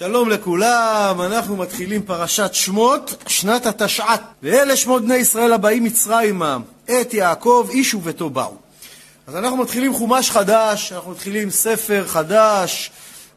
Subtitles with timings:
[0.00, 4.20] שלום לכולם, אנחנו מתחילים פרשת שמות, שנת התשע"ט.
[4.42, 8.56] ואלה שמות בני ישראל הבאים מצרימה, את יעקב, איש וביתו באו.
[9.26, 12.90] אז אנחנו מתחילים חומש חדש, אנחנו מתחילים ספר חדש.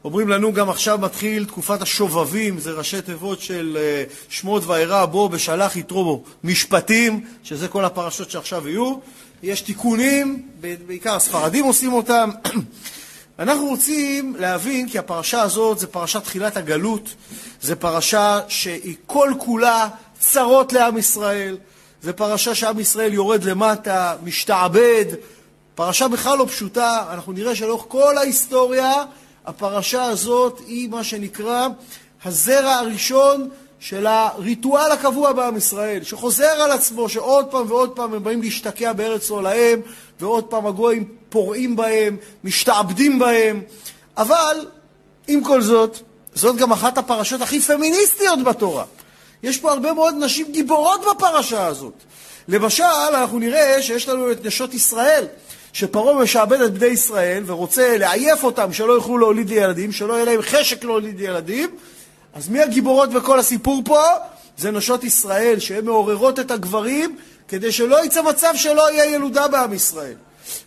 [0.04, 5.28] אומרים לנו גם עכשיו מתחיל תקופת השובבים, זה ראשי תיבות של אה, שמות וארא בו
[5.28, 8.94] בשלח יתרו משפטים, שזה כל הפרשות שעכשיו יהיו.
[9.42, 10.48] יש תיקונים,
[10.86, 12.30] בעיקר הספרדים עושים אותם.
[13.38, 17.08] אנחנו רוצים להבין כי הפרשה הזאת זה פרשת תחילת הגלות,
[17.60, 19.88] זה פרשה שהיא כל כולה
[20.18, 21.56] צרות לעם ישראל,
[22.02, 25.04] זה פרשה שעם ישראל יורד למטה, משתעבד,
[25.74, 28.92] פרשה בכלל לא פשוטה, אנחנו נראה שלאורך כל ההיסטוריה
[29.46, 31.68] הפרשה הזאת היא מה שנקרא
[32.24, 33.48] הזרע הראשון
[33.88, 38.92] של הריטואל הקבוע בעם ישראל, שחוזר על עצמו, שעוד פעם ועוד פעם הם באים להשתקע
[38.92, 39.80] בארץ עולהם,
[40.20, 43.62] ועוד פעם הגויים פורעים בהם, משתעבדים בהם.
[44.16, 44.66] אבל
[45.28, 45.98] עם כל זאת,
[46.34, 48.84] זאת גם אחת הפרשות הכי פמיניסטיות בתורה.
[49.42, 51.94] יש פה הרבה מאוד נשים גיבורות בפרשה הזאת.
[52.48, 55.24] למשל, אנחנו נראה שיש לנו את נשות ישראל,
[55.72, 60.42] שפרעה משעבד את בני ישראל ורוצה לעייף אותם שלא יוכלו להוליד ילדים, שלא יהיה להם
[60.42, 61.70] חשק להוליד ילדים,
[62.34, 64.02] אז מי הגיבורות בכל הסיפור פה?
[64.56, 67.16] זה נשות ישראל, שהן מעוררות את הגברים
[67.48, 70.14] כדי שלא יצא מצב שלא יהיה ילודה בעם ישראל.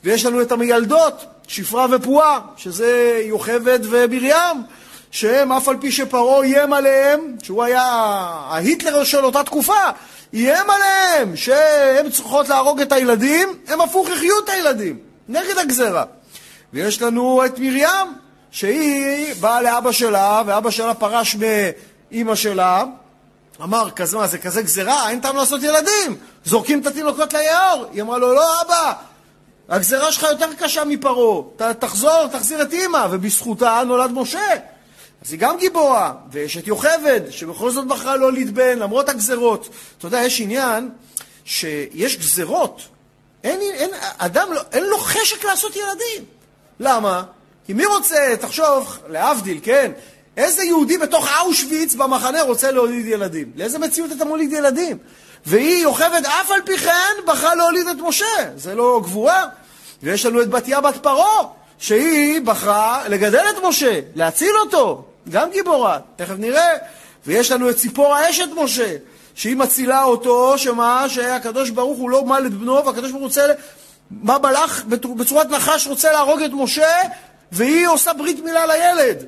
[0.03, 4.63] ויש לנו את המיילדות, שפרה ופועה, שזה יוכבד ומרים,
[5.11, 7.83] שהם, אף על פי שפרעה איים עליהם, שהוא היה
[8.49, 9.89] ההיטלר של אותה תקופה,
[10.33, 16.03] איים עליהם שהן צריכות להרוג את הילדים, הם הפוך יחיו את הילדים, נגד הגזרה.
[16.73, 18.07] ויש לנו את מרים,
[18.57, 22.83] שהיא באה לאבא שלה, ואבא שלה פרש מאימא שלה,
[23.63, 27.85] אמר, כזה, מה, זה כזה גזירה, אין טעם לעשות ילדים, זורקים את התינוקות ליער.
[27.91, 28.93] היא אמרה לו, לא, אבא,
[29.69, 34.49] הגזירה שלך יותר קשה מפרעה, תחזור, תחזיר את אימא, ובזכותה נולד משה.
[35.25, 39.69] אז היא גם גיבורה, ויש את יוכבד, שבכל זאת בחרה לא להתבן, למרות הגזרות.
[39.97, 40.89] אתה יודע, יש עניין
[41.45, 42.81] שיש גזרות,
[43.43, 46.25] אין, אין, אדם, לא, אין לו חשק לעשות ילדים.
[46.79, 47.23] למה?
[47.67, 49.91] כי מי רוצה, תחשוב, להבדיל, כן?
[50.37, 53.51] איזה יהודי בתוך אושוויץ במחנה רוצה להוליד ילדים?
[53.55, 54.97] לאיזה מציאות אתה מוליד ילדים?
[55.45, 58.25] והיא, יוכבד, אף על פי כן, בחרה להוליד את משה.
[58.55, 59.43] זה לא גבורה?
[60.03, 61.43] ויש לנו את בתיה בת פרעה,
[61.77, 65.05] שהיא בחרה לגדל את משה, להציל אותו.
[65.29, 66.71] גם גיבורה, תכף נראה.
[67.25, 68.95] ויש לנו את ציפורה אשת משה,
[69.35, 71.09] שהיא מצילה אותו, שמה?
[71.09, 73.45] שהקדוש ברוך הוא לא מל את בנו, והקדוש ברוך הוא רוצה,
[74.11, 74.83] מה מלאך
[75.17, 77.01] בצורת נחש רוצה להרוג את משה,
[77.51, 79.25] והיא עושה ברית מילה לילד.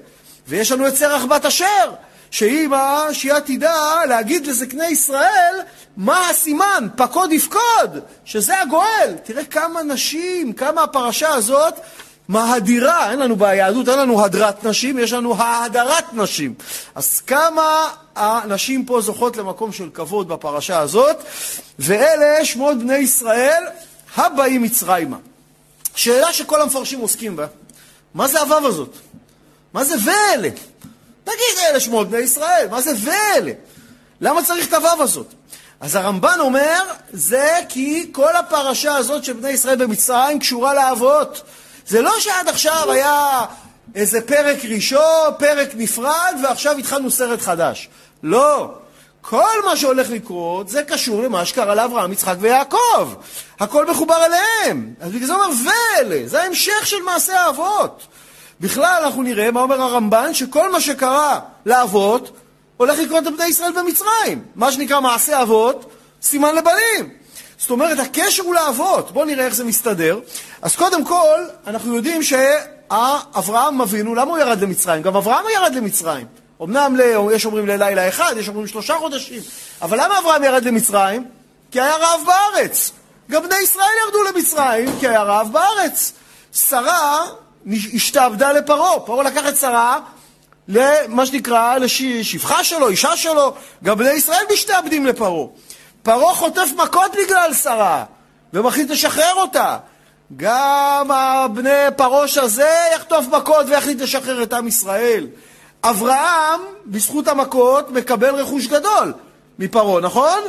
[0.47, 1.91] ויש לנו את סרח בת אשר,
[2.31, 3.06] שהיא מה?
[3.12, 5.56] שהיא עתידה להגיד לזקני ישראל
[5.97, 9.16] מה הסימן, פקוד יפקוד, שזה הגואל.
[9.24, 11.74] תראה כמה נשים, כמה הפרשה הזאת
[12.28, 16.53] מהדירה, אין לנו ביהדות, אין לנו הדרת נשים, יש לנו ההדרת נשים.
[16.96, 21.18] אז כמה הנשים פה זוכות למקום של כבוד בפרשה הזאת,
[21.80, 23.63] ואלה שמות בני ישראל
[24.16, 25.18] הבאים מצרימה.
[25.96, 27.46] שאלה שכל המפרשים עוסקים בה,
[28.19, 28.96] מה זה הוו הזאת?
[29.74, 30.50] מה זה ואלה?
[31.24, 33.52] תגיד, אלה שמות בני ישראל, מה זה ואלה?
[34.22, 35.34] למה צריך את הוו הזאת?
[35.80, 36.81] אז הרמב"ן אומר,
[37.13, 41.41] זה כי כל הפרשה הזאת של בני ישראל במצרים קשורה לאבות.
[41.88, 43.46] זה לא שעד עכשיו היה
[43.96, 47.90] איזה פרק ראשון, פרק נפרד, ועכשיו התחלנו סרט חדש.
[48.24, 48.79] לא.
[49.22, 53.13] כל מה שהולך לקרות זה קשור למה שקרה לאברהם, יצחק ויעקב.
[53.59, 54.94] הכל מחובר אליהם.
[55.00, 58.07] אז בגלל זה אומר, ואלה, זה ההמשך של מעשה האבות.
[58.59, 62.31] בכלל, אנחנו נראה מה אומר הרמב"ן, שכל מה שקרה לאבות
[62.78, 64.44] הולך לקרות לבני ישראל במצרים.
[64.56, 65.91] מה שנקרא מעשה אבות,
[66.22, 67.09] סימן לבנים.
[67.57, 69.12] זאת אומרת, הקשר הוא לאבות.
[69.12, 70.19] בואו נראה איך זה מסתדר.
[70.62, 75.01] אז קודם כל, אנחנו יודעים שאברהם אבינו, למה הוא ירד למצרים?
[75.01, 76.25] גם אברהם ירד למצרים.
[76.62, 76.97] אמנם
[77.34, 79.42] יש אומרים ללילה אחד, יש אומרים שלושה חודשים.
[79.81, 81.25] אבל למה אברהם ירד למצרים?
[81.72, 82.92] כי היה רעב בארץ.
[83.31, 86.14] גם בני ישראל ירדו למצרים כי היה רעב בארץ.
[86.53, 87.25] שרה
[87.94, 89.00] השתעבדה לפרעה.
[89.00, 90.00] פרעה לקח את שרה
[90.68, 93.54] למה שנקרא, לשפחה שלו, אישה שלו.
[93.84, 95.48] גם בני ישראל משתעבדים לפרעה.
[96.04, 98.04] פרעה חוטף מכות בגלל שרה,
[98.54, 99.78] ומחליט לשחרר אותה.
[100.38, 105.28] גם הבני פרוש הזה יחטוף מכות ויחליט לשחרר את עם ישראל.
[105.84, 109.14] אברהם, בזכות המכות, מקבל רכוש גדול
[109.60, 110.40] מפרעה, נכון?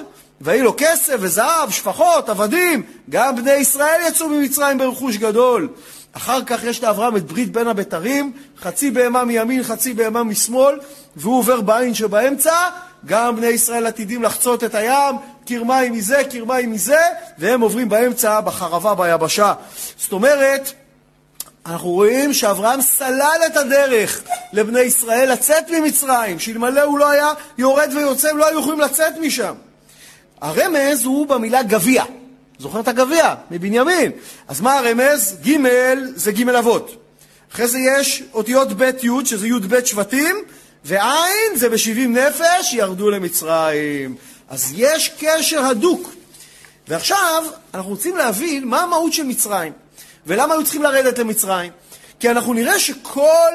[0.41, 2.83] ויהי לו כסף וזהב, שפחות, עבדים.
[3.11, 5.69] גם בני ישראל יצאו ממצרים ברכוש גדול.
[6.13, 10.79] אחר כך יש לאברהם את ברית בין הבתרים, חצי בהמה מימין, חצי בהמה משמאל,
[11.17, 12.55] והוא עובר בעין שבאמצע,
[13.07, 17.01] גם בני ישראל עתידים לחצות את הים, קיר מים מזה, קיר מים מזה,
[17.39, 19.53] והם עוברים באמצע בחרבה ביבשה.
[19.99, 20.73] זאת אומרת,
[21.67, 24.23] אנחנו רואים שאברהם סלל את הדרך
[24.53, 29.13] לבני ישראל לצאת ממצרים, שאלמלא הוא לא היה יורד ויוצא, הם לא היו יכולים לצאת
[29.21, 29.55] משם.
[30.41, 32.05] הרמז הוא במילה גביע.
[32.59, 33.35] זוכר את הגביע?
[33.51, 34.13] מבנימין.
[34.49, 35.37] אז מה הרמז?
[35.47, 35.57] ג'
[36.15, 36.97] זה ג' אבות.
[37.53, 40.37] אחרי זה יש אותיות ב' י', שזה י' ב' שבטים,
[40.85, 44.17] ועין זה בשבעים נפש, ירדו למצרים.
[44.49, 46.13] אז יש קשר הדוק.
[46.89, 49.73] ועכשיו אנחנו רוצים להבין מה המהות של מצרים,
[50.27, 51.73] ולמה היו צריכים לרדת למצרים.
[52.21, 53.51] כי אנחנו נראה שכל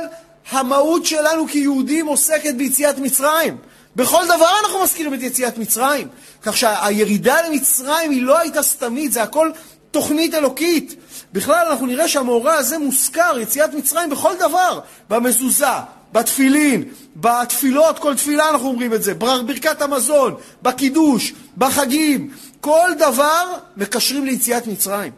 [0.51, 3.57] המהות שלנו כיהודים עוסקת ביציאת מצרים.
[3.95, 6.07] בכל דבר אנחנו מזכירים את יציאת מצרים.
[6.41, 9.51] כך שהירידה למצרים היא לא הייתה סתמית, זה הכל
[9.91, 10.95] תוכנית אלוקית.
[11.33, 14.79] בכלל אנחנו נראה שהמאורע הזה מוזכר, יציאת מצרים, בכל דבר.
[15.09, 15.65] במזוזה,
[16.13, 16.83] בתפילין,
[17.15, 22.29] בתפילות, כל תפילה אנחנו אומרים את זה, ברכת המזון, בקידוש, בחגים,
[22.61, 23.44] כל דבר
[23.77, 25.11] מקשרים ליציאת מצרים.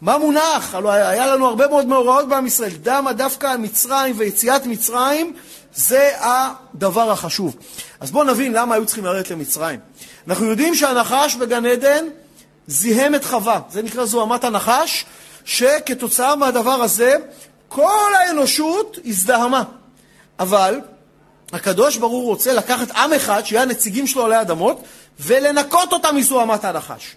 [0.00, 0.74] מה מונח?
[0.74, 2.70] הלוא היה לנו הרבה מאוד מאורעות בעם ישראל.
[2.70, 5.32] דמה דווקא מצרים ויציאת מצרים
[5.74, 7.56] זה הדבר החשוב.
[8.00, 9.80] אז בואו נבין למה היו צריכים לרדת למצרים.
[10.28, 12.04] אנחנו יודעים שהנחש בגן עדן
[12.66, 13.60] זיהם את חווה.
[13.70, 15.04] זה נקרא זוהמת הנחש,
[15.44, 17.14] שכתוצאה מהדבר הזה
[17.68, 19.62] כל האנושות הזדהמה.
[20.38, 20.80] אבל
[21.52, 24.82] הקדוש ברוך הוא רוצה לקחת עם אחד, שיהיה הנציגים שלו עלי אדמות,
[25.20, 27.16] ולנקות אותם מזוהמת הנחש.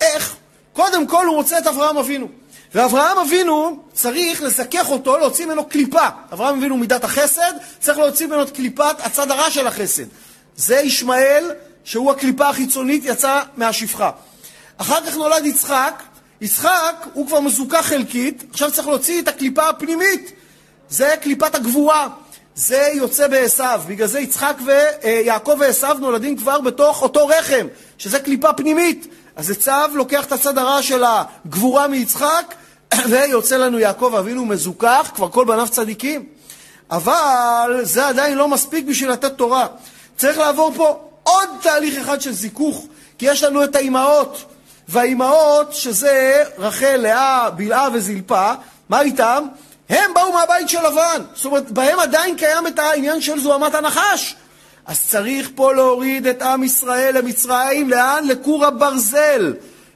[0.00, 0.36] איך?
[0.78, 2.28] קודם כל הוא רוצה את אברהם אבינו.
[2.74, 6.06] ואברהם אבינו צריך לזכך אותו, להוציא ממנו קליפה.
[6.32, 10.04] אברהם אבינו מידת החסד, צריך להוציא ממנו את קליפת הצד הרע של החסד.
[10.56, 11.50] זה ישמעאל,
[11.84, 14.10] שהוא הקליפה החיצונית, יצא מהשפחה.
[14.76, 16.02] אחר כך נולד יצחק,
[16.40, 20.32] יצחק הוא כבר מזוכח חלקית, עכשיו צריך להוציא את הקליפה הפנימית.
[20.90, 22.08] זה קליפת הגבורה.
[22.54, 27.66] זה יוצא בעשו, בגלל זה יצחק ויעקב ועשו נולדים כבר בתוך אותו רחם,
[27.98, 29.06] שזה קליפה פנימית.
[29.38, 32.54] אז עשו לוקח את הצד הרע של הגבורה מיצחק,
[33.10, 36.26] ויוצא לנו יעקב אבינו מזוכח, כבר כל בניו צדיקים.
[36.90, 39.66] אבל זה עדיין לא מספיק בשביל לתת תורה.
[40.16, 42.86] צריך לעבור פה עוד תהליך אחד של זיכוך,
[43.18, 44.44] כי יש לנו את האימהות,
[44.88, 48.52] והאימהות, שזה רחל, לאה, בלעה וזלפה,
[48.88, 49.44] מה איתם?
[49.88, 51.22] הם באו מהבית של לבן.
[51.34, 54.36] זאת אומרת, בהם עדיין קיים את העניין של זוהמת הנחש.
[54.88, 58.24] אז צריך פה להוריד את עם ישראל למצרים, לאן?
[58.26, 59.54] לכור הברזל.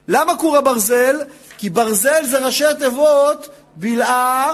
[0.09, 1.21] למה כור הברזל?
[1.59, 4.53] כי ברזל זה ראשי תיבות בלעה,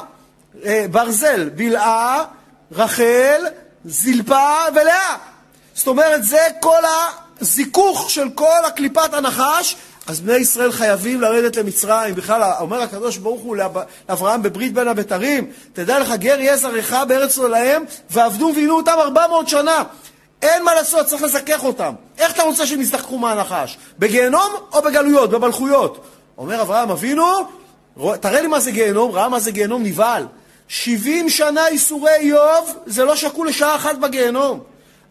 [0.65, 2.25] אה, ברזל, בלעה,
[2.73, 3.43] רחל,
[3.85, 5.17] זלפה ולאה.
[5.75, 6.83] זאת אומרת, זה כל
[7.41, 9.77] הזיכוך של כל הקליפת הנחש,
[10.07, 12.15] אז בני ישראל חייבים לרדת למצרים.
[12.15, 13.57] בכלל, אומר הקדוש ברוך הוא
[14.09, 19.27] לאברהם בברית בין הבתרים, תדע לך, גר יהיה זרעך בארץ עולהם, ועבדו ועינו אותם ארבע
[19.27, 19.83] מאות שנה.
[20.43, 21.93] אין מה לעשות, צריך לזכך אותם.
[22.19, 23.79] איך אתה רוצה שהם יזדחקו מהנחש?
[23.99, 26.05] בגיהנום או בגלויות, במלכויות?
[26.39, 27.25] אומר אברהם אבינו,
[28.21, 30.27] תראה לי מה זה גיהנום, ראה מה זה גיהנום נבהל.
[30.69, 34.61] שבעים שנה ייסורי איוב, זה לא שקול לשעה אחת בגיהנום.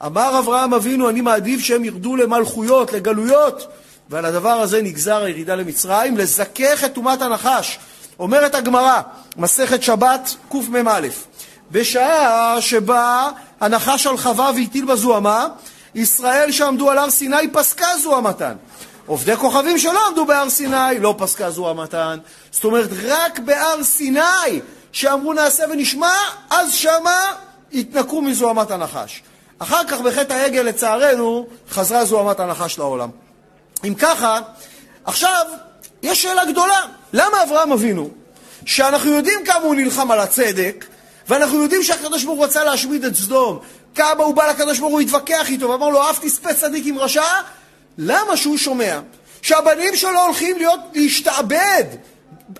[0.05, 3.67] אמר אברהם אבינו, אני מעדיף שהם ירדו למלכויות, לגלויות.
[4.09, 7.79] ועל הדבר הזה נגזר הירידה למצרים, לזכך את טומאת הנחש.
[8.19, 9.01] אומרת הגמרא,
[9.37, 11.07] מסכת שבת קמ"א,
[11.71, 13.29] בשעה שבה
[13.61, 15.47] הנחש על חווה והטיל בזוהמה,
[15.95, 18.53] ישראל שעמדו על הר סיני פסקה זוהמתן.
[19.05, 22.17] עובדי כוכבים שלא עמדו בהר סיני, לא פסקה זוהמתן.
[22.51, 24.61] זאת אומרת, רק בהר סיני,
[24.91, 26.13] שאמרו נעשה ונשמע,
[26.49, 27.33] אז שמה
[27.73, 29.23] התנקו מזוהמת הנחש.
[29.59, 33.09] אחר כך בחטא העגל, לצערנו, חזרה זוהמת הנחש לעולם.
[33.83, 34.39] אם ככה,
[35.05, 35.45] עכשיו,
[36.03, 36.81] יש שאלה גדולה.
[37.13, 38.09] למה אברהם אבינו,
[38.65, 40.85] שאנחנו יודעים כמה הוא נלחם על הצדק,
[41.29, 43.59] ואנחנו יודעים שהקדוש ברוך הוא רצה להשמיד את סדום,
[43.95, 47.23] כמה הוא בא לקדוש ברוך הוא להתווכח איתו, ואמר לו, אף תספה צדיק עם רשע,
[47.97, 48.99] למה שהוא שומע?
[49.41, 51.83] שהבנים שלו הולכים להיות, להשתעבד.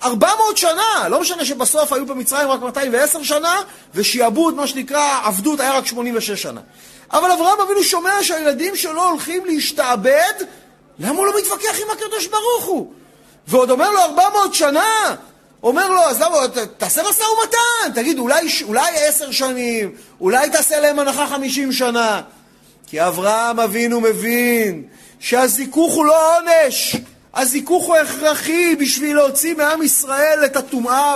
[0.04, 3.56] 400 שנה, לא משנה שבסוף היו במצרים רק 210 שנה,
[3.96, 6.62] ושיעבוד, מה שנקרא, עבדות היה רק 86 שנה.
[7.12, 10.34] אבל אברהם אבינו שומע שהילדים שלו הולכים להשתעבד
[11.00, 12.94] למה הוא לא מתווכח עם הקדוש ברוך הוא?
[13.48, 15.16] ועוד אומר לו 400 שנה,
[15.64, 16.38] אומר לו, אז למה,
[16.78, 22.22] תעשה משא ומתן, תגיד, אולי, אולי עשר שנים, אולי תעשה להם הנחה חמישים שנה.
[22.88, 24.84] כי אברהם אבינו מבין
[25.20, 26.96] שהזיכוך הוא לא עונש,
[27.34, 31.16] הזיכוך הוא הכרחי בשביל להוציא מעם ישראל את הטומאה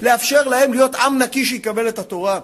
[0.00, 2.40] ולאפשר להם להיות עם נקי שיקבל את התורה.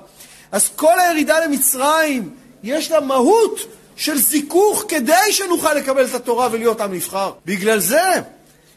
[0.52, 2.30] אז כל הירידה למצרים,
[2.62, 3.60] יש לה מהות
[3.96, 7.32] של זיכוך כדי שנוכל לקבל את התורה ולהיות עם נבחר.
[7.46, 8.12] בגלל זה,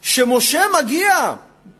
[0.02, 1.34] שמשה מגיע,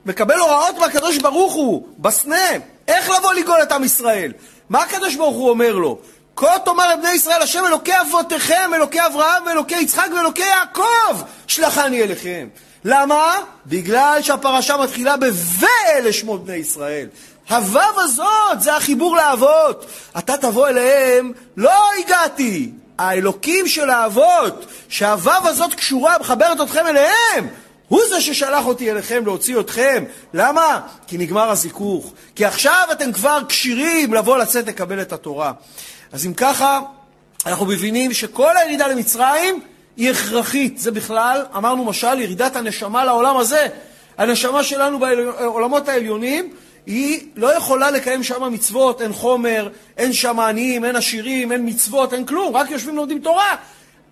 [0.06, 2.46] מקבל הוראות מהקדוש ברוך הוא, בסנה,
[2.88, 4.32] איך לבוא לגאול את עם ישראל.
[4.68, 5.98] מה הקדוש ברוך הוא אומר לו?
[6.36, 12.48] כה תאמר לבני ישראל, השם אלוקי אבותיכם, אלוקי אברהם ואלוקי יצחק ואלוקי יעקב, שלחני אליכם.
[12.84, 13.38] למה?
[13.66, 17.06] בגלל שהפרשה מתחילה ב"ואלה שמות בני ישראל".
[17.50, 19.86] הוו הזאת זה החיבור לאבות.
[20.18, 22.70] אתה תבוא אליהם, לא הגעתי.
[22.98, 27.48] האלוקים של האבות, שהוו הזאת קשורה, מחברת אתכם אליהם.
[27.92, 30.04] הוא זה ששלח אותי אליכם להוציא אתכם.
[30.34, 30.80] למה?
[31.06, 32.12] כי נגמר הזיכוך.
[32.34, 35.52] כי עכשיו אתם כבר כשירים לבוא לצאת לקבל את התורה.
[36.12, 36.80] אז אם ככה,
[37.46, 39.60] אנחנו מבינים שכל הירידה למצרים
[39.96, 40.78] היא הכרחית.
[40.78, 43.66] זה בכלל, אמרנו משל, ירידת הנשמה לעולם הזה.
[44.18, 46.50] הנשמה שלנו בעולמות העליונים
[46.86, 52.12] היא לא יכולה לקיים שם מצוות, אין חומר, אין שם עניים, אין עשירים, אין מצוות,
[52.12, 53.56] אין כלום, רק יושבים ולומדים תורה.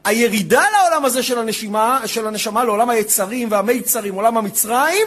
[0.05, 5.07] הירידה לעולם הזה של הנשימה, של הנשמה, לעולם היצרים והמיצרים, עולם המצרים,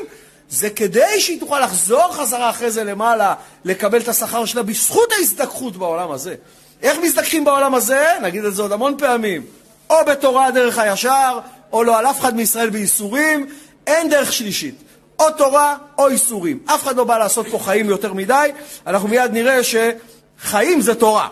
[0.49, 3.33] זה כדי שהיא תוכל לחזור חזרה אחרי זה למעלה,
[3.65, 6.35] לקבל את השכר שלה בזכות ההזדככות בעולם הזה.
[6.81, 8.07] איך מזדככים בעולם הזה?
[8.21, 9.41] נגיד את זה עוד המון פעמים.
[9.89, 11.39] או בתורה דרך הישר,
[11.73, 13.49] או לא על אף אחד מישראל בייסורים,
[13.87, 14.75] אין דרך שלישית.
[15.19, 16.59] או תורה או איסורים.
[16.65, 18.51] אף אחד לא בא לעשות פה חיים יותר מדי,
[18.87, 21.27] אנחנו מיד נראה שחיים זה תורה.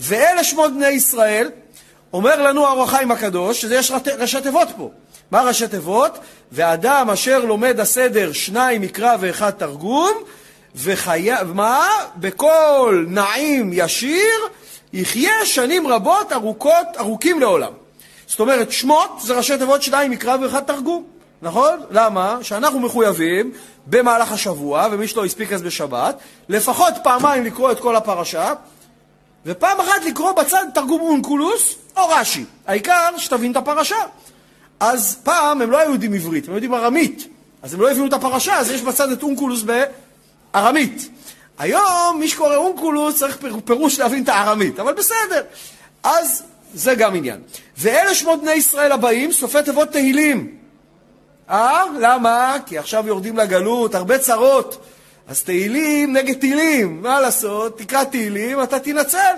[0.00, 1.50] ואלה שמות בני ישראל,
[2.12, 4.90] אומר לנו האור החיים הקדוש, שיש ראשי תיבות פה.
[5.30, 6.18] מה ראשי תיבות?
[6.52, 10.12] ואדם אשר לומד הסדר שניים מקרא ואחד תרגום,
[10.74, 11.88] ומה?
[12.16, 14.38] בכל נעים ישיר,
[14.92, 17.72] יחיה שנים רבות ארוכות, ארוכים לעולם.
[18.26, 21.04] זאת אומרת, שמות זה ראשי תיבות שניים מקרא ואחד תרגום.
[21.42, 21.80] נכון?
[21.90, 22.38] למה?
[22.42, 23.52] שאנחנו מחויבים
[23.86, 28.52] במהלך השבוע, ומי שלא הספיק אז בשבת, לפחות פעמיים לקרוא את כל הפרשה,
[29.46, 32.44] ופעם אחת לקרוא בצד תרגום אונקולוס או רש"י.
[32.66, 33.96] העיקר שתבין את הפרשה.
[34.80, 37.26] אז פעם הם לא היו יודעים עברית, הם יודעים ארמית.
[37.62, 39.64] אז הם לא הבינו את הפרשה, אז יש בצד את אונקולוס
[40.52, 41.08] בארמית.
[41.58, 45.42] היום מי שקורא אונקולוס צריך פירוש להבין את הארמית, אבל בסדר.
[46.02, 46.42] אז
[46.74, 47.40] זה גם עניין.
[47.78, 50.56] ואלה שמות בני ישראל הבאים, סופי תיבות תהילים.
[51.50, 51.84] אה?
[52.00, 52.56] למה?
[52.66, 54.84] כי עכשיו יורדים לגלות, הרבה צרות.
[55.30, 57.78] אז תהילים נגד תהילים, מה לעשות?
[57.78, 59.34] תקרא תהילים, אתה תנצל.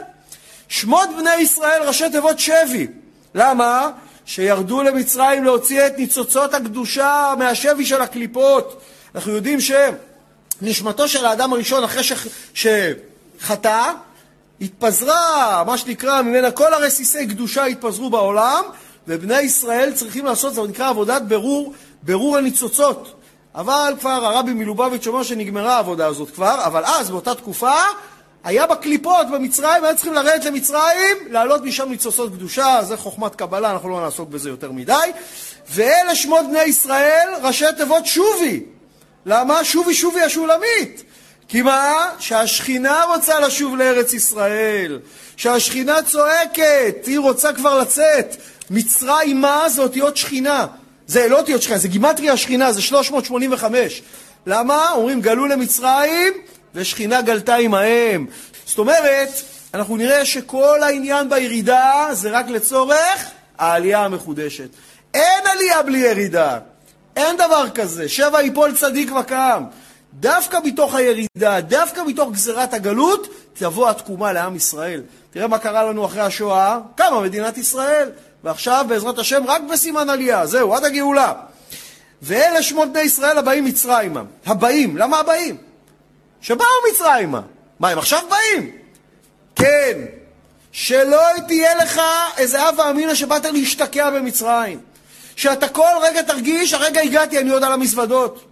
[0.68, 2.86] שמות בני ישראל ראשי תיבות שבי.
[3.34, 3.90] למה?
[4.24, 8.80] שירדו למצרים להוציא את ניצוצות הקדושה מהשבי של הקליפות.
[9.14, 12.12] אנחנו יודעים שנשמתו של האדם הראשון אחרי ש...
[12.54, 13.92] שחטא,
[14.60, 18.62] התפזרה, מה שנקרא, ממנה כל הרסיסי קדושה התפזרו בעולם,
[19.08, 23.21] ובני ישראל צריכים לעשות, זה נקרא עבודת ברור ברור הניצוצות.
[23.54, 27.74] אבל כבר הרבי מלובביץ' אומר שנגמרה העבודה הזאת כבר, אבל אז, באותה תקופה,
[28.44, 33.88] היה בקליפות במצרים, היו צריכים לרדת למצרים, להעלות משם ניצוצות קדושה, זה חוכמת קבלה, אנחנו
[33.88, 35.10] לא נעסוק בזה יותר מדי.
[35.70, 38.62] ואלה שמות בני ישראל, ראשי תיבות שובי.
[39.26, 39.64] למה?
[39.64, 41.02] שובי שובי השולמית.
[41.48, 42.10] כי מה?
[42.18, 44.98] שהשכינה רוצה לשוב לארץ ישראל,
[45.36, 48.36] שהשכינה צועקת, היא רוצה כבר לצאת.
[48.70, 50.66] מצרים מה זה אותיות שכינה.
[51.06, 54.02] זה לא אותיות שכינה, זה גימטריה שכינה, זה 385.
[54.46, 54.90] למה?
[54.90, 56.32] אומרים גלו למצרים
[56.74, 58.26] ושכינה גלתה עמהם.
[58.66, 59.28] זאת אומרת,
[59.74, 64.68] אנחנו נראה שכל העניין בירידה זה רק לצורך העלייה המחודשת.
[65.14, 66.58] אין עלייה בלי ירידה.
[67.16, 68.08] אין דבר כזה.
[68.08, 69.64] שבע יפול צדיק וקם.
[70.14, 75.02] דווקא מתוך הירידה, דווקא מתוך גזירת הגלות, תבוא התקומה לעם ישראל.
[75.30, 78.10] תראה מה קרה לנו אחרי השואה, קמה מדינת ישראל.
[78.44, 81.32] ועכשיו בעזרת השם רק בסימן עלייה, זהו, עד הגאולה.
[82.22, 84.22] ואלה שמות בני ישראל הבאים מצרימה.
[84.46, 85.56] הבאים, למה הבאים?
[86.40, 87.40] שבאו מצרימה.
[87.80, 88.70] מה, הם עכשיו באים?
[89.56, 89.98] כן,
[90.72, 92.00] שלא תהיה לך
[92.36, 94.80] איזה אב ואמינא שבאת להשתקע במצרים.
[95.36, 98.44] שאתה כל רגע תרגיש, הרגע הגעתי, אני עוד על המזוודות.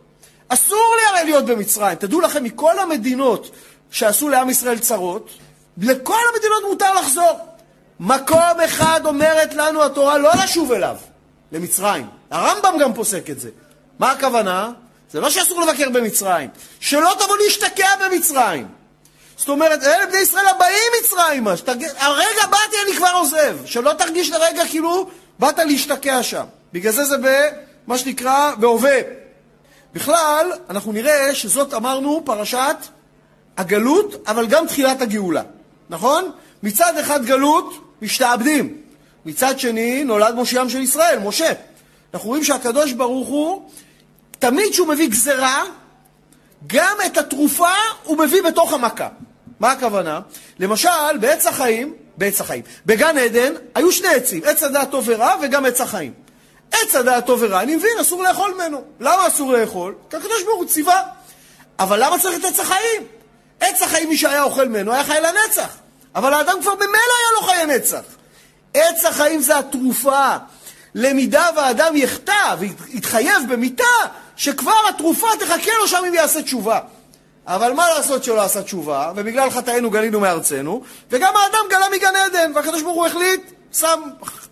[0.49, 1.95] אסור לי הרי להיות במצרים.
[1.95, 3.51] תדעו לכם, מכל המדינות
[3.91, 5.31] שעשו לעם ישראל צרות,
[5.79, 7.50] לכל המדינות מותר לחזור.
[8.01, 10.97] מקום אחד אומרת לנו התורה לא לשוב אליו,
[11.53, 12.07] למצרים.
[12.31, 13.51] הרמב"ם גם פוסק את זה.
[13.99, 14.71] מה הכוונה?
[15.11, 16.49] זה לא שאסור לבקר במצרים,
[16.81, 18.69] שלא תבוא להשתקע במצרים.
[19.37, 21.85] זאת אומרת, אלה בני ישראל הבאים מצרימה, שתרג...
[21.99, 26.45] הרגע באתי אני כבר עוזב, שלא תרגיש לרגע כאילו באת להשתקע שם.
[26.73, 28.99] בגלל זה זה במה שנקרא בהווה.
[29.93, 32.77] בכלל, אנחנו נראה שזאת אמרנו פרשת
[33.57, 35.43] הגלות, אבל גם תחילת הגאולה,
[35.91, 36.31] נכון?
[36.63, 38.77] מצד אחד גלות, משתעבדים.
[39.27, 41.53] מצד שני, נולד מושיעם של ישראל, משה.
[42.15, 43.71] אנחנו רואים שהקדוש ברוך הוא,
[44.39, 45.63] תמיד כשהוא מביא גזרה,
[46.67, 49.09] גם את התרופה הוא מביא בתוך המכה.
[49.61, 50.21] מה הכוונה?
[50.59, 55.65] למשל, בעץ החיים, בעץ החיים, בגן עדן היו שני עצים, עץ הדעת טוב ורע וגם
[55.65, 56.13] עץ החיים.
[56.73, 58.83] עץ הדעת טוב ורע, אני מבין, אסור לאכול ממנו.
[59.01, 59.95] למה אסור לאכול?
[60.11, 61.03] כי הקדוש ברוך הוא ציווה.
[61.79, 63.03] אבל למה צריך את עץ החיים?
[63.61, 65.77] עץ החיים, מי שהיה אוכל ממנו, היה חי לנצח.
[66.15, 68.03] אבל האדם כבר במילא היה לו חיי נצח.
[68.75, 70.37] עץ החיים זה התרופה.
[70.95, 73.85] למידה והאדם יחטא ויתחייב במיתה,
[74.37, 76.81] שכבר התרופה תחכה לו שם אם יעשה תשובה.
[77.47, 82.53] אבל מה לעשות שלא עשה תשובה, ובגלל חטאינו גלינו מארצנו, וגם האדם גלה מגן עדן,
[82.55, 83.41] והקדוש ברוך הוא החליט,
[83.73, 84.01] שם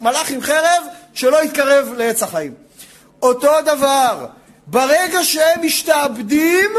[0.01, 0.83] מלאך עם חרב,
[1.15, 2.55] שלא יתקרב לעץ החיים.
[3.23, 4.27] אותו דבר,
[4.67, 6.71] ברגע שהם משתעבדים,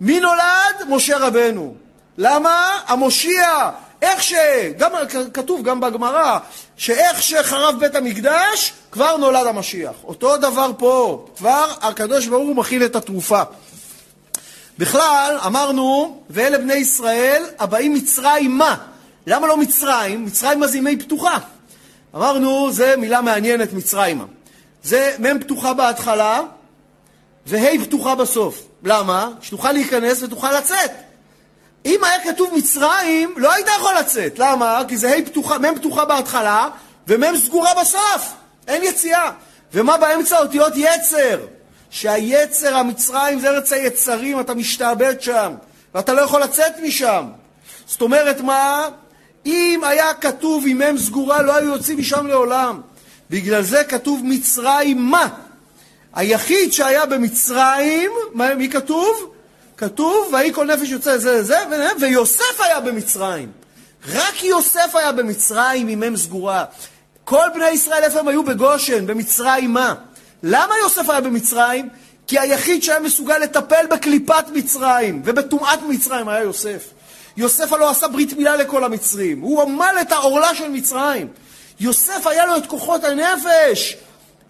[0.00, 0.76] מי נולד?
[0.88, 1.74] משה רבנו.
[2.18, 2.80] למה?
[2.86, 3.70] המושיע,
[4.02, 4.34] איך ש...
[4.78, 4.90] גם
[5.34, 6.38] כתוב גם בגמרא,
[6.76, 9.94] שאיך שחרב בית המקדש, כבר נולד המשיח.
[10.04, 13.42] אותו דבר פה, כבר הקדוש ברוך הוא מכיל את התרופה.
[14.78, 18.76] בכלל, אמרנו, ואלה בני ישראל הבאים מצרימה.
[19.26, 20.24] למה לא מצרים?
[20.24, 21.38] מצרימה זה ימי פתוחה.
[22.14, 24.24] אמרנו, זה מילה מעניינת, מצרימה.
[24.82, 26.40] זה מ' פתוחה בהתחלה
[27.46, 28.62] וה' פתוחה בסוף.
[28.84, 29.28] למה?
[29.40, 30.90] שתוכל להיכנס ותוכל לצאת.
[31.86, 34.38] אם היה כתוב מצרים, לא היית יכול לצאת.
[34.38, 34.82] למה?
[34.88, 36.68] כי זה ה' פתוחה, מ' פתוחה בהתחלה
[37.08, 38.34] ומ' סגורה בסוף.
[38.68, 39.30] אין יציאה.
[39.72, 41.38] ומה באמצע אותיות יצר?
[41.90, 45.54] שהיצר, המצרים, זה ארץ היצרים, אתה משתעבד שם,
[45.94, 47.24] ואתה לא יכול לצאת משם.
[47.86, 48.88] זאת אומרת מה?
[49.46, 52.80] אם היה כתוב עם מ' סגורה, לא היו יוצאים משם לעולם.
[53.30, 55.28] בגלל זה כתוב מצרים מה?
[56.14, 59.34] היחיד שהיה במצרים, מי כתוב?
[59.78, 61.56] כתוב, ויהי כל נפש יוצא זה לזה,
[62.00, 63.52] ויוסף היה במצרים.
[64.12, 66.64] רק יוסף היה במצרים עם מ' סגורה.
[67.24, 68.42] כל בני ישראל איפה הם היו?
[68.42, 69.94] בגושן, במצרים מה?
[70.42, 71.88] למה יוסף היה במצרים?
[72.26, 76.84] כי היחיד שהיה מסוגל לטפל בקליפת מצרים ובטומאת מצרים היה יוסף.
[77.36, 81.28] יוסף הלא עשה ברית מילה לכל המצרים, הוא עמל את העורלה של מצרים.
[81.80, 83.96] יוסף היה לו את כוחות הנפש,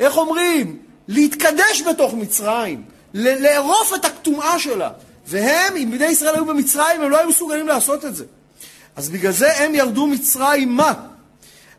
[0.00, 0.78] איך אומרים?
[1.08, 2.82] להתקדש בתוך מצרים,
[3.14, 4.90] לערוף את הטומאה שלה.
[5.28, 8.24] והם, אם בני ישראל היו במצרים, הם לא היו מסוגלים לעשות את זה.
[8.96, 10.92] אז בגלל זה הם ירדו מצרים מה?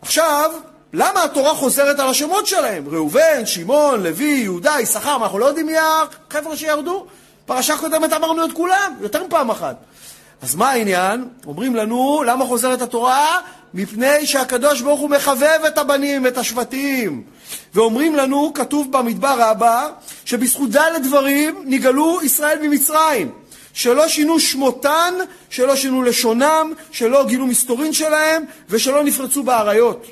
[0.02, 0.52] עכשיו,
[0.94, 2.90] למה התורה חוזרת על השמות שלהם?
[2.90, 7.06] ראובן, שמעון, לוי, יהודה, יששכר, מה, אנחנו לא יודעים מי החבר'ה שירדו?
[7.46, 9.76] פרשה קודמת אמרנו את כולם, יותר מפעם אחת.
[10.42, 11.28] אז מה העניין?
[11.46, 13.40] אומרים לנו, למה חוזרת התורה?
[13.74, 17.24] מפני שהקדוש ברוך הוא מחבב את הבנים, את השבטים.
[17.74, 19.88] ואומרים לנו, כתוב במדבר רבה,
[20.26, 23.32] שבזכות ד' דברים נגאלו ישראל ממצרים.
[23.74, 25.14] שלא שינו שמותן,
[25.50, 30.06] שלא שינו לשונם, שלא גילו מסתורין שלהם, ושלא נפרצו באריות.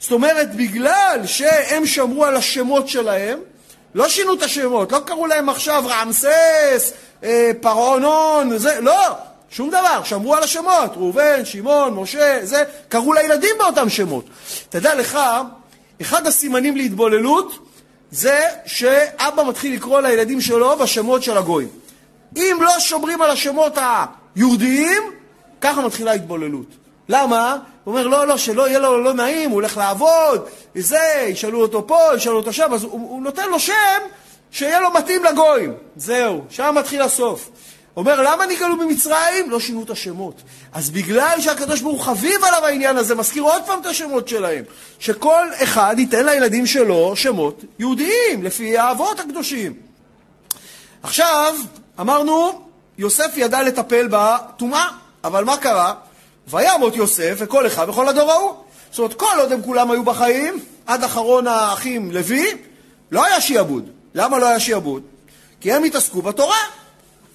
[0.00, 3.38] זאת אומרת, בגלל שהם שמרו על השמות שלהם,
[3.94, 6.92] לא שינו את השמות, לא קראו להם עכשיו רעמסס,
[7.24, 9.16] אה, פרעונון, זה, לא,
[9.52, 14.24] שום דבר, שמרו על השמות, ראובן, שמעון, משה, זה, קראו לילדים באותם שמות.
[14.68, 15.18] תדע לך,
[16.00, 17.58] אחד הסימנים להתבוללות
[18.10, 21.68] זה שאבא מתחיל לקרוא לילדים שלו בשמות של הגויים.
[22.36, 23.78] אם לא שומרים על השמות
[24.36, 25.02] היהודיים,
[25.60, 26.66] ככה מתחילה התבוללות.
[27.08, 27.56] למה?
[27.84, 31.86] הוא אומר, לא, לא, שלא יהיה לו לא נעים, הוא הולך לעבוד, וזה, ישאלו אותו
[31.86, 34.00] פה, ישאלו אותו שם, אז הוא, הוא נותן לו שם
[34.50, 35.74] שיהיה לו מתאים לגויים.
[35.96, 37.50] זהו, שם מתחיל הסוף.
[37.96, 39.50] אומר, למה נגאלו ממצרים?
[39.50, 40.42] לא שינו את השמות.
[40.72, 44.64] אז בגלל שהקדוש ברוך חביב עליו העניין הזה, מזכיר עוד פעם את השמות שלהם.
[44.98, 49.72] שכל אחד ייתן לילדים שלו שמות יהודיים, לפי האבות הקדושים.
[51.02, 51.54] עכשיו,
[52.00, 52.62] אמרנו,
[52.98, 54.88] יוסף ידע לטפל בטומאה,
[55.24, 55.94] אבל מה קרה?
[56.48, 58.54] וימות יוסף וכל אחד וכל הדור ההוא.
[58.90, 62.46] זאת אומרת, כל עוד הם כולם היו בחיים, עד אחרון האחים לוי,
[63.10, 63.90] לא היה שיעבוד.
[64.14, 65.02] למה לא היה שיעבוד?
[65.60, 66.56] כי הם התעסקו בתורה.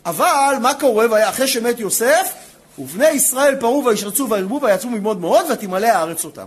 [0.08, 2.34] אבל מה קורה אחרי שמת יוסף?
[2.80, 6.46] ובני ישראל פרו וישרצו וירבו ויצאו ללמוד מאוד ותמלא הארץ אותם.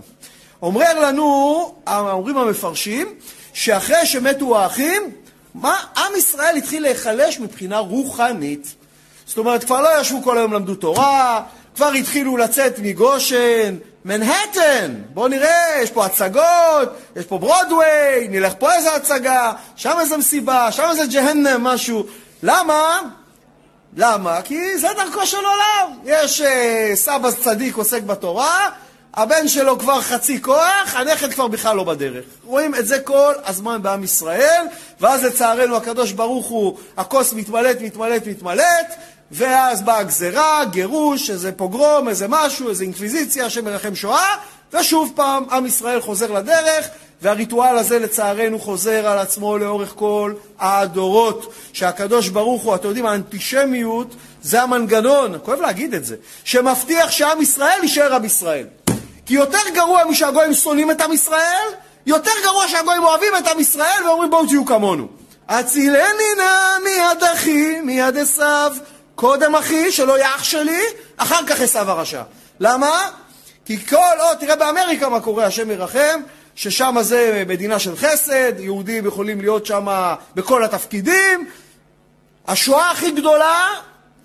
[0.61, 3.07] אומר לנו, אומרים המפרשים,
[3.53, 5.11] שאחרי שמתו האחים,
[5.53, 5.77] מה?
[5.97, 8.75] עם ישראל התחיל להיחלש מבחינה רוחנית.
[9.25, 11.43] זאת אומרת, כבר לא ישבו כל היום למדו תורה,
[11.75, 18.73] כבר התחילו לצאת מגושן, מנהטן, בואו נראה, יש פה הצגות, יש פה ברודוויי, נלך פה
[18.73, 22.05] איזה הצגה, שם איזה מסיבה, שם איזה ג'הנם, משהו.
[22.43, 22.99] למה?
[23.97, 24.41] למה?
[24.41, 25.97] כי זה דרכו של עולם.
[26.05, 26.45] יש uh,
[26.95, 28.69] סבא צדיק עוסק בתורה,
[29.13, 32.25] הבן שלו כבר חצי כוח, הנכד כבר בכלל לא בדרך.
[32.45, 34.65] רואים את זה כל הזמן בעם ישראל,
[34.99, 38.85] ואז לצערנו הקדוש ברוך הוא, הכוס מתמלאת, מתמלאת, מתמלאת,
[39.31, 44.35] ואז באה גזרה, גירוש, איזה פוגרום, איזה משהו, איזה אינקוויזיציה, השם מרחם שואה,
[44.73, 46.87] ושוב פעם עם ישראל חוזר לדרך,
[47.21, 54.15] והריטואל הזה לצערנו חוזר על עצמו לאורך כל הדורות, שהקדוש ברוך הוא, אתם יודעים, האנטישמיות
[54.41, 58.67] זה המנגנון, כואב להגיד את זה, שמבטיח שעם ישראל יישאר עם ישראל.
[59.25, 61.67] כי יותר גרוע משהגויים שונאים את עם ישראל,
[62.05, 65.07] יותר גרוע שהגויים אוהבים את עם ישראל ואומרים בואו תהיו כמונו.
[65.49, 68.73] הצילני נא מיד אחי, מיד עשיו,
[69.15, 70.81] קודם אחי, שלא יהיה אח שלי,
[71.17, 72.21] אחר כך עשיו הרשע.
[72.59, 73.09] למה?
[73.65, 76.21] כי כל עוד, תראה באמריקה מה קורה, השם ירחם,
[76.55, 79.87] ששם זה מדינה של חסד, יהודים יכולים להיות שם
[80.35, 81.47] בכל התפקידים.
[82.47, 83.67] השואה הכי גדולה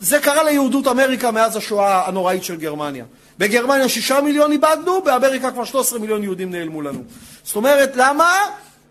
[0.00, 3.04] זה קרה ליהודות אמריקה מאז השואה הנוראית של גרמניה.
[3.38, 7.04] בגרמניה שישה מיליון איבדנו, באמריקה כבר 13 מיליון יהודים נעלמו לנו.
[7.44, 8.38] זאת אומרת, למה?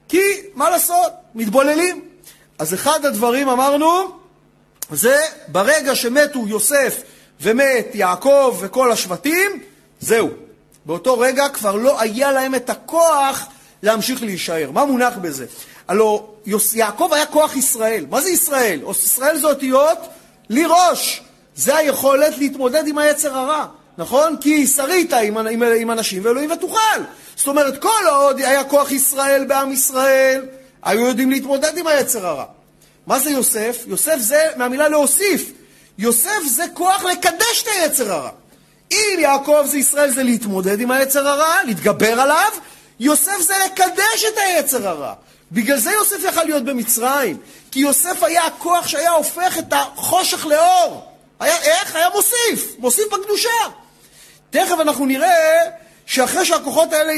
[0.08, 0.22] כי,
[0.56, 2.02] מה לעשות, מתבוללים.
[2.60, 4.20] אז אחד הדברים, אמרנו,
[4.92, 5.18] זה
[5.48, 7.02] ברגע שמתו יוסף
[7.42, 9.52] ומת יעקב וכל השבטים,
[10.00, 10.45] זהו.
[10.86, 13.46] באותו רגע כבר לא היה להם את הכוח
[13.84, 14.72] להמשיך להישאר.
[14.72, 15.46] מה מונח בזה?
[15.88, 16.22] הלוא
[16.74, 18.06] יעקב היה כוח ישראל.
[18.10, 18.80] מה זה ישראל?
[19.04, 19.98] ישראל זה אותיות
[20.50, 20.66] לי.
[21.56, 23.66] זה היכולת להתמודד עם היצר הרע,
[23.98, 24.36] נכון?
[24.42, 27.00] כי שרית עם, עם, עם אנשים ואלוהים ותוכל.
[27.36, 30.46] זאת אומרת, כל עוד היה כוח ישראל בעם ישראל,
[30.84, 32.46] היו יודעים להתמודד עם היצר הרע.
[33.08, 33.84] מה זה יוסף?
[33.88, 35.52] יוסף זה מהמילה להוסיף.
[35.98, 38.30] יוסף זה כוח לקדש את היצר הרע.
[38.96, 42.52] אם יעקב זה ישראל זה להתמודד עם היצר הרע, להתגבר עליו,
[43.00, 45.14] יוסף זה לקדש את היצר הרע.
[45.52, 47.38] בגלל זה יוסף יכל להיות במצרים,
[47.72, 51.12] כי יוסף היה הכוח שהיה הופך את החושך לאור.
[51.40, 51.96] היה, איך?
[51.96, 53.50] היה מוסיף, מוסיף בקדושה.
[54.50, 55.58] תכף אנחנו נראה
[56.06, 57.14] שאחרי שהכוחות האלה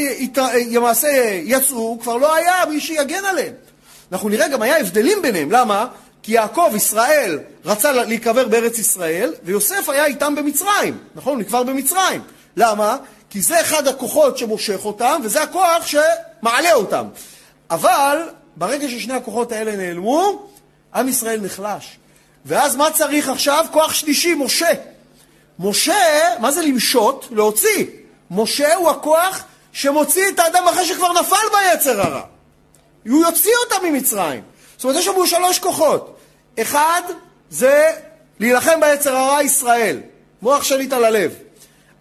[0.72, 3.54] למעשה יצאו, כבר לא היה מי שיגן עליהם.
[4.12, 5.88] אנחנו נראה גם היה הבדלים ביניהם, למה?
[6.28, 11.34] כי יעקב, ישראל, רצה להיקבר בארץ ישראל, ויוסף היה איתם במצרים, נכון?
[11.34, 12.22] הוא נקבר במצרים.
[12.58, 12.98] למה?
[13.30, 17.08] כי זה אחד הכוחות שמושך אותם, וזה הכוח שמעלה אותם.
[17.70, 18.22] אבל
[18.56, 20.48] ברגע ששני הכוחות האלה נעלמו,
[20.96, 21.98] עם ישראל נחלש.
[22.46, 23.66] ואז מה צריך עכשיו?
[23.72, 24.72] כוח שלישי, משה.
[25.60, 27.28] משה, מה זה למשות?
[27.32, 27.86] להוציא.
[28.32, 32.22] משה הוא הכוח שמוציא את האדם אחרי שכבר נפל ביצר הרע.
[33.08, 34.42] הוא יוציא אותם ממצרים.
[34.78, 36.17] זאת אומרת, יש לנו שלוש כוחות.
[36.62, 37.02] אחד
[37.50, 37.92] זה
[38.40, 40.00] להילחם ביצר הרע ישראל,
[40.42, 41.34] מוח שליט על הלב.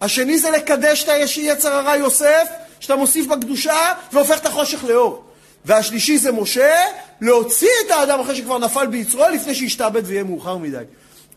[0.01, 2.47] השני זה לקדש את היצר הרע יוסף,
[2.79, 5.23] שאתה מוסיף בקדושה והופך את החושך לאור.
[5.65, 6.75] והשלישי זה משה,
[7.21, 10.83] להוציא את האדם אחרי שכבר נפל ביצרו, לפני שישתעבד ויהיה מאוחר מדי.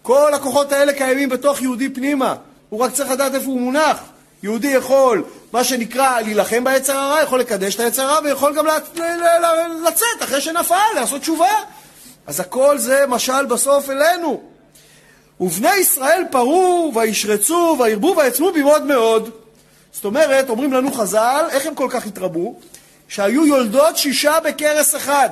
[0.02, 2.34] כל הכוחות האלה קיימים בתוך יהודי פנימה,
[2.68, 3.98] הוא רק צריך לדעת איפה הוא מונח.
[4.42, 8.66] יהודי יכול, מה שנקרא, להילחם ביצר הרע, יכול לקדש את היצר הרע, ויכול גם
[9.86, 11.52] לצאת אחרי שנפל, לעשות תשובה.
[12.30, 14.40] אז הכל זה משל בסוף אלינו.
[15.40, 19.30] ובני ישראל פרו, וישרצו, וירבו, ויצמו במאוד מאוד.
[19.92, 22.54] זאת אומרת, אומרים לנו חז"ל, איך הם כל כך התרבו?
[23.08, 25.30] שהיו יולדות שישה בכרס אחד.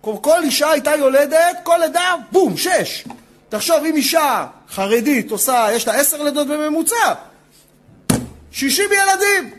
[0.00, 3.04] כל, אישה הייתה יולדת, כל לידה, בום, שש.
[3.48, 7.14] תחשוב, אם אישה חרדית עושה, יש לה עשר לידות בממוצע,
[8.52, 9.50] שישים ילדים.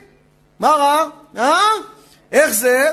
[0.60, 1.04] מה רע?
[1.38, 1.60] אה?
[2.32, 2.92] איך זה?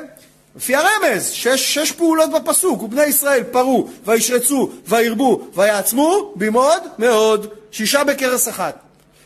[0.57, 8.05] לפי הרמז, שש, שש פעולות בפסוק, ובני ישראל פרו, וישרצו, וירבו, ויעצמו, במאוד מאוד, שישה
[8.05, 8.79] בכרס אחת.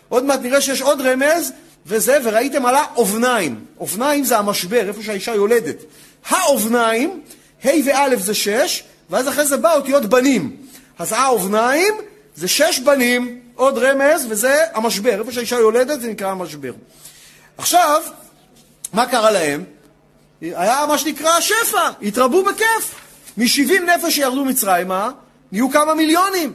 [0.08, 1.52] עוד מעט נראה שיש עוד רמז,
[1.86, 3.64] וזה, וראיתם עלה אובניים.
[3.80, 5.76] אובניים זה המשבר, איפה שהאישה יולדת.
[6.28, 7.20] האובניים,
[7.64, 10.56] ה' וא' זה שש, ואז אחרי זה בא אותיות בנים.
[10.98, 11.94] אז האובניים
[12.36, 15.20] זה שש בנים, עוד רמז, וזה המשבר.
[15.20, 16.72] איפה שהאישה יולדת זה נקרא המשבר.
[17.58, 18.02] עכשיו,
[18.92, 19.64] מה קרה להם?
[20.40, 22.94] היה מה שנקרא שפע, התרבו בכיף.
[23.36, 25.10] מ-70 נפש שירדו מצרימה,
[25.52, 26.52] נהיו כמה מיליונים.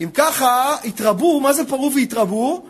[0.00, 2.66] אם ככה, התרבו, מה זה פרו והתרבו?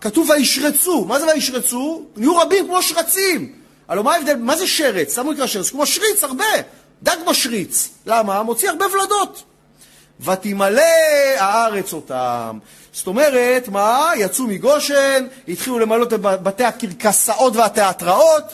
[0.00, 1.04] כתוב וישרצו.
[1.04, 2.02] מה זה וישרצו?
[2.16, 3.52] נהיו רבים כמו שרצים.
[3.88, 4.36] הלוא מה ההבדל?
[4.36, 5.18] מה זה שרץ?
[5.18, 5.70] למה נקרא שרץ?
[5.70, 6.44] כמו שריץ, הרבה.
[7.02, 7.88] דג משריץ.
[8.06, 8.42] למה?
[8.42, 9.42] מוציא הרבה ולדות.
[10.20, 10.82] ותמלא
[11.38, 12.58] הארץ אותם.
[12.92, 14.10] זאת אומרת, מה?
[14.16, 18.44] יצאו מגושן, התחילו למלא את בתי הקרקסאות והתיאטראות,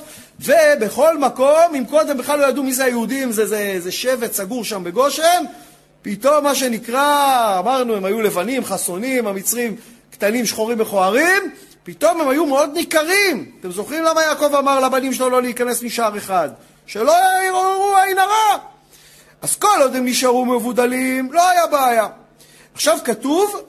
[0.44, 4.64] ובכל מקום, אם קודם בכלל לא ידעו מי זה היהודים, זה, זה, זה שבט סגור
[4.64, 5.44] שם בגושן,
[6.02, 9.76] פתאום מה שנקרא, אמרנו, הם היו לבנים, חסונים, המצרים
[10.10, 11.42] קטנים, שחורים מכוערים,
[11.84, 13.52] פתאום הם היו מאוד ניכרים.
[13.60, 16.48] אתם זוכרים למה יעקב אמר לבנים שלו לא להיכנס משער אחד?
[16.86, 17.14] שלא
[17.46, 18.58] יראו עין הרע.
[19.42, 22.06] אז כל עוד הם נשארו מבודלים, לא היה בעיה.
[22.74, 23.60] עכשיו כתוב,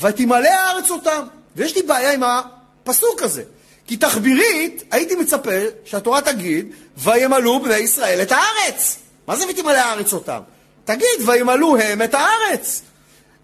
[0.00, 1.22] ותמלא הארץ אותם.
[1.56, 3.42] ויש לי בעיה עם הפסוק הזה.
[3.90, 5.50] כי תחבירית, הייתי מצפה
[5.84, 8.98] שהתורה תגיד, וימלאו בני ישראל את הארץ.
[9.26, 10.40] מה זה ותמלא הארץ אותם?
[10.84, 12.82] תגיד, וימלאו הם את הארץ.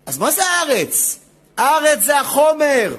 [0.07, 1.19] אז מה זה הארץ?
[1.57, 2.95] הארץ זה החומר.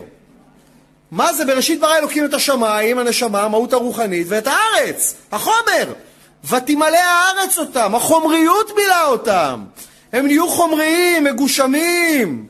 [1.12, 1.45] מה זה?
[1.45, 5.93] בראשית ברא אלוקים את השמיים, הנשמה, המהות הרוחנית, ואת הארץ, החומר.
[6.49, 9.63] ותמלא הארץ אותם, החומריות מילאה אותם.
[10.13, 12.47] הם נהיו חומריים, מגושמים.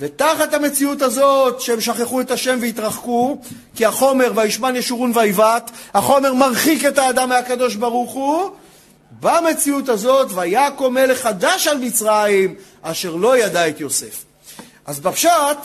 [0.00, 3.38] ותחת המציאות הזאת שהם שכחו את השם והתרחקו,
[3.76, 8.50] כי החומר וישמן ישורון ויבעט, החומר מרחיק את האדם מהקדוש ברוך הוא,
[9.20, 14.24] במציאות הזאת ויקום מלך חדש על מצרים, אשר לא ידע את יוסף.
[14.86, 15.58] אז בפשט,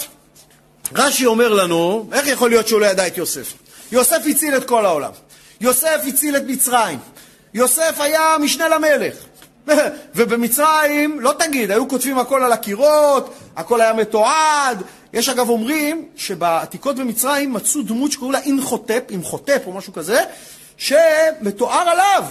[0.96, 3.54] רש"י אומר לנו, איך יכול להיות שהוא לא ידע את יוסף?
[3.92, 5.12] יוסף הציל את כל העולם.
[5.62, 7.00] יוסף הציל את מצרים.
[7.54, 9.16] יוסף היה משנה למלך.
[10.16, 14.84] ובמצרים, לא תגיד, היו כותבים הכל על הקירות, הכל היה מתועד.
[15.14, 20.20] יש אגב אומרים שבעתיקות במצרים מצאו דמות שקוראים לה אינחוטפ, אינחוטפ או משהו כזה,
[20.78, 22.24] שמתואר עליו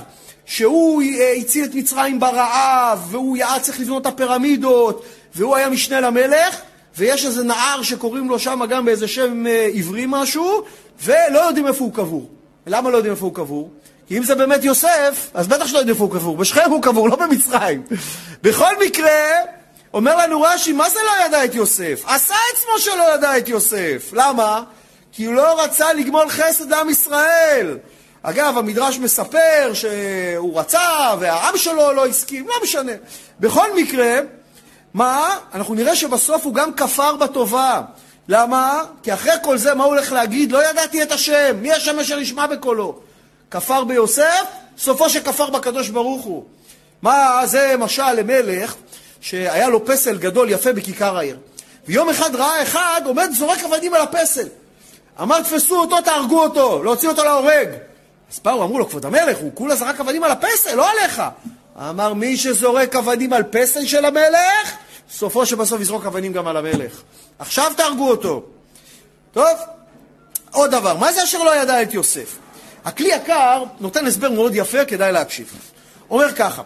[0.47, 6.01] שהוא אה, הציל את מצרים ברעב, והוא היה צריך לבנות את הפירמידות, והוא היה משנה
[6.01, 6.61] למלך,
[6.97, 10.63] ויש איזה נער שקוראים לו שם גם באיזה שם אה, עברי משהו,
[11.03, 12.29] ולא יודעים איפה הוא קבור.
[12.67, 13.71] למה לא יודעים איפה הוא קבור?
[14.11, 16.37] כי אם זה באמת יוסף, אז בטח שלא יודעים איפה הוא קבור.
[16.37, 17.83] בשכם הוא קבור, לא במצרים.
[18.43, 19.11] בכל מקרה,
[19.95, 22.03] אומר לנו רש"י, מה זה לא ידע את יוסף?
[22.07, 24.11] עשה עצמו שלא ידע את יוסף.
[24.13, 24.63] למה?
[25.13, 27.79] כי הוא לא רצה לגמול חסד לעם ישראל.
[28.23, 32.93] אגב, המדרש מספר שהוא רצה והעם שלו לא הסכים, לא משנה.
[33.41, 34.19] בכל מקרה,
[34.95, 35.37] מה?
[35.55, 37.83] אנחנו נראה שבסוף הוא גם כפר בטובה.
[38.29, 38.83] למה?
[39.03, 40.53] כי אחרי כל זה, מה הוא הולך להגיד?
[40.53, 43.10] לא ידעתי את השם, מי השם אשר נשמע בקולו?
[43.51, 44.45] כפר ביוסף,
[44.79, 46.45] סופו שכפר בקדוש ברוך הוא.
[47.03, 48.75] מה זה משל למלך
[49.21, 51.37] שהיה לו פסל גדול יפה בכיכר העיר.
[51.87, 54.49] ויום אחד ראה אחד עומד זורק אבנים על הפסל.
[55.23, 57.69] אמר תפסו אותו, תהרגו אותו, להוציא אותו להורג.
[58.33, 61.23] אז באו, אמרו לו, כבוד המלך, הוא כולה זרק אבנים על הפסל, לא עליך.
[61.81, 64.77] אמר, מי שזורק אבנים על פסל של המלך,
[65.13, 67.03] סופו שבסוף יזרוק אבנים גם על המלך.
[67.39, 68.43] עכשיו תהרגו אותו.
[69.33, 69.59] טוב,
[70.53, 72.37] עוד דבר, מה זה אשר לא ידע את יוסף?
[72.85, 75.55] הכלי יקר נותן הסבר מאוד יפה, כדאי להקשיב.
[76.11, 76.63] אומר ככה,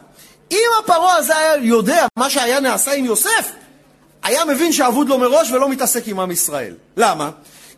[0.50, 3.52] אם הפרעה הזה היה יודע מה שהיה נעשה עם יוסף,
[4.22, 6.74] היה מבין שאבוד לו מראש ולא מתעסק עם עם ישראל.
[6.96, 7.30] למה?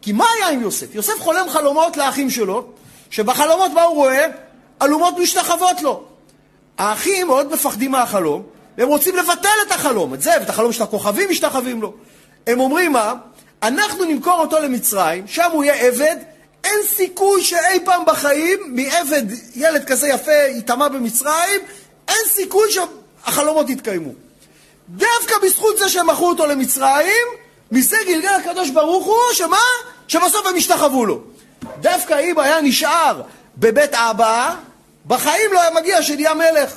[0.02, 0.94] כי מה היה עם יוסף?
[0.94, 2.66] יוסף חולם חלומות לאחים שלו,
[3.10, 4.26] שבחלומות מה הוא רואה?
[4.82, 6.04] אלומות משתחוות לו.
[6.78, 8.42] האחים מאוד מפחדים מהחלום,
[8.78, 11.92] והם רוצים לבטל את החלום, את זה, ואת החלום של הכוכבים משתחווים לו.
[12.46, 13.14] הם אומרים מה?
[13.62, 16.16] אנחנו נמכור אותו למצרים, שם הוא יהיה עבד,
[16.66, 19.22] אין סיכוי שאי פעם בחיים מעבד
[19.54, 21.60] ילד כזה יפה ייטמע במצרים,
[22.08, 24.10] אין סיכוי שהחלומות יתקיימו.
[24.88, 27.26] דווקא בזכות זה שהם מכרו אותו למצרים,
[27.72, 29.60] מזה גלגל הקדוש ברוך הוא, שמה?
[30.08, 31.20] שבסוף הם השתחוו לו.
[31.80, 33.22] דווקא אם היה נשאר
[33.56, 34.54] בבית אבא,
[35.06, 36.72] בחיים לא היה מגיע שנהיה מלך.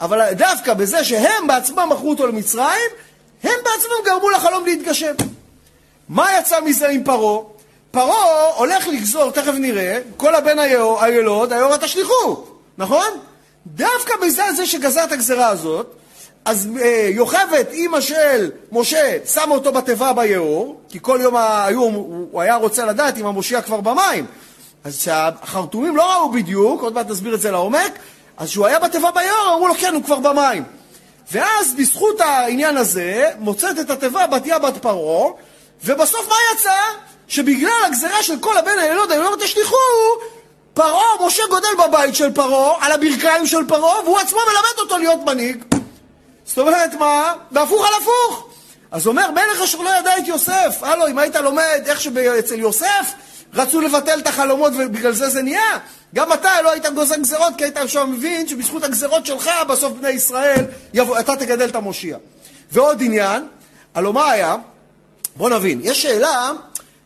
[0.00, 2.90] אבל דווקא בזה שהם בעצמם מכרו אותו למצרים,
[3.42, 5.14] הם בעצמם גרמו לחלום להתגשם.
[6.08, 7.59] מה יצא מזה עם פרעה?
[7.90, 10.58] פרעה הולך לגזור, תכף נראה, כל הבן
[11.00, 12.44] הילוד, היורה תשליכו,
[12.78, 13.08] נכון?
[13.66, 15.94] דווקא בזה זה שגזר את הגזרה הזאת,
[16.44, 21.94] אז אה, יוכבת, אימא של משה, שמה אותו בתיבה ביאור, כי כל יום היום
[22.30, 24.26] הוא היה רוצה לדעת אם המושיע כבר במים.
[24.84, 27.98] אז כשהחרטומים לא ראו בדיוק, עוד מעט נסביר את זה לעומק,
[28.36, 30.64] אז כשהוא היה בתיבה ביאור, אמרו לו, כן, הוא כבר במים.
[31.32, 35.30] ואז בזכות העניין הזה, מוצאת את התיבה בתיה בת פרעה,
[35.84, 36.76] ובסוף מה יצא?
[37.30, 39.76] שבגלל הגזרה של כל הבן הילוד, הילוד תשליכו,
[40.74, 45.20] פרעה, משה גודל בבית של פרעה, על הברכיים של פרעה, והוא עצמו מלמד אותו להיות
[45.26, 45.64] מנהיג.
[46.44, 47.34] זאת אומרת, מה?
[47.52, 48.48] והפוך על הפוך.
[48.90, 50.78] אז אומר, מלך אשר לא ידע את יוסף.
[50.82, 53.12] הלו, אם היית לומד איך שאצל יוסף
[53.54, 55.78] רצו לבטל את החלומות ובגלל זה זה נהיה,
[56.14, 60.10] גם אתה לא היית גוזר גזרות, כי היית עכשיו מבין שבזכות הגזרות שלך, בסוף בני
[60.10, 60.64] ישראל,
[60.94, 62.16] יבוא, אתה תגדל את המושיע.
[62.72, 63.46] ועוד עניין,
[63.94, 64.56] הלוא מה היה?
[65.36, 66.50] בוא נבין, יש שאלה,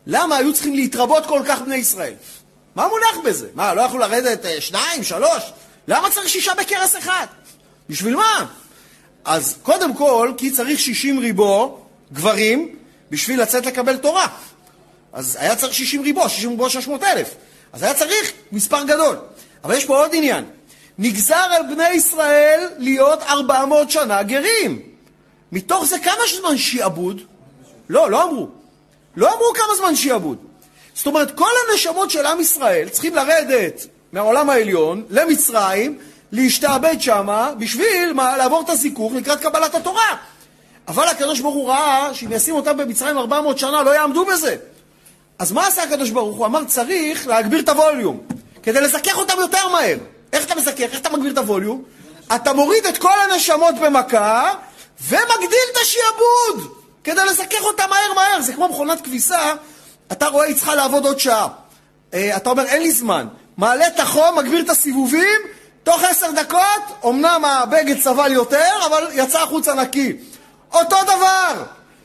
[0.07, 2.15] למה היו צריכים להתרבות כל כך בני ישראל?
[2.75, 3.49] מה מונח בזה?
[3.55, 5.43] מה, לא יכלו לרדת אה, שניים, שלוש?
[5.89, 7.27] למה צריך שישה בכרס אחד?
[7.89, 8.47] בשביל מה?
[9.25, 11.81] אז קודם כל, כי צריך שישים ריבו
[12.13, 12.77] גברים
[13.11, 14.29] בשביל לצאת לקבל תורה.
[15.13, 17.35] אז היה צריך שישים ריבו, שישים ריבו שש מאות אלף.
[17.73, 19.17] אז היה צריך מספר גדול.
[19.65, 20.45] אבל יש פה עוד עניין.
[20.99, 24.83] נגזר על בני ישראל להיות ארבע מאות שנה גרים.
[25.53, 27.21] מתוך זה כמה זמן שיעבוד?
[27.89, 28.49] לא, לא אמרו.
[29.17, 30.39] לא אמרו כמה זמן שיעבוד.
[30.95, 35.99] זאת אומרת, כל הנשמות של עם ישראל צריכים לרדת מהעולם העליון למצרים,
[36.33, 38.37] להשתעבד שמה, בשביל מה?
[38.37, 40.17] לעבור את הזיכוך לקראת קבלת התורה.
[40.89, 44.57] אבל הקדוש ברוך הוא ראה שאם ישים אותם במצרים 400 שנה לא יעמדו בזה.
[45.39, 46.47] אז מה עשה הקדוש ברוך הוא?
[46.47, 48.21] אמר צריך להגביר את הווליום,
[48.63, 49.99] כדי לזכך אותם יותר מהר.
[50.33, 50.81] איך אתה מזכך?
[50.81, 51.83] איך אתה מגביר את הווליום?
[52.35, 54.55] אתה מוריד את כל הנשמות במכה
[55.09, 56.74] ומגדיל את השיעבוד
[57.05, 58.43] כדי לזכך אותם מהר מהר.
[58.43, 59.55] זה כמו מכונת כביסה
[60.13, 61.49] אתה רואה, היא צריכה לעבוד עוד שעה.
[62.15, 63.27] אה, אתה אומר, אין לי זמן.
[63.57, 65.41] מעלה את החום, מגביר את הסיבובים,
[65.83, 70.13] תוך עשר דקות, אמנם הבגד סבל יותר, אבל יצא החוצה נקי.
[70.73, 71.65] אותו דבר,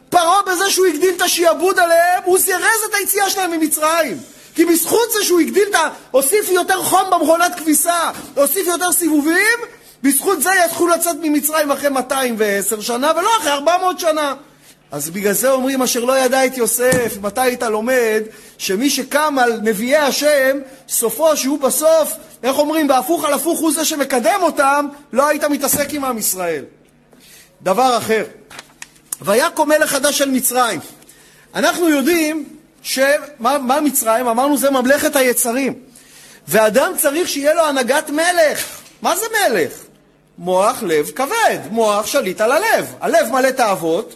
[0.09, 4.17] פרעה בזה שהוא הגדיל את השיעבוד עליהם, הוא זירז את היציאה שלהם ממצרים.
[4.55, 5.89] כי בזכות זה שהוא הגדיל את ה...
[6.11, 9.59] הוסיף יותר חום במכונת כביסה, הוסיף יותר סיבובים,
[10.03, 14.33] בזכות זה יתחילו לצאת ממצרים אחרי 210 שנה, ולא אחרי 400 שנה.
[14.91, 18.23] אז בגלל זה אומרים, אשר לא ידע את יוסף, מתי היית לומד,
[18.57, 20.57] שמי שקם על נביאי השם,
[20.89, 25.93] סופו שהוא בסוף, איך אומרים, בהפוך על הפוך הוא זה שמקדם אותם, לא היית מתעסק
[25.93, 26.63] עם עם ישראל.
[27.61, 28.23] דבר אחר,
[29.21, 30.79] ויקום מלך חדש של מצרים.
[31.55, 32.49] אנחנו יודעים
[32.81, 34.27] שמה מה מצרים?
[34.27, 35.73] אמרנו זה ממלכת היצרים.
[36.47, 38.81] ואדם צריך שיהיה לו הנהגת מלך.
[39.01, 39.73] מה זה מלך?
[40.37, 41.59] מוח, לב, כבד.
[41.71, 42.93] מוח שליט על הלב.
[43.01, 44.15] הלב מלא תאוות,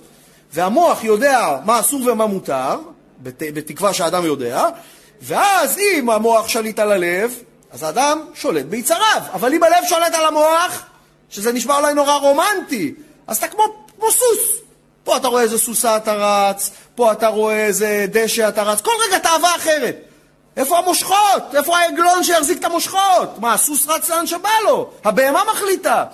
[0.53, 2.79] והמוח יודע מה אסור ומה מותר,
[3.19, 4.65] בת, בתקווה שהאדם יודע,
[5.21, 7.35] ואז אם המוח שליט על הלב,
[7.71, 9.21] אז האדם שולט ביצריו.
[9.33, 10.83] אבל אם הלב שולט על המוח,
[11.29, 12.93] שזה נשמע אולי נורא רומנטי,
[13.27, 13.63] אז אתה כמו,
[13.97, 14.59] כמו סוס.
[15.03, 18.91] פה אתה רואה איזה סוסה אתה רץ, פה אתה רואה איזה דשא אתה רץ, כל
[19.07, 19.95] רגע תאווה אחרת.
[20.57, 21.55] איפה המושכות?
[21.55, 23.39] איפה העגלון שיחזיק את המושכות?
[23.39, 24.89] מה, הסוס רץ לאן שבא לו?
[25.03, 26.05] הבהמה מחליטה.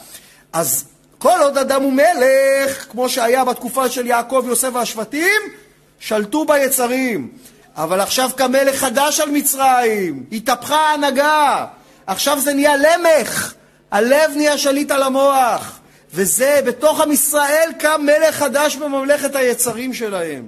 [0.53, 0.85] אז
[1.19, 5.41] כל עוד אדם הוא מלך, כמו שהיה בתקופה של יעקב, יוסף והשבטים,
[5.99, 7.29] שלטו ביצרים.
[7.75, 11.65] אבל עכשיו כמלך חדש על מצרים, התהפכה ההנהגה.
[12.07, 13.53] עכשיו זה נהיה למך,
[13.91, 15.79] הלב נהיה שליט על המוח.
[16.13, 20.43] וזה, בתוך עם ישראל קם מלך חדש בממלכת היצרים שלהם.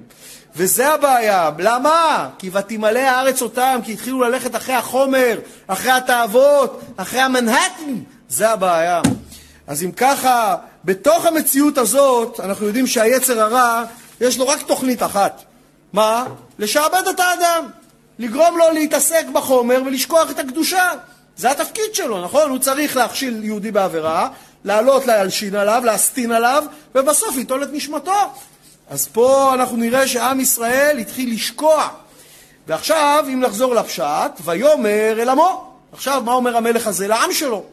[0.55, 1.51] וזה הבעיה.
[1.57, 2.29] למה?
[2.39, 7.95] כי ותמלא הארץ אותם, כי התחילו ללכת אחרי החומר, אחרי התאוות, אחרי המנהטן.
[8.29, 9.01] זה הבעיה.
[9.71, 10.55] אז אם ככה,
[10.85, 13.83] בתוך המציאות הזאת, אנחנו יודעים שהיצר הרע,
[14.21, 15.43] יש לו רק תוכנית אחת.
[15.93, 16.25] מה?
[16.59, 17.65] לשעבד את האדם.
[18.19, 20.91] לגרום לו להתעסק בחומר ולשכוח את הקדושה.
[21.37, 22.49] זה התפקיד שלו, נכון?
[22.49, 24.29] הוא צריך להכשיל יהודי בעבירה,
[24.63, 26.63] לעלות להלשין עליו, להסטין עליו,
[26.95, 28.19] ובסוף ליטול את נשמתו.
[28.89, 31.87] אז פה אנחנו נראה שעם ישראל התחיל לשקוע.
[32.67, 35.73] ועכשיו, אם נחזור לפשט, ויאמר אל עמו.
[35.93, 37.63] עכשיו, מה אומר המלך הזה לעם שלו?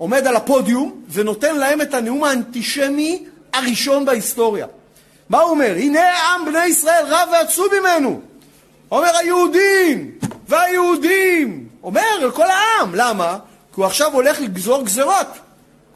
[0.00, 4.66] עומד על הפודיום ונותן להם את הנאום האנטישמי הראשון בהיסטוריה.
[5.28, 5.74] מה הוא אומר?
[5.76, 8.20] הנה עם בני ישראל רב ועצום ממנו.
[8.90, 10.10] אומר היהודים
[10.48, 11.68] והיהודים.
[11.82, 12.94] אומר אל כל העם.
[12.94, 13.38] למה?
[13.74, 15.26] כי הוא עכשיו הולך לגזור גזרות.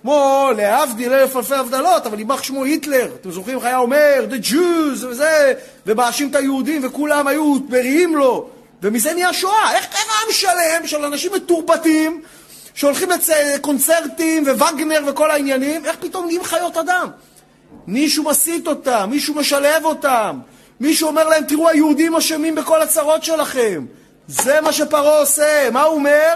[0.02, 3.08] כמו להבדיל אלף אלפי הבדלות, אבל יימח שמו היטלר.
[3.20, 5.52] אתם זוכרים איך היה אומר, The Jews וזה,
[5.86, 8.48] ומאשים את היהודים, וכולם היו מריעים לו.
[8.82, 9.76] ומזה נהיה שואה.
[9.76, 12.22] איך קרה עם שלם של אנשים מתורבתים,
[12.74, 13.08] שהולכים
[13.54, 17.08] לקונצרטים ווגנר וכל העניינים, איך פתאום נהיים חיות אדם?
[17.86, 20.38] מישהו מסית אותם, מישהו משלב אותם,
[20.80, 23.86] מישהו אומר להם, תראו, היהודים אשמים בכל הצרות שלכם.
[24.28, 25.68] זה מה שפרעה עושה.
[25.72, 26.34] מה הוא אומר?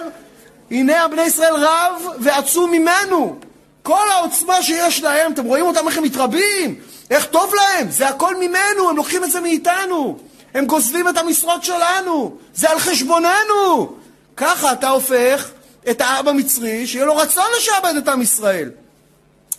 [0.70, 3.38] הנה הבני ישראל רב ועצום ממנו.
[3.82, 6.74] כל העוצמה שיש להם, אתם רואים אותם איך הם מתרבים?
[7.10, 7.90] איך טוב להם?
[7.90, 10.18] זה הכל ממנו, הם לוקחים את זה מאיתנו.
[10.54, 13.96] הם גוזלים את המשרות שלנו, זה על חשבוננו.
[14.36, 15.50] ככה אתה הופך
[15.90, 18.70] את העם המצרי, שיהיה לו רצון לשעבד את עם ישראל.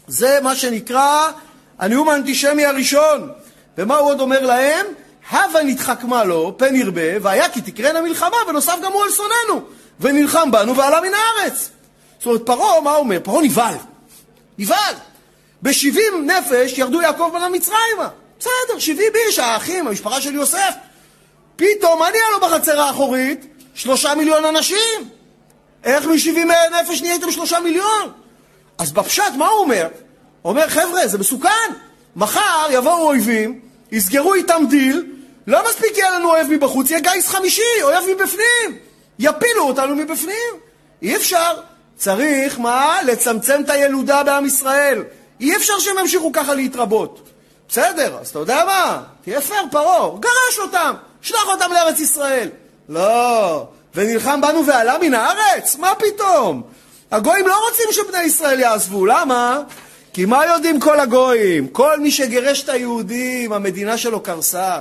[0.08, 1.32] זה מה שנקרא
[1.80, 3.30] הנאום האנטישמי הראשון.
[3.78, 4.86] ומה הוא עוד אומר להם?
[5.32, 9.66] הווה נתחכמה לו, פן ירבה, והיה כי תקרנה מלחמה, ונוסף גם הוא על שונאנו,
[10.00, 11.70] ונלחם בנו ועלה מן הארץ.
[12.18, 13.20] זאת אומרת, פרעה, מה אומר?
[13.24, 13.76] פרעה נבהל.
[14.58, 14.96] נבהל.
[15.62, 18.10] בשבעים נפש ירדו יעקב בנה מצרימה.
[18.40, 20.74] בסדר, שבעים איש, האחים, המשפחה של יוסף.
[21.56, 23.46] פתאום, נהיה לו בחצר האחורית?
[23.74, 25.10] שלושה מיליון אנשים.
[25.84, 26.48] איך משבעים
[26.82, 28.12] נפש נהייתם שלושה מיליון?
[28.78, 29.88] אז בפשט, מה הוא אומר?
[30.42, 31.72] הוא אומר, חבר'ה, זה מסוכן.
[32.16, 33.60] מחר יבואו אויבים,
[33.92, 35.06] יסגרו איתם דיל,
[35.48, 38.80] לא מספיק יהיה לנו אויב מבחוץ, יהיה גיס חמישי, אויב מבפנים.
[39.20, 40.54] יפילו אותנו מבפנים.
[41.02, 41.60] אי אפשר.
[41.96, 42.98] צריך, מה?
[43.06, 45.04] לצמצם את הילודה בעם ישראל.
[45.42, 47.30] אי אפשר שהם ימשיכו ככה להתרבות.
[47.70, 49.02] בסדר, אז אתה יודע מה?
[49.22, 52.50] תהיה פייר, פרעה, גרש אותם, שלח אותם לארץ ישראל.
[52.90, 55.76] לא, ונלחם בנו ועלה מן הארץ?
[55.76, 56.62] מה פתאום?
[57.12, 59.62] הגויים לא רוצים שבני ישראל יעזבו, למה?
[60.14, 61.68] כי מה יודעים כל הגויים?
[61.68, 64.80] כל מי שגירש את היהודים, המדינה שלו קרסה.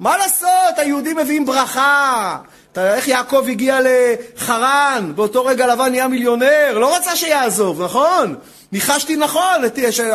[0.00, 0.48] מה לעשות?
[0.76, 2.36] היהודים מביאים ברכה.
[2.72, 8.34] אתה, איך יעקב הגיע לחרן, באותו רגע לבן נהיה מיליונר, לא רצה שיעזוב, נכון?
[8.72, 9.62] ניחשתי נכון,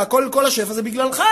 [0.09, 1.23] כל, כל השפע זה בגללך.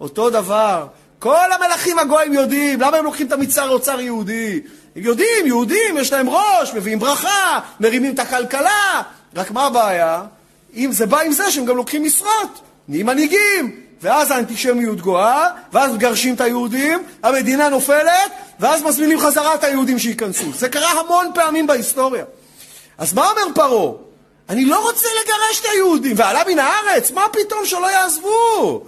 [0.00, 0.86] אותו דבר,
[1.18, 4.60] כל המלכים הגויים יודעים, למה הם לוקחים את המצר אוצר יהודי?
[4.96, 9.02] הם יודעים, יהודים, יש להם ראש, מביאים ברכה, מרימים את הכלכלה.
[9.36, 10.22] רק מה הבעיה?
[10.76, 15.92] אם זה בא עם זה שהם גם לוקחים משרות, נהיים מנהיגים, ואז האנטישמיות גואה, ואז
[15.92, 20.52] מגרשים את היהודים, המדינה נופלת, ואז מזמינים חזרה את היהודים שייכנסו.
[20.52, 22.24] זה קרה המון פעמים בהיסטוריה.
[22.98, 23.92] אז מה אומר פרעה?
[24.48, 28.84] אני לא רוצה לגרש את היהודים, ועלה מן הארץ, מה פתאום שלא יעזבו?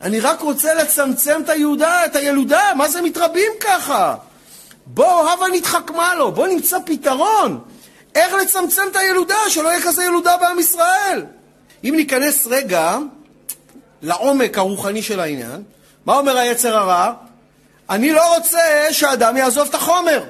[0.00, 4.14] אני רק רוצה לצמצם את היהודה, את הילודה, מה זה מתרבים ככה?
[4.86, 7.60] בואו, הבה נתחכמה לו, בואו נמצא פתרון.
[8.14, 11.24] איך לצמצם את הילודה, שלא יהיה כזה ילודה בעם ישראל.
[11.84, 12.98] אם ניכנס רגע
[14.02, 15.62] לעומק הרוחני של העניין,
[16.06, 17.12] מה אומר היצר הרע?
[17.90, 20.24] אני לא רוצה שאדם יעזוב את החומר.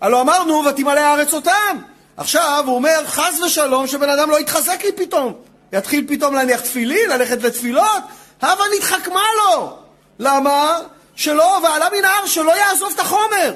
[0.00, 1.78] הלוא אמרנו, ותמלא הארץ אותם.
[2.16, 5.32] עכשיו, הוא אומר, חס ושלום, שבן אדם לא יתחזק לי פתאום.
[5.72, 8.02] יתחיל פתאום להניח תפילין, ללכת לתפילות,
[8.42, 9.76] הבה נתחכמה לו.
[10.18, 10.78] למה?
[11.16, 13.54] שלא, ועלה מן ההר, שלא יעזוב את החומר.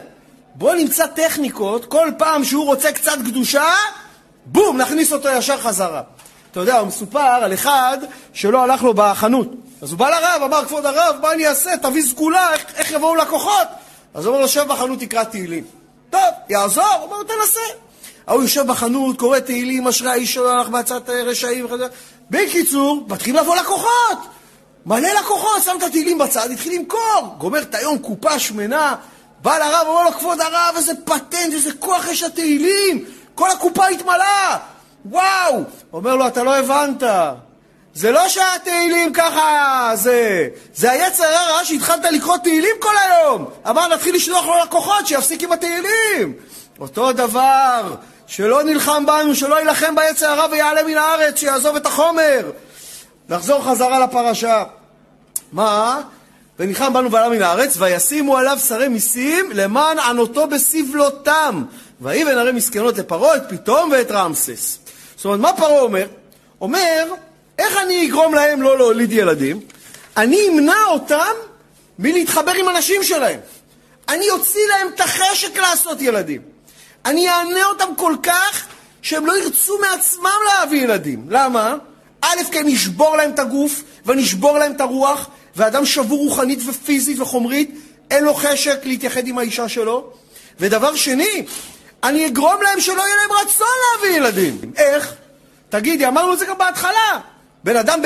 [0.54, 3.72] בואו נמצא טכניקות, כל פעם שהוא רוצה קצת קדושה,
[4.46, 6.02] בום, נכניס אותו ישר חזרה.
[6.50, 7.98] אתה יודע, הוא מסופר על אחד
[8.32, 9.48] שלא הלך לו בחנות.
[9.82, 11.76] אז הוא בא לרב, אמר, כבוד הרב, מה אני אעשה?
[11.76, 13.68] תביא סגולה, איך, איך יבואו לקוחות?
[14.14, 15.64] אז הוא אומר לו, שב בחנות, תקרא תהילים.
[16.10, 16.84] טוב, יעזור?
[16.84, 17.60] הוא אומר, תנסה.
[18.26, 21.66] ההוא יושב בחנות, קורא תהילים, אשרי האיש שהלך בעצת רשעים.
[22.30, 24.18] בקיצור, מתחילים לבוא לקוחות.
[24.86, 27.34] מלא לקוחות, שם את התהילים בצד, התחיל למכור.
[27.38, 28.94] גומר את היום, קופה שמנה,
[29.42, 33.04] בא לרב, אומר לו, כבוד הרב, איזה פטנט, איזה כוח יש לתהילים.
[33.34, 34.56] כל הקופה התמלאה.
[35.06, 35.62] וואו!
[35.92, 37.02] אומר לו, אתה לא הבנת.
[37.94, 40.48] זה לא שהתהילים ככה, זה...
[40.74, 43.50] זה היצר הרע שהתחלת לקרוא תהילים כל היום.
[43.68, 46.32] אמר, נתחיל לשלוח לו לקוחות, שיפסיק עם התהילים.
[46.80, 47.94] אותו דבר,
[48.26, 52.50] שלא נלחם בנו, שלא יילחם ביצר הרע ויעלה מן הארץ, שיעזוב את החומר.
[53.28, 54.64] נחזור חזרה לפרשה.
[55.52, 56.00] מה?
[56.58, 61.64] ונלחם בנו ועלה מן הארץ, וישימו עליו שרי מיסים למען ענותו בסבלותם.
[62.00, 64.78] ויבן הרי מסכנות לפרעה את פתאום ואת רעמסס.
[65.16, 66.06] זאת אומרת, מה פרעה אומר?
[66.60, 67.06] אומר,
[67.58, 69.60] איך אני אגרום להם לא להוליד ילדים?
[70.16, 71.32] אני אמנע אותם
[71.98, 73.40] מלהתחבר עם אנשים שלהם.
[74.08, 76.42] אני אוציא להם את החשק לעשות ילדים.
[77.04, 78.66] אני אענה אותם כל כך
[79.02, 81.26] שהם לא ירצו מעצמם להביא ילדים.
[81.28, 81.74] למה?
[82.26, 86.58] א', כי אני אשבור להם את הגוף ואני אשבור להם את הרוח, ואדם שבור רוחנית
[86.66, 87.70] ופיזית וחומרית,
[88.10, 90.10] אין לו חשק להתייחד עם האישה שלו.
[90.60, 91.46] ודבר שני,
[92.02, 94.72] אני אגרום להם שלא יהיה להם רצון להביא ילדים.
[94.76, 95.14] איך?
[95.68, 97.20] תגידי, אמרנו את זה גם בהתחלה.
[97.64, 98.00] בן אדם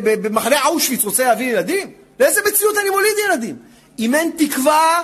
[0.00, 1.92] במחנה אושוויץ רוצה להביא ילדים?
[2.20, 3.56] לאיזה מציאות אני מוליד ילדים?
[3.98, 5.02] אם אין תקווה,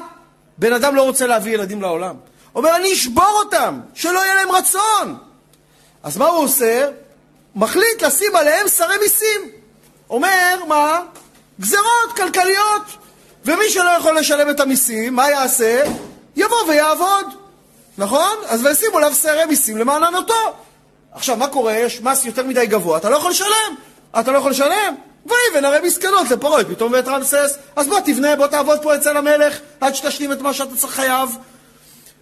[0.58, 2.14] בן אדם לא רוצה להביא ילדים לעולם.
[2.54, 5.16] אומר, אני אשבור אותם, שלא יהיה להם רצון.
[6.02, 6.88] אז מה הוא עושה?
[7.56, 9.50] מחליט לשים עליהם שרי מיסים.
[10.10, 11.00] אומר, מה?
[11.60, 12.82] גזרות כלכליות.
[13.44, 15.82] ומי שלא יכול לשלם את המיסים, מה יעשה?
[16.36, 17.26] יבוא ויעבוד.
[17.98, 18.36] נכון?
[18.46, 20.54] אז וישימו עליו שרי מיסים למען ענותו.
[21.12, 21.72] עכשיו, מה קורה?
[21.72, 23.74] יש מס יותר מדי גבוה, אתה לא יכול לשלם.
[24.20, 24.94] אתה לא יכול לשלם?
[25.26, 27.56] ויבן הרי מסכנות לפרעה פתאום ואת רמסס.
[27.76, 31.36] אז בוא תבנה, בוא תעבוד פה אצל המלך עד שתשלים את מה שאתה צריך חייב.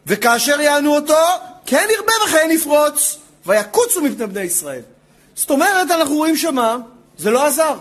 [0.06, 1.18] וכאשר יענו אותו,
[1.66, 3.16] כן ירבה וכן יפרוץ.
[3.46, 4.82] ויקוצו מפני בני ישראל.
[5.34, 6.76] זאת אומרת, אנחנו רואים שמה?
[7.18, 7.74] זה לא עזר.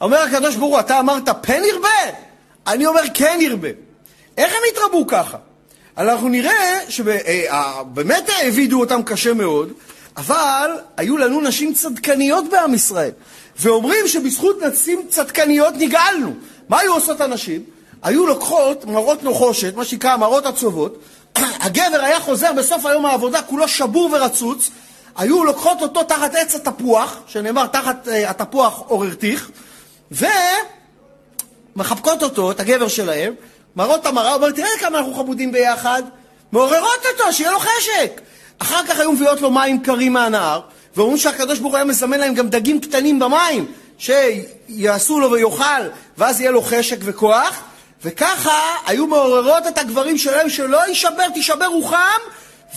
[0.00, 1.88] אומר הקדוש ברוך הוא, אתה אמרת פן ירבה?
[2.66, 3.68] אני אומר כן ירבה.
[4.36, 5.36] איך הם התרבו ככה?
[5.98, 9.72] אנחנו נראה שבאמת העבידו אותם קשה מאוד,
[10.16, 13.10] אבל היו לנו נשים צדקניות בעם ישראל.
[13.56, 16.32] ואומרים שבזכות נשים צדקניות נגאלנו.
[16.68, 17.62] מה היו עושות הנשים?
[18.02, 20.98] היו לוקחות מראות נחושת, מה שנקרא מראות עצובות,
[21.64, 24.70] הגבר היה חוזר בסוף היום העבודה כולו שבור ורצוץ,
[25.16, 29.50] היו לוקחות אותו תחת עץ התפוח, שנאמר תחת uh, התפוח עוררתיך,
[31.76, 33.34] ומחבקות אותו, את הגבר שלהם,
[33.76, 36.02] מראות את המראה, אומרת, תראה כמה אנחנו חמודים ביחד,
[36.52, 38.20] מעוררות אותו, שיהיה לו חשק.
[38.58, 40.60] אחר כך היו מביאות לו מים קרים מהנהר,
[40.96, 45.82] ואומרים שהקדוש ברוך הוא היה מזמן להם גם דגים קטנים במים, שיעשו לו ויאכל,
[46.18, 47.62] ואז יהיה לו חשק וכוח,
[48.04, 52.20] וככה היו מעוררות את הגברים שלהם שלא יישבר, תישבר רוחם,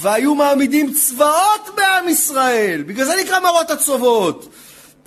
[0.02, 2.84] והיו מעמידים צבאות בעם ישראל.
[2.86, 4.50] בגלל זה נקרא מראות הצובות.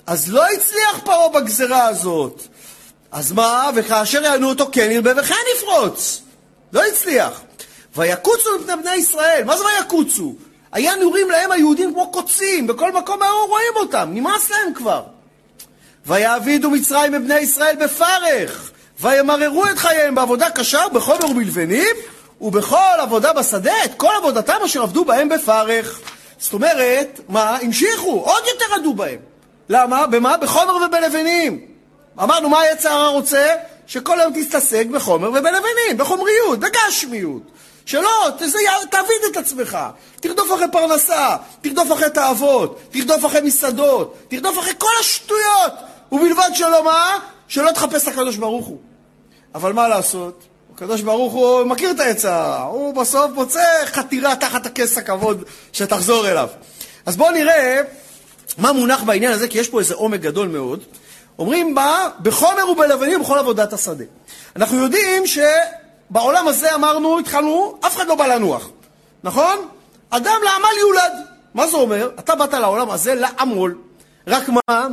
[0.07, 2.43] אז לא הצליח פרעה בגזרה הזאת.
[3.11, 3.69] אז מה?
[3.75, 6.21] וכאשר יענו אותו כן ירבה וכן יפרוץ.
[6.73, 7.41] לא הצליח.
[7.95, 9.43] ויקוצו מפני בני ישראל.
[9.45, 10.35] מה זה ויקוצו?
[10.71, 15.03] היה נורים להם היהודים כמו קוצים, בכל מקום היו רואים אותם, נמאס להם כבר.
[16.05, 21.95] ויעבידו מצרים את ישראל בפרך, וימררו את חייהם בעבודה קשה ובחומר ובלבנים,
[22.41, 26.01] ובכל עבודה בשדה, את כל עבודתם אשר עבדו בהם בפרך.
[26.39, 27.57] זאת אומרת, מה?
[27.61, 29.19] המשיכו, עוד יותר עדו בהם.
[29.69, 30.07] למה?
[30.07, 30.37] במה?
[30.37, 31.65] בחומר ובלבנים.
[32.23, 33.55] אמרנו, מה היצר הרע רוצה?
[33.87, 37.41] שכל היום תתעסק בחומר ובלבנים, בחומריות, בגשמיות.
[37.85, 38.57] שלא, תזה,
[38.91, 39.77] תעביד את עצמך.
[40.19, 45.73] תרדוף אחרי פרנסה, תרדוף אחרי תאוות, תרדוף אחרי מסעדות, תרדוף אחרי כל השטויות.
[46.11, 47.19] ובלבד שלא מה?
[47.47, 48.77] שלא תחפש את הקדוש ברוך הוא.
[49.55, 50.43] אבל מה לעשות?
[50.79, 56.47] הקדוש ברוך הוא מכיר את העצה, הוא בסוף מוצא חתירה תחת הכס הכבוד שתחזור אליו.
[57.05, 57.81] אז בואו נראה
[58.57, 60.83] מה מונח בעניין הזה, כי יש פה איזה עומק גדול מאוד.
[61.39, 62.09] אומרים מה?
[62.21, 64.03] בחומר ובלבנים ובכל עבודת השדה.
[64.55, 68.69] אנחנו יודעים שבעולם הזה אמרנו, התחלנו, אף אחד לא בא לנוח,
[69.23, 69.67] נכון?
[70.09, 71.13] אדם לעמל יולד.
[71.53, 72.09] מה זה אומר?
[72.19, 73.77] אתה באת לעולם הזה לעמול.
[74.27, 74.87] רק מה?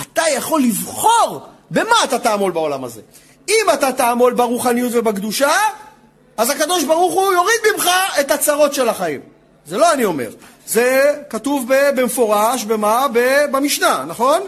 [0.00, 3.00] אתה יכול לבחור במה אתה תעמול בעולם הזה.
[3.48, 5.52] אם אתה תעמול ברוחניות ובקדושה,
[6.36, 7.90] אז הקדוש ברוך הוא יוריד ממך
[8.20, 9.20] את הצרות של החיים.
[9.66, 10.30] זה לא אני אומר,
[10.66, 13.06] זה כתוב במפורש, במה?
[13.50, 14.40] במשנה, נכון?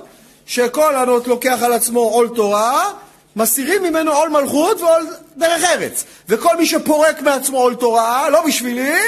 [0.46, 2.90] שכל הנות לוקח על עצמו עול תורה,
[3.36, 6.04] מסירים ממנו עול מלכות ועול דרך ארץ.
[6.28, 8.98] וכל מי שפורק מעצמו עול תורה, לא בשבילי,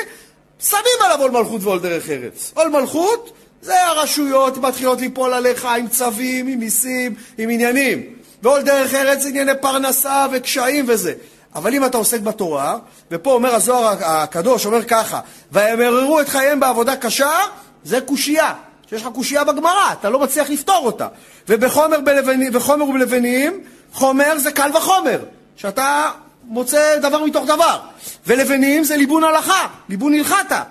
[0.60, 2.52] שמים עליו עול מלכות ועול דרך ארץ.
[2.54, 3.32] עול מלכות
[3.62, 8.15] זה הרשויות מתחילות ליפול עליך עם צווים, עם מיסים, עם עניינים.
[8.42, 11.12] ועול דרך ארץ ענייני פרנסה וקשיים וזה.
[11.54, 12.76] אבל אם אתה עוסק בתורה,
[13.10, 15.20] ופה אומר הזוהר הקדוש, אומר ככה,
[15.52, 17.38] וימררו את חייהם בעבודה קשה,
[17.84, 18.54] זה קושייה.
[18.90, 21.08] שיש לך קושייה בגמרא, אתה לא מצליח לפתור אותה.
[21.48, 22.50] ובחומר בלבני,
[22.88, 23.60] ובלבנים,
[23.92, 25.18] חומר זה קל וחומר,
[25.56, 26.10] שאתה
[26.44, 27.78] מוצא דבר מתוך דבר.
[28.26, 30.62] ולבנים זה ליבון הלכה, ליבון הלכתה.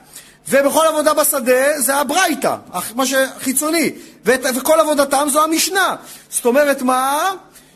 [0.50, 2.56] ובכל עבודה בשדה זה הברייתא,
[2.96, 3.92] מה שחיצוני.
[4.26, 5.96] וכל עבודתם זו המשנה.
[6.30, 7.32] זאת אומרת מה?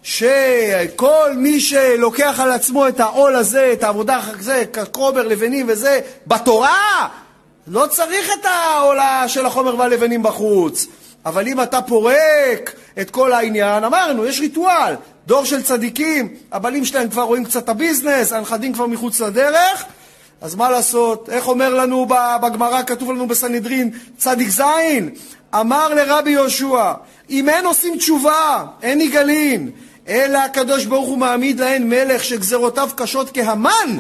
[0.10, 7.07] שכל מי שלוקח על עצמו את העול הזה, את העבודה הזה, קרובר, לבנים וזה, בתורה,
[7.68, 10.88] לא צריך את העולה של החומר והלבנים בחוץ.
[11.26, 14.95] אבל אם אתה פורק את כל העניין, אמרנו, יש ריטואל.
[15.28, 19.86] דור של צדיקים, הבעלים שלהם כבר רואים קצת את הביזנס, הנכדים כבר מחוץ לדרך,
[20.41, 21.30] אז מה לעשות?
[21.30, 22.07] איך אומר לנו
[22.41, 25.10] בגמרא, כתוב לנו בסנהדרין, צדיק זין,
[25.55, 26.93] אמר לרבי יהושע,
[27.30, 29.72] אם אין עושים תשובה, אין יגלין,
[30.10, 33.97] אלא הקדוש ברוך הוא מעמיד להן מלך שגזרותיו קשות כהמן,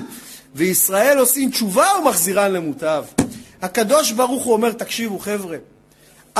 [0.55, 3.03] וישראל עושים תשובה ומחזירן למוטב.
[3.61, 5.57] הקדוש ברוך הוא אומר, תקשיבו חבר'ה,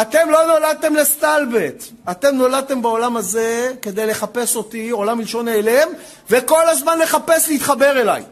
[0.02, 5.88] אתם לא נולדתם לסטלבט, אתם נולדתם בעולם הזה כדי לחפש אותי, עולם מלשון נעלם,
[6.30, 8.24] וכל הזמן לחפש להתחבר אליי.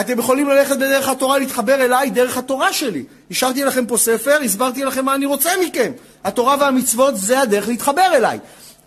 [0.00, 3.04] אתם יכולים ללכת בדרך התורה, להתחבר אליי, דרך התורה שלי.
[3.30, 5.92] השארתי לכם פה ספר, הסברתי לכם מה אני רוצה מכם.
[6.24, 8.38] התורה והמצוות זה הדרך להתחבר אליי.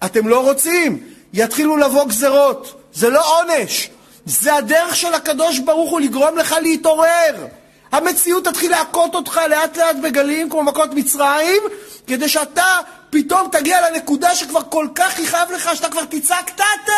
[0.06, 1.00] אתם לא רוצים,
[1.34, 2.82] יתחילו לבוא גזרות.
[2.94, 3.90] זה לא עונש,
[4.26, 7.48] זה הדרך של הקדוש ברוך הוא לגרום לך להתעורר.
[7.92, 11.62] המציאות תתחיל להכות אותך לאט לאט בגלים כמו מכות מצרים,
[12.08, 16.94] כדי שאתה פתאום תגיע לנקודה שכבר כל כך יכאב לך, שאתה כבר תצעק תתה!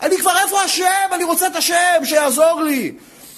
[0.00, 1.08] אני כבר איפה השם?
[1.12, 2.92] אני רוצה את השם, שיעזור לי.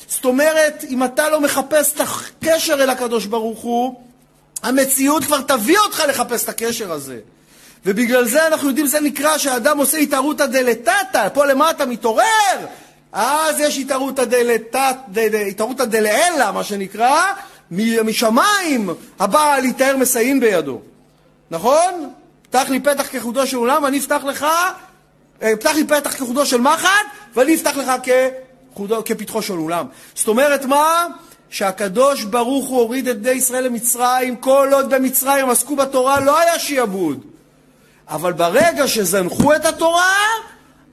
[0.09, 4.01] זאת אומרת, אם אתה לא מחפש את הקשר אל הקדוש ברוך הוא,
[4.63, 7.19] המציאות כבר תביא אותך לחפש את הקשר הזה.
[7.87, 12.67] ובגלל זה אנחנו יודעים, זה נקרא שהאדם עושה התערותא דלתתא, פה למטה מתעורר,
[13.13, 14.25] אז יש התערותא
[15.85, 17.25] דלעילא, מה שנקרא,
[18.05, 20.81] משמיים הבא להתאר מסייעים בידו.
[21.51, 22.11] נכון?
[22.43, 24.47] פתח לי פתח כחודו של עולם, אני אפתח לך,
[25.43, 26.89] אה, פתח לי פתח כחודו של מחט,
[27.35, 27.93] ואני אפתח לך
[28.73, 29.87] כחודו, כפתחו של עולם.
[30.15, 31.07] זאת אומרת מה?
[31.51, 36.59] שהקדוש ברוך הוא הוריד את בני ישראל למצרים, כל עוד במצרים עסקו בתורה לא היה
[36.59, 37.30] שיעבוד.
[38.11, 40.15] אבל ברגע שזנחו את התורה,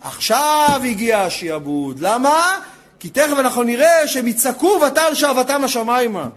[0.01, 1.99] עכשיו הגיע השיעבוד.
[1.99, 2.59] למה?
[2.99, 6.27] כי תכף אנחנו נראה שהם יצעקו ותעל שעבתם השמיימה.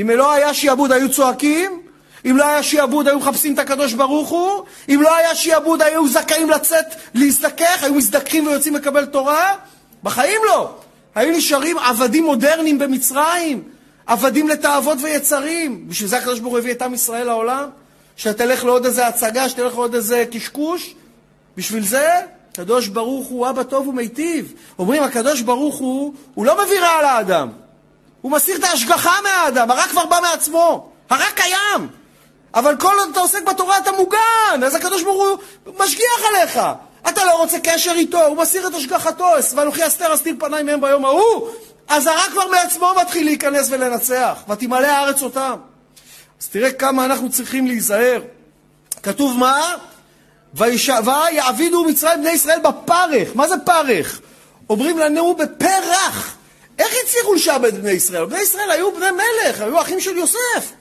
[0.00, 1.82] אם לא היה שיעבוד היו צועקים,
[2.30, 6.08] אם לא היה שיעבוד היו מחפשים את הקדוש ברוך הוא, אם לא היה שיעבוד היו
[6.08, 9.54] זכאים לצאת להזדכך, היו מזדככים ויוצאים לקבל תורה?
[10.02, 10.74] בחיים לא.
[11.14, 13.62] היו נשארים עבדים מודרניים במצרים,
[14.06, 15.88] עבדים לתאוות ויצרים.
[15.88, 17.68] בשביל זה הקדוש ברוך הוא הביא את עם ישראל לעולם?
[18.16, 20.94] שתלך לעוד איזה הצגה, שתלך לעוד איזה קשקוש?
[21.56, 22.20] בשביל זה?
[22.52, 24.52] הקדוש ברוך הוא אבא טוב ומיטיב.
[24.78, 27.48] אומרים, הקדוש ברוך הוא, הוא לא מביא רע לאדם.
[28.20, 30.90] הוא מסיר את ההשגחה מהאדם, הרע כבר בא מעצמו.
[31.10, 31.88] הרע קיים.
[32.54, 35.22] אבל כל עוד אתה עוסק בתורה אתה מוגן, אז הקדוש ברוך
[35.64, 36.60] הוא משגיח עליך.
[37.08, 41.04] אתה לא רוצה קשר איתו, הוא מסיר את השגחתו, ואנוכי אסתר אסתיר פניי מהם ביום
[41.04, 41.48] ההוא.
[41.88, 45.54] אז הרע כבר מעצמו מתחיל להיכנס ולנצח, ותמלא הארץ אותם.
[46.40, 48.22] אז תראה כמה אנחנו צריכים להיזהר.
[49.02, 49.74] כתוב מה?
[50.54, 53.28] ויעבידו מצרים בני ישראל בפרך.
[53.34, 54.20] מה זה פרך?
[54.70, 56.36] אומרים לנו בפרח.
[56.78, 58.24] איך הצליחו לשעבד בני ישראל?
[58.24, 60.72] בני ישראל היו בני מלך, היו אחים של יוסף.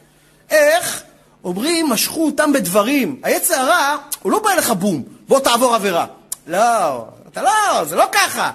[0.50, 1.04] איך?
[1.44, 3.20] אומרים, משכו אותם בדברים.
[3.24, 6.06] היצר הרע, הוא לא בא אליך בום, בוא תעבור עבירה.
[6.48, 8.52] לא, אתה לא, זה לא ככה.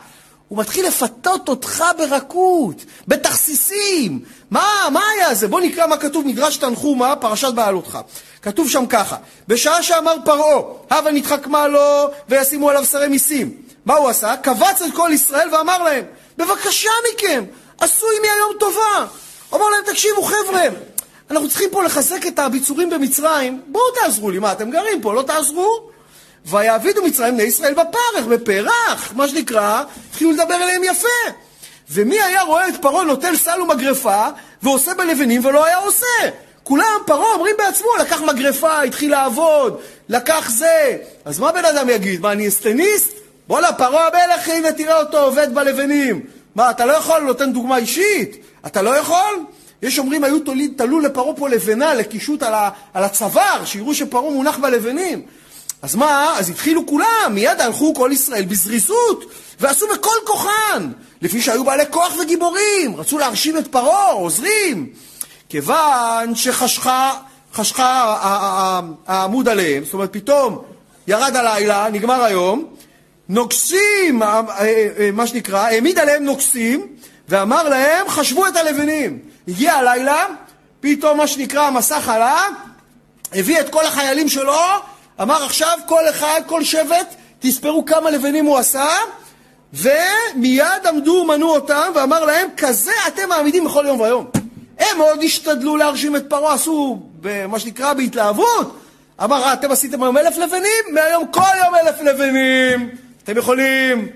[0.48, 4.24] הוא מתחיל לפתות אותך ברכות, בתכסיסים.
[4.50, 5.48] מה, מה היה זה?
[5.48, 7.98] בוא נקרא מה כתוב מדרש תנחומה, פרשת בעלותך.
[8.42, 9.16] כתוב שם ככה,
[9.48, 13.54] בשעה שאמר פרעה, הבה נתחכמה לו וישימו עליו שרי מיסים.
[13.84, 14.36] מה הוא עשה?
[14.36, 16.04] קבץ את כל ישראל ואמר להם,
[16.36, 17.44] בבקשה מכם,
[17.80, 19.06] עשו עמי היום טובה.
[19.54, 20.62] אמר להם, תקשיבו חבר'ה,
[21.30, 25.22] אנחנו צריכים פה לחזק את הביצורים במצרים, בואו תעזרו לי, מה אתם גרים פה, לא
[25.22, 25.90] תעזרו?
[26.46, 31.30] ויעבידו מצרים בני ישראל בפרך, בפרח, מה שנקרא, התחילו לדבר אליהם יפה.
[31.90, 34.26] ומי היה רואה את פרעה נוטל סל ומגרפה
[34.62, 36.06] ועושה בלבנים ולא היה עושה?
[36.62, 40.96] כולם, פרעה אומרים בעצמו, לקח מגרפה, התחיל לעבוד, לקח זה.
[41.24, 42.20] אז מה בן אדם יגיד?
[42.20, 43.10] מה, אני אסטניסט?
[43.48, 46.20] בואנה, פרעה המלך, הנה תראה אותו עובד בלבנים.
[46.54, 47.20] מה, אתה לא יכול?
[47.20, 48.36] נותן דוגמה אישית?
[48.66, 49.44] אתה לא יכול?
[49.82, 54.30] יש אומרים, היו תולים, תלו לפרעה פה לבנה, לקישוט על, ה, על הצוואר, שיראו שפרעה
[54.30, 55.22] מונח בלבנים.
[55.82, 56.34] אז מה?
[56.38, 59.24] אז התחילו כולם, מיד הלכו כל ישראל בזריזות,
[59.60, 60.90] ועשו בכל כוחן,
[61.22, 64.92] לפי שהיו בעלי כוח וגיבורים, רצו להרשים את פרעה, עוזרים.
[65.48, 67.12] כיוון שחשכה
[67.54, 68.16] חשכה
[69.06, 70.62] העמוד עליהם, זאת אומרת פתאום
[71.06, 72.64] ירד הלילה, נגמר היום,
[73.28, 76.86] נוגסים, אה, אה, אה, מה שנקרא, העמיד עליהם נוגסים,
[77.28, 79.18] ואמר להם, חשבו את הלבנים.
[79.48, 80.26] הגיע הלילה,
[80.80, 82.44] פתאום מה שנקרא המסך עלה,
[83.32, 84.60] הביא את כל החיילים שלו,
[85.22, 88.88] אמר עכשיו כל אחד, כל שבט, תספרו כמה לבנים הוא עשה,
[89.74, 94.26] ומיד עמדו ומנו אותם, ואמר להם, כזה אתם מעמידים בכל יום ויום.
[94.78, 97.02] הם מאוד השתדלו להרשים את פרעה, עשו
[97.48, 98.80] מה שנקרא בהתלהבות.
[99.24, 100.94] אמר, אתם עשיתם היום אלף לבנים?
[100.94, 102.90] מהיום כל יום אלף לבנים.
[103.24, 104.08] אתם יכולים.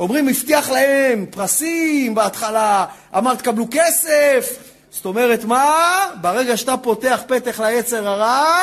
[0.00, 2.84] אומרים, הבטיח להם פרסים בהתחלה,
[3.16, 4.58] אמר, תקבלו כסף.
[4.90, 6.06] זאת אומרת, מה?
[6.20, 8.62] ברגע שאתה פותח פתח ליצר הרע,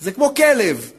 [0.00, 0.90] זה כמו כלב.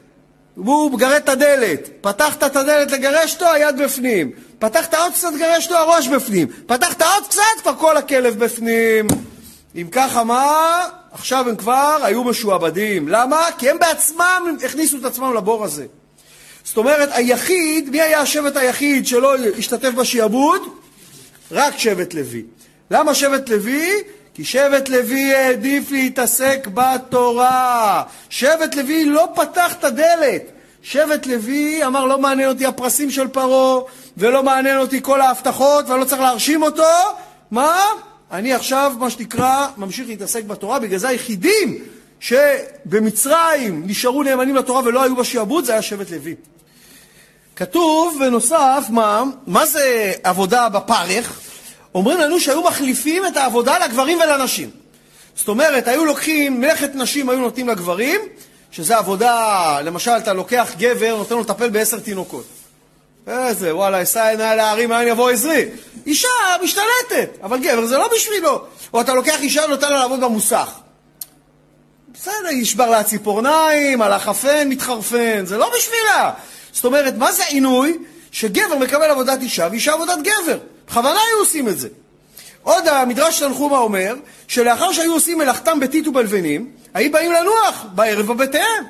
[0.54, 1.88] הוא מגרד את הדלת.
[2.00, 4.30] פתחת את הדלת לגרש אותו, היד בפנים.
[4.58, 6.46] פתחת עוד קצת, לגרש אותו, הראש בפנים.
[6.66, 9.06] פתחת עוד קצת, כבר כל הכלב בפנים.
[9.76, 10.82] אם ככה, מה?
[11.12, 13.08] עכשיו הם כבר היו משועבדים.
[13.08, 13.46] למה?
[13.58, 15.86] כי הם בעצמם הכניסו את עצמם לבור הזה.
[16.64, 20.62] זאת אומרת, היחיד, מי היה השבט היחיד שלא השתתף בשעבוד?
[21.52, 22.42] רק שבט לוי.
[22.90, 23.92] למה שבט לוי?
[24.34, 28.02] כי שבט לוי העדיף להתעסק בתורה.
[28.30, 30.42] שבט לוי לא פתח את הדלת.
[30.82, 33.80] שבט לוי אמר, לא מעניין אותי הפרסים של פרעה,
[34.16, 36.82] ולא מעניין אותי כל ההבטחות, ואני לא צריך להרשים אותו.
[37.50, 37.76] מה?
[38.32, 41.78] אני עכשיו, מה שנקרא, ממשיך להתעסק בתורה, בגלל זה היחידים
[42.20, 46.34] שבמצרים נשארו נאמנים לתורה ולא היו בשעבוד, זה היה שבט לוי.
[47.56, 51.40] כתוב בנוסף, מה, מה זה עבודה בפרך?
[51.94, 54.70] אומרים לנו שהיו מחליפים את העבודה לגברים ולנשים.
[55.36, 58.20] זאת אומרת, היו לוקחים, מלאכת נשים היו נותנים לגברים,
[58.70, 62.44] שזה עבודה, למשל, אתה לוקח גבר, נותן לו לטפל בעשר תינוקות.
[63.26, 65.64] איזה, וואלה, אשא עיניי להרים, מאין יבוא עזרי.
[66.06, 66.28] אישה
[66.62, 68.64] משתלטת, אבל גבר זה לא בשבילו.
[68.94, 70.68] או אתה לוקח אישה ונותן לה לעבוד במוסך.
[72.14, 76.32] בסדר, ישבר לה ציפורניים, על החפן מתחרפן, זה לא בשבילה.
[76.72, 77.98] זאת אומרת, מה זה עינוי?
[78.32, 80.58] שגבר מקבל עבודת אישה ואישה עבודת גבר.
[80.94, 81.88] בכוונה היו עושים את זה.
[82.62, 84.14] עוד המדרש תנחומה אומר,
[84.48, 88.84] שלאחר שהיו עושים מלאכתם בטיט ובלבנים, היו באים לנוח בערב בביתיהם.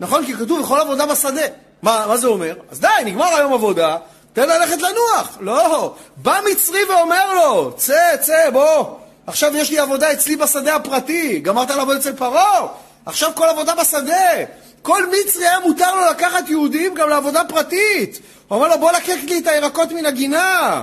[0.00, 0.26] נכון?
[0.26, 1.46] כי כתוב בכל עבודה בשדה.
[1.82, 2.54] מה, מה זה אומר?
[2.70, 3.96] אז די, נגמר היום עבודה,
[4.32, 5.38] תן ללכת לנוח.
[5.40, 8.84] לא, בא מצרי ואומר לו, צא, צא, בוא.
[9.26, 12.66] עכשיו יש לי עבודה אצלי בשדה הפרטי, גמרת לעבוד אצל פרעה?
[13.06, 14.30] עכשיו כל עבודה בשדה.
[14.82, 18.20] כל מצרי היה מותר לו לקחת יהודים גם לעבודה פרטית.
[18.48, 20.82] הוא אומר לו, בוא לקק לי את הירקות מן הגינה,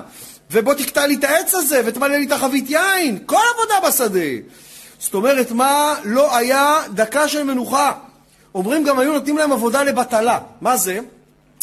[0.52, 3.20] ובוא תקטע לי את העץ הזה, ותמלא לי את החבית יין.
[3.26, 4.54] כל עבודה בשדה.
[5.00, 5.96] זאת אומרת, מה?
[6.04, 7.92] לא היה דקה של מנוחה.
[8.56, 10.40] אומרים גם היו נותנים להם עבודה לבטלה.
[10.62, 11.00] מה זה?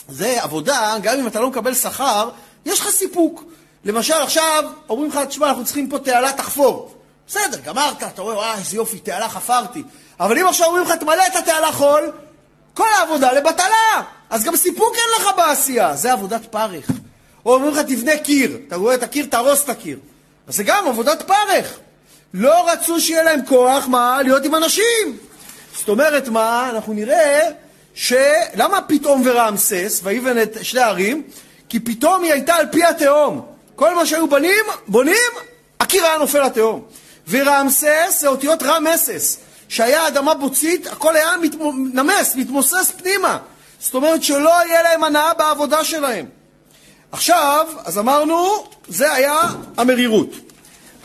[0.09, 2.31] זה עבודה, גם אם אתה לא מקבל שכר,
[2.67, 3.45] יש לך סיפוק.
[3.85, 6.95] למשל, עכשיו אומרים לך, תשמע, אנחנו צריכים פה תעלה תחפור.
[7.29, 9.83] בסדר, גמרת, אתה רואה, וואי, איזה יופי, תעלה חפרתי.
[10.21, 12.13] אבל אם עכשיו אומרים לך, תמלא את התעלה חול,
[12.75, 14.03] כל העבודה לבטלה.
[14.31, 16.91] אז גם סיפוק אין לך בעשייה, זה עבודת פרך.
[17.45, 18.59] או אומרים לך, תבנה קיר.
[18.69, 19.99] אתה רואה את הקיר, תהרוס את הקיר.
[20.49, 21.79] אז זה גם עבודת פרך.
[22.35, 24.23] לא רצו שיהיה להם כוח, מה?
[24.23, 25.19] להיות עם אנשים.
[25.77, 26.71] זאת אומרת, מה?
[26.71, 27.41] אנחנו נראה
[27.95, 28.13] ש...
[28.55, 31.23] למה פתאום ורעמסס, ויבן את שני הערים?
[31.69, 33.47] כי פתאום היא הייתה על פי התהום.
[33.77, 35.33] כל מה שהיו בנים, בונים,
[35.81, 36.85] הקיר היה נופל לתהום.
[37.29, 39.39] ורעמסס זה אותיות רמסס,
[39.69, 41.31] שהיה אדמה בוצית, הכל היה
[41.93, 43.39] נמס, מתמוסס פנימה.
[43.81, 46.27] זאת אומרת שלא יהיה להם הנאה בעבודה שלהם.
[47.15, 49.41] עכשיו, אז אמרנו, זה היה
[49.77, 50.29] המרירות.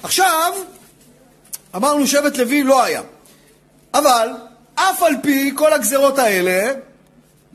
[0.04, 0.54] עכשיו,
[1.76, 3.02] אמרנו שבט לוי לא היה.
[3.94, 4.30] אבל
[4.76, 6.72] אף על פי כל הגזרות האלה,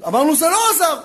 [0.06, 1.00] אמרנו זה לא עזר.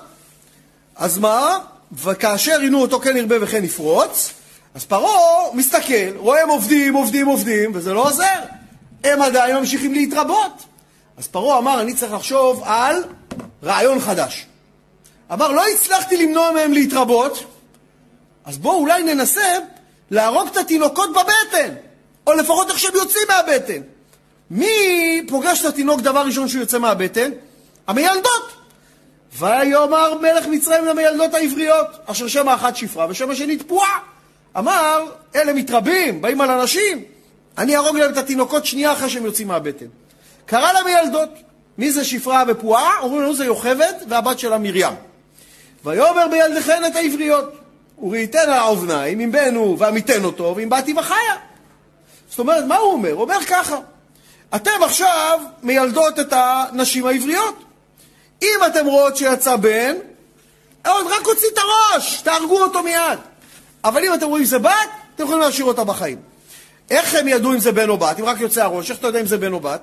[0.96, 1.60] אז מה?
[1.92, 4.34] וכאשר עינו אותו כן ירבה וכן יפרוץ,
[4.76, 8.40] אז פרעה מסתכל, רואה הם עובדים, עובדים, עובדים, וזה לא עוזר.
[9.04, 10.64] הם עדיין ממשיכים להתרבות.
[11.18, 13.04] אז פרעה אמר, אני צריך לחשוב על
[13.64, 14.49] רעיון חדש.
[15.34, 17.44] אמר, לא הצלחתי למנוע מהם להתרבות,
[18.46, 19.58] אז בואו אולי ננסה
[20.12, 21.74] להרוג את התינוקות בבטן,
[22.28, 23.82] או לפחות איך שהם יוצאים מהבטן.
[24.52, 24.68] מי
[25.28, 27.32] פוגש את התינוק דבר ראשון שהוא יוצא מהבטן?
[27.88, 28.52] המיילדות.
[29.40, 34.00] ויאמר מלך מצרים למיילדות העבריות, אשר שם האחת שפרה ושם השני תפועה.
[34.58, 35.06] אמר,
[35.36, 37.04] אלה מתרבים, באים על אנשים,
[37.58, 39.86] אני אהרוג להם את התינוקות שנייה אחרי שהם יוצאים מהבטן.
[40.46, 41.30] קרא למיילדות,
[41.78, 43.00] מי זה שפרה ופועה?
[43.02, 44.94] אומרים לנו זה יוכבד והבת שלה מרים.
[45.86, 47.54] ויאמר בילדיכן את העבריות.
[48.02, 51.36] וראיתן האוזניים, אם הוא ועמיתן אותו, ואם באתי וחיה.
[52.30, 53.12] זאת אומרת, מה הוא אומר?
[53.12, 53.78] הוא אומר ככה,
[54.56, 57.56] אתם עכשיו מיילדות את הנשים העבריות.
[58.42, 59.96] אם אתם רואות שיצא בן,
[60.88, 63.20] עוד רק הוציא את הראש, תהרגו אותו מיד.
[63.84, 64.72] אבל אם אתם רואים שזה בת,
[65.16, 66.22] אתם יכולים להשאיר אותה בחיים.
[66.90, 68.20] איך הם ידעו אם זה בן או בת?
[68.20, 69.82] אם רק יוצא הראש, איך אתה יודע אם זה בן או בת?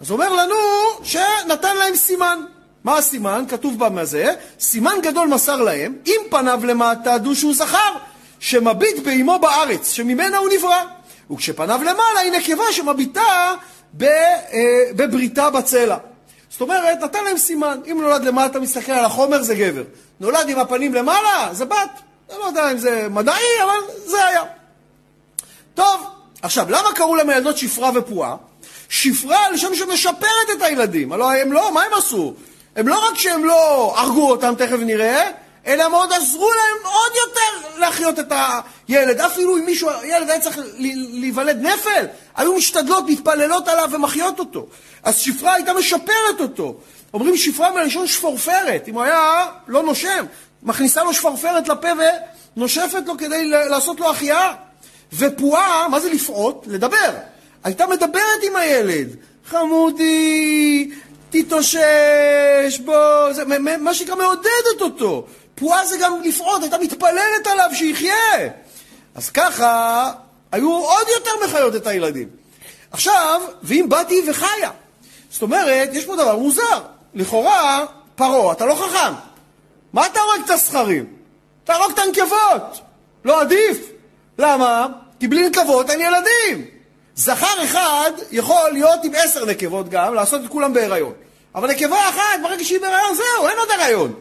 [0.00, 0.54] אז הוא אומר לנו
[1.02, 2.44] שנתן להם סימן.
[2.84, 3.44] מה הסימן?
[3.48, 7.94] כתוב בזה, סימן גדול מסר להם, אם פניו למטה דו שהוא זכר,
[8.40, 10.84] שמביט באמו בארץ, שממנה הוא נברא.
[11.30, 13.54] וכשפניו למעלה היא נקבה שמביטה
[14.02, 14.08] אה,
[14.96, 15.96] בבריתה בצלע.
[16.50, 17.80] זאת אומרת, נתן להם סימן.
[17.90, 19.82] אם נולד למטה, מסתכל על החומר, זה גבר.
[20.20, 22.00] נולד עם הפנים למעלה, זה בת.
[22.30, 24.42] אני לא יודע אם זה מדעי, אבל זה היה.
[25.74, 26.06] טוב,
[26.42, 28.36] עכשיו, למה קראו להם הילדות שפרה ופועה?
[28.88, 31.12] שפרה לשם שמשפרת את הילדים.
[31.12, 32.34] הלוא הם לא, מה הם עשו?
[32.78, 35.30] הם לא רק שהם לא הרגו אותם, תכף נראה,
[35.66, 38.32] אלא הם עוד עזרו להם עוד יותר להחיות את
[38.88, 39.20] הילד.
[39.20, 40.58] אפילו אם מישהו, ילד היה צריך
[41.12, 42.06] להיוולד נפל,
[42.36, 44.66] היו משתדלות, מתפללות עליו ומחיות אותו.
[45.02, 46.74] אז שפרה הייתה משפרת אותו.
[47.14, 48.88] אומרים שפרה מלשון שפורפרת.
[48.88, 50.24] אם הוא היה לא נושם,
[50.62, 51.88] מכניסה לו שפרפרת לפה
[52.56, 54.54] ונושפת לו כדי לעשות לו החייאה.
[55.12, 56.64] ופועה, מה זה לפעות?
[56.68, 57.12] לדבר.
[57.64, 59.08] הייתה מדברת עם הילד.
[59.50, 60.90] חמודי,
[61.30, 63.44] תתאושש, בוא, זה,
[63.78, 65.26] מה שנקרא מעודדת אותו.
[65.54, 68.14] פועה זה גם לפעוד, הייתה מתפללת עליו שיחיה.
[69.14, 70.12] אז ככה,
[70.52, 72.28] היו עוד יותר מחיות את הילדים.
[72.90, 74.70] עכשיו, ואם באתי וחיה.
[75.30, 76.80] זאת אומרת, יש פה דבר מוזר.
[77.14, 79.12] לכאורה, פרעה, אתה לא חכם.
[79.92, 81.06] מה אתה הורג את הסכרים?
[81.64, 82.80] תהרוג את הנקבות.
[83.24, 83.78] לא עדיף?
[84.38, 84.86] למה?
[85.20, 86.77] כי בלי נקבות אין ילדים.
[87.18, 91.12] זכר אחד יכול להיות עם עשר נקבות גם, לעשות את כולם בהיריון.
[91.54, 94.14] אבל נקבה אחת, ברגע שהיא בהיריון, זהו, אין עוד הריון.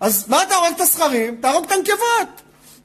[0.00, 1.36] אז מה אתה הורג את הסכרים?
[1.40, 2.42] תהרוג את הנקבות.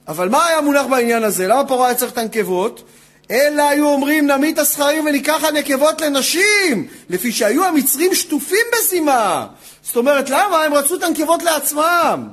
[0.08, 1.46] אבל מה היה מונח בעניין הזה?
[1.46, 2.82] למה פרעה היה צריך את הנקבות?
[3.30, 9.46] אלא היו אומרים נמית את הסכרים וניקח הנקבות לנשים, לפי שהיו המצרים שטופים בזימה.
[9.82, 10.62] זאת אומרת, למה?
[10.64, 12.28] הם רצו את הנקבות לעצמם.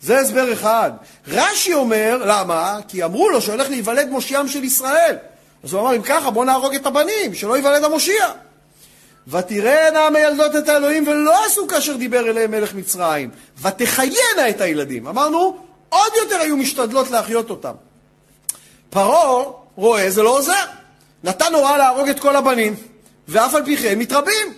[0.00, 0.90] זה הסבר אחד.
[1.28, 2.78] רש"י אומר, למה?
[2.88, 5.16] כי אמרו לו שהולך להיוולד מושיעם של ישראל.
[5.64, 8.26] אז הוא אמר, אם ככה, בוא נהרוג את הבנים, שלא ייוולד המושיע.
[9.28, 13.30] ותראינה המילדות את האלוהים ולא עשו כאשר דיבר אליהם מלך מצרים,
[13.62, 15.06] ותחיינה את הילדים.
[15.06, 15.56] אמרנו,
[15.88, 17.72] עוד יותר היו משתדלות להחיות אותם.
[18.90, 19.44] פרעה
[19.76, 20.64] רואה, זה לא עוזר.
[21.24, 22.74] נתן הוראה להרוג את כל הבנים,
[23.28, 24.52] ואף על פי כן מתרבים.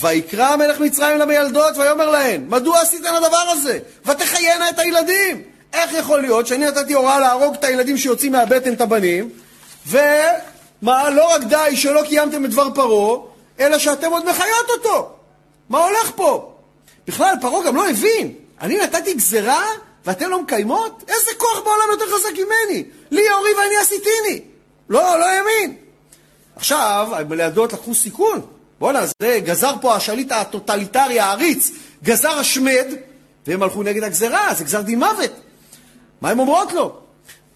[0.00, 3.78] ויקרא המלך מצרים למילדות ויאמר להן, מדוע עשיתן הדבר הזה?
[4.06, 5.42] ותחיינה את הילדים.
[5.72, 9.30] איך יכול להיות שאני נתתי הוראה להרוג את הילדים שיוצאים מהבטן את הבנים,
[9.86, 13.18] ומה, לא רק די שלא קיימתם את דבר פרעה,
[13.60, 15.10] אלא שאתם עוד מחיות אותו.
[15.68, 16.52] מה הולך פה?
[17.06, 18.32] בכלל, פרעה גם לא הבין.
[18.60, 19.66] אני נתתי גזרה
[20.04, 21.04] ואתן לא מקיימות?
[21.08, 22.84] איזה כוח בעולם יותר חזק ממני?
[23.10, 24.40] לי אורי ואני עשיתיני.
[24.88, 25.76] לא, לא האמין.
[26.56, 28.40] עכשיו, המלידות לקחו סיכון.
[28.78, 31.70] בואנה, זה גזר פה השליט הטוטליטרי העריץ,
[32.04, 32.86] גזר השמד,
[33.46, 35.30] והם הלכו נגד הגזרה, זה גזר דין מוות.
[36.20, 36.92] מה הן אומרות לו?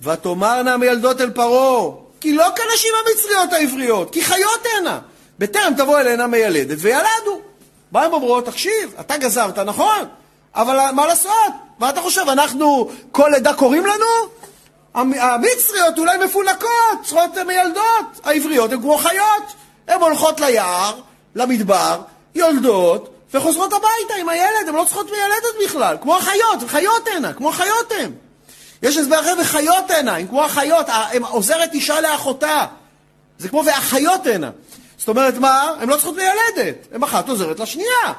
[0.03, 4.99] ותאמרנה מילדות אל פרעה, כי לא כנשים המצריות העבריות, כי חיות הנה.
[5.39, 7.41] בטרם תבוא אלינה מיילדת וילדו.
[7.93, 8.47] מה הן אומרות?
[8.47, 10.05] תקשיב, אתה גזרת, נכון,
[10.55, 11.53] אבל מה לעשות?
[11.79, 14.07] מה אתה חושב, אנחנו כל עדה קוראים לנו?
[14.95, 16.71] המצריות אולי מפונקות,
[17.03, 19.43] צריכות מיילדות, העבריות הן כמו חיות.
[19.89, 21.01] הן הולכות ליער,
[21.35, 22.01] למדבר,
[22.35, 27.53] יולדות, וחוזרות הביתה עם הילד, הן לא צריכות מיילדת בכלל, כמו החיות, חיות הנה, כמו
[27.53, 28.13] חיות הן.
[28.87, 32.67] יש הסבר אחר, וחיות הנה, הן כמו החיות, הן עוזרת אישה לאחותה.
[33.39, 34.51] זה כמו ואחיות הנה.
[34.99, 35.73] זאת אומרת, מה?
[35.81, 38.13] הן לא צריכות מיילדת, הן אחת עוזרת לשנייה.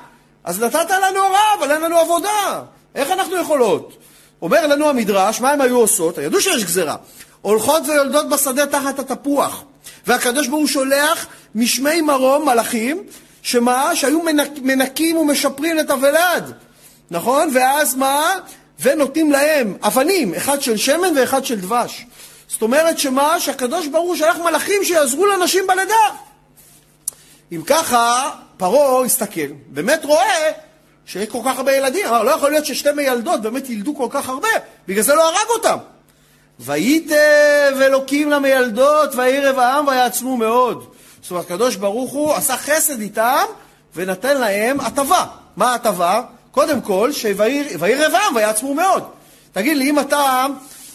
[0.43, 2.61] אז נתת לנו הוראה, אבל אין לנו עבודה.
[2.95, 3.97] איך אנחנו יכולות?
[4.41, 6.18] אומר לנו המדרש, מה הן היו עושות?
[6.18, 6.95] ידעו שיש גזרה.
[7.41, 9.63] הולכות ויולדות בשדה תחת התפוח.
[10.07, 13.03] והקדוש ברוך הוא שולח משמי מרום, מלאכים,
[13.41, 13.95] שמה?
[13.95, 16.53] שהיו מנק, מנקים ומשפרים את הוולד.
[17.11, 17.49] נכון?
[17.53, 18.36] ואז מה?
[18.80, 22.05] ונותנים להם אבנים, אחד של שמן ואחד של דבש.
[22.47, 23.39] זאת אומרת שמה?
[23.39, 25.95] שהקדוש ברוך הוא שלח מלאכים שיעזרו לנשים בלידה.
[27.51, 30.51] אם ככה, פרעה הסתכל, באמת רואה
[31.05, 32.07] שיש כל כך הרבה ילדים.
[32.07, 34.49] אמר, לא יכול להיות ששתי מיילדות באמת ילדו כל כך הרבה,
[34.88, 35.78] בגלל זה לא הרג אותם.
[36.59, 40.93] וייטב אלוקים למיילדות, וירב העם ויעצמו מאוד.
[41.21, 43.45] זאת אומרת, הקדוש ברוך הוא עשה חסד איתם
[43.95, 45.25] ונתן להם הטבה.
[45.55, 46.21] מה ההטבה?
[46.57, 49.03] קודם כל, שוירב העם ויעצמו מאוד.
[49.51, 50.45] תגיד לי, אם אתה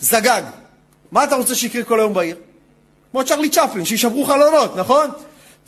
[0.01, 0.43] זגג,
[1.13, 2.37] מה אתה רוצה שיקרה כל היום בעיר?
[3.11, 5.11] כמו צ'רלי צ'פלין, שישברו חלונות, נכון?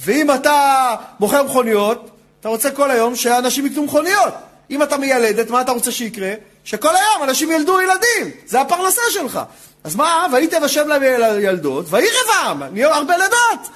[0.00, 4.34] ואם אתה מוכר מכוניות, אתה רוצה כל היום שאנשים יקנו מכוניות.
[4.70, 6.32] אם אתה מיילדת, מה אתה רוצה שיקרה?
[6.64, 9.40] שכל היום אנשים ילדו ילדים, זה הפרנסה שלך.
[9.84, 11.02] אז מה, ויהי תבשם להם
[11.40, 13.68] ילדות, ויהי רבם, נהיו הרבה לידות.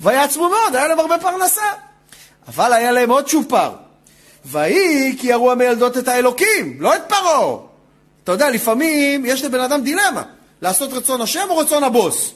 [0.00, 1.72] ויעצמו מאוד, היה להם הרבה פרנסה.
[2.48, 3.85] אבל היה להם עוד צ'ופר.
[4.46, 7.56] ויהי כי יראו המילדות את האלוקים, לא את פרעה.
[8.24, 10.22] אתה יודע, לפעמים יש לבן אדם דילמה,
[10.62, 12.32] לעשות רצון השם או רצון הבוס.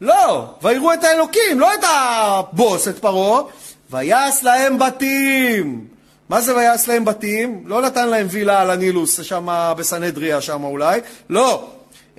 [0.00, 3.42] לא, ויראו את האלוקים, לא את הבוס, את פרעה.
[3.90, 5.86] ויעש להם בתים.
[6.28, 7.62] מה זה ויעש להם בתים?
[7.66, 11.00] לא נתן להם וילה על הנילוס, שם בסנהדריה, שם אולי.
[11.30, 11.68] לא.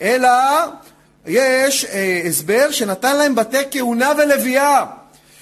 [0.01, 0.29] אלא
[1.25, 4.85] יש אה, הסבר שנתן להם בתי כהונה ולוויה.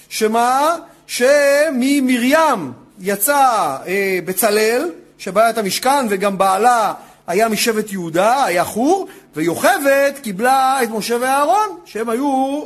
[0.10, 0.76] שמה?
[1.08, 2.74] שממרים
[3.06, 6.94] יצא אה, בצלאל, שבא את המשכן, וגם בעלה
[7.28, 12.64] היה משבט יהודה, היה חור, ויוכבד קיבלה את משה ואהרון, שהם היו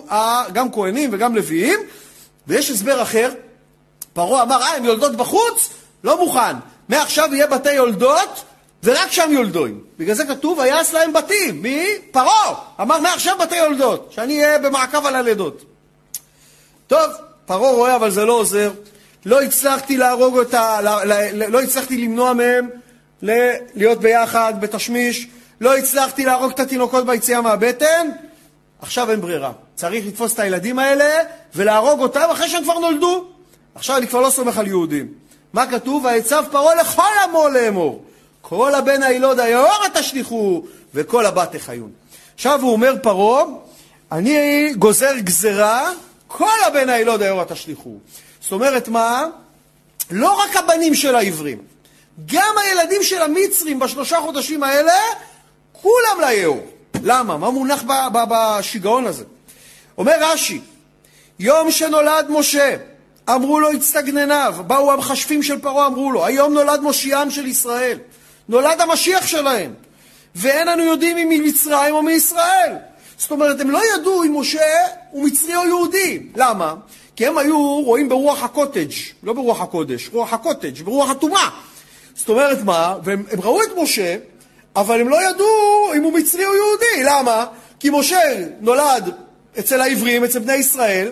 [0.54, 1.80] גם כהנים וגם לוויים.
[2.48, 3.32] ויש הסבר אחר,
[4.14, 5.70] פרעה אמר, אה, הם יולדות בחוץ?
[6.04, 6.56] לא מוכן.
[6.90, 8.44] מעכשיו יהיה בתי יולדות,
[8.84, 9.80] ורק שם יולדוים.
[10.00, 11.62] בגלל זה כתוב, ויעש להם בתים.
[11.62, 11.86] מי?
[12.12, 12.54] פרעה.
[12.82, 15.64] אמר, מעכשיו בתי יולדות, שאני אהיה במעקב על הלידות.
[16.88, 17.12] טוב,
[17.46, 18.72] פרעה רואה, אבל זה לא עוזר.
[19.28, 20.80] לא הצלחתי להרוג אותה,
[21.34, 22.70] לא, הצלחתי למנוע מהם
[23.76, 25.28] להיות ביחד, בתשמיש.
[25.62, 28.08] לא הצלחתי להרוג את התינוקות ביציאה מהבטן.
[28.82, 29.52] עכשיו אין ברירה.
[29.76, 31.24] צריך לתפוס את הילדים האלה
[31.56, 33.26] ולהרוג אותם אחרי שהם כבר נולדו.
[33.76, 35.14] עכשיו אני כבר לא סומך על יהודים.
[35.54, 36.06] מה כתוב?
[36.06, 38.04] ויצב פרעה לכל עמו לאמור.
[38.42, 40.64] כל הבן הילוד היאורה תשליכו,
[40.94, 41.92] וכל הבת תחיון.
[42.36, 43.44] עכשיו הוא אומר פרעה,
[44.12, 45.92] אני גוזר גזרה,
[46.28, 47.98] כל הבן הילוד היאורה תשליכו.
[48.48, 49.26] זאת אומרת מה?
[50.12, 51.58] לא רק הבנים של העברים,
[52.26, 54.94] גם הילדים של המצרים בשלושה חודשים האלה,
[55.72, 56.66] כולם ליאור.
[57.04, 57.38] למה?
[57.38, 57.84] מה מונח
[58.14, 59.24] בשיגעון הזה?
[59.98, 60.62] אומר רש"י,
[61.40, 62.76] יום שנולד משה,
[63.30, 67.98] אמרו לו הצטגנניו, באו המכשפים של פרעה, אמרו לו, היום נולד מושיעם של ישראל,
[68.50, 69.74] נולד המשיח שלהם,
[70.36, 72.76] ואין אנו יודעים אם ממצרים או מישראל.
[73.18, 76.24] זאת אומרת, הם לא ידעו אם משה הוא מצרי או יהודי.
[76.36, 76.76] למה?
[77.18, 78.92] כי הם היו רואים ברוח הקוטג',
[79.24, 81.50] לא ברוח הקודש, רוח הקוטג', ברוח הטומאה.
[82.16, 82.96] זאת אומרת מה?
[83.04, 84.16] והם ראו את משה,
[84.76, 87.04] אבל הם לא ידעו אם הוא מצרי או יהודי.
[87.04, 87.46] למה?
[87.80, 88.20] כי משה
[88.60, 89.14] נולד
[89.60, 91.12] אצל העברים, אצל בני ישראל,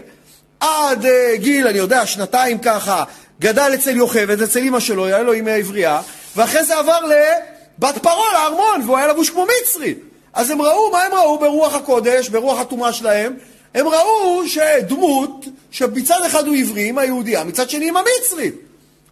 [0.60, 3.04] עד uh, גיל, אני יודע, שנתיים ככה,
[3.40, 6.02] גדל אצל יוכבד, אצל אמא שלו, היה לו אמא עברייה,
[6.36, 9.96] ואחרי זה עבר לבת פרעה, לארמון, והוא היה לבוש כמו מצרי.
[10.34, 13.34] אז הם ראו, מה הם ראו ברוח הקודש, ברוח הטומאה שלהם?
[13.76, 18.56] הם ראו שדמות, שמצד אחד הוא עברי, אמא יהודייה, מצד שני אמא מצרית.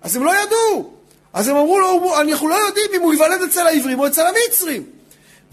[0.01, 0.91] אז הם לא ידעו.
[1.34, 4.84] אז הם אמרו לו, אנחנו לא יודעים אם הוא ייוולד אצל העברים או אצל המצרים.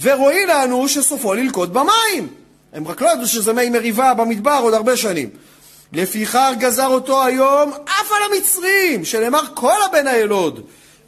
[0.01, 2.29] ורואי לנו שסופו ללקוט במים.
[2.73, 5.31] הם רק לא ידעו שזה מי מריבה במדבר עוד הרבה שנים.
[5.93, 10.61] לפיכך גזר אותו היום אף על המצרים, שנאמר כל הבן הילוד,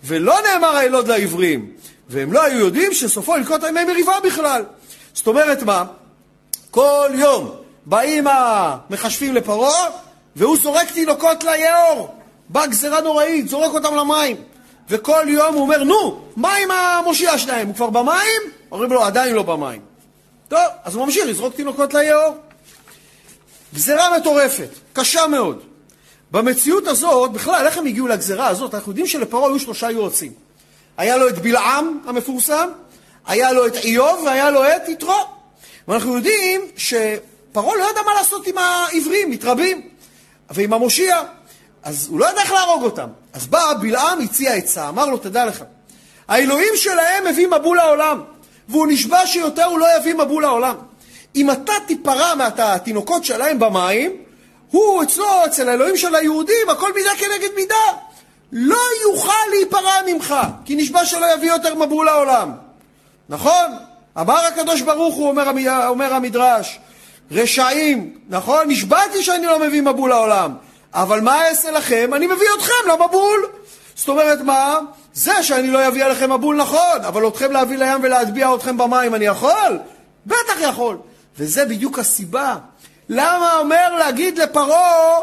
[0.05, 1.71] ולא נאמר הילוד לעברים.
[2.09, 4.65] והם לא היו יודעים שסופו ללקוט ימי מריבה בכלל.
[5.15, 5.85] זאת אומרת מה?
[6.71, 9.91] כל יום באים המכשפים לפרעה,
[10.37, 12.15] והוא זורק תינוקות ליאור.
[12.49, 14.37] באה גזירה נוראית, זורק אותם למים.
[14.89, 17.67] וכל יום הוא אומר, נו, מה עם המושיע שלהם?
[17.67, 18.41] הוא כבר במים?
[18.73, 19.81] אומרים לו, עדיין לא במים.
[20.49, 22.37] טוב, אז הוא ממשיך לזרוק תינוקות ליאור.
[23.75, 25.63] גזירה מטורפת, קשה מאוד.
[26.31, 28.75] במציאות הזאת, בכלל, איך הם הגיעו לגזירה הזאת?
[28.75, 30.33] אנחנו יודעים שלפרעה היו שלושה יועצים.
[30.97, 32.69] היה לו את בלעם המפורסם,
[33.27, 35.21] היה לו את איוב והיה לו את יתרו.
[35.89, 36.61] ואנחנו יודעים
[37.53, 39.81] שפרעה לא ידע מה לעשות עם העברים, מתרבים,
[40.51, 41.21] ועם המושיע.
[41.83, 43.09] אז הוא לא ידע איך להרוג אותם.
[43.33, 45.65] אז בא בלעם, הציע עצה, אמר לו, תדע לך,
[46.29, 48.23] האלוהים שלהם מביא מבול לעולם,
[48.69, 50.75] והוא נשבע שיותר הוא לא יביא מבול לעולם.
[51.37, 54.17] אם אתה תיפרע מהתינוקות שלהם במים,
[54.71, 57.75] הוא אצלו, אצל האלוהים של היהודים, הכל מידה כנגד מידה.
[58.53, 60.35] לא יוכל להיפרע ממך,
[60.65, 62.53] כי נשבע שלא יביא יותר מבול לעולם.
[63.29, 63.77] נכון?
[64.21, 65.51] אמר הקדוש ברוך הוא, אומר,
[65.89, 66.79] אומר המדרש,
[67.33, 68.69] רשעים, נכון?
[68.69, 70.55] נשבעתי שאני לא מביא מבול לעולם,
[70.95, 72.11] אבל מה אעשה לכם?
[72.15, 73.47] אני מביא אתכם למבול.
[73.95, 74.79] זאת אומרת מה?
[75.15, 79.25] זה שאני לא אביא עליכם מבול נכון, אבל אתכם להביא לים ולהטביע אתכם במים אני
[79.25, 79.79] יכול?
[80.27, 80.97] בטח יכול.
[81.39, 82.57] וזה בדיוק הסיבה.
[83.09, 85.21] למה אומר להגיד לפרעה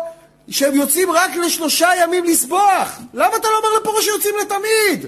[0.50, 3.00] שהם יוצאים רק לשלושה ימים לסבוח?
[3.14, 5.06] למה אתה לא אומר לפרעה שיוצאים לתמיד?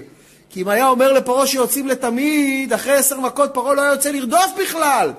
[0.50, 4.50] כי אם היה אומר לפרעה שיוצאים לתמיד, אחרי עשר מכות פרעה לא היה יוצא לרדוף
[4.58, 5.12] בכלל.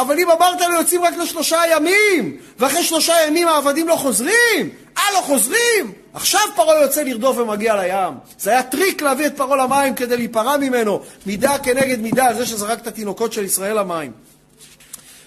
[0.00, 5.02] אבל אם אמרת לו יוצאים רק לשלושה ימים, ואחרי שלושה ימים העבדים לא חוזרים, אה,
[5.14, 5.92] לא חוזרים?
[6.14, 8.14] עכשיו פרעה יוצא לרדוף ומגיע לים.
[8.38, 12.46] זה היה טריק להביא את פרעה למים כדי להיפרע ממנו, מידה כנגד מידה, על זה
[12.46, 14.12] שזרק את התינוקות של ישראל למים.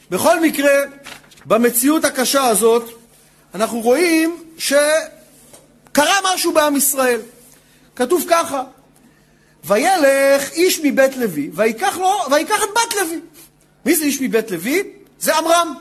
[0.09, 0.71] בכל מקרה,
[1.45, 2.89] במציאות הקשה הזאת,
[3.55, 7.21] אנחנו רואים שקרה משהו בעם ישראל.
[7.95, 8.63] כתוב ככה,
[9.65, 13.19] וילך איש מבית לוי, ויקח, לו, ויקח את בת לוי.
[13.85, 14.83] מי זה איש מבית לוי?
[15.19, 15.73] זה עמרם.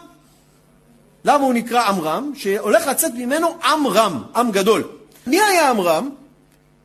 [1.25, 2.33] למה הוא נקרא עמרם?
[2.37, 4.89] שהולך לצאת ממנו עם רם, עם גדול.
[5.27, 6.11] מי היה עמרם?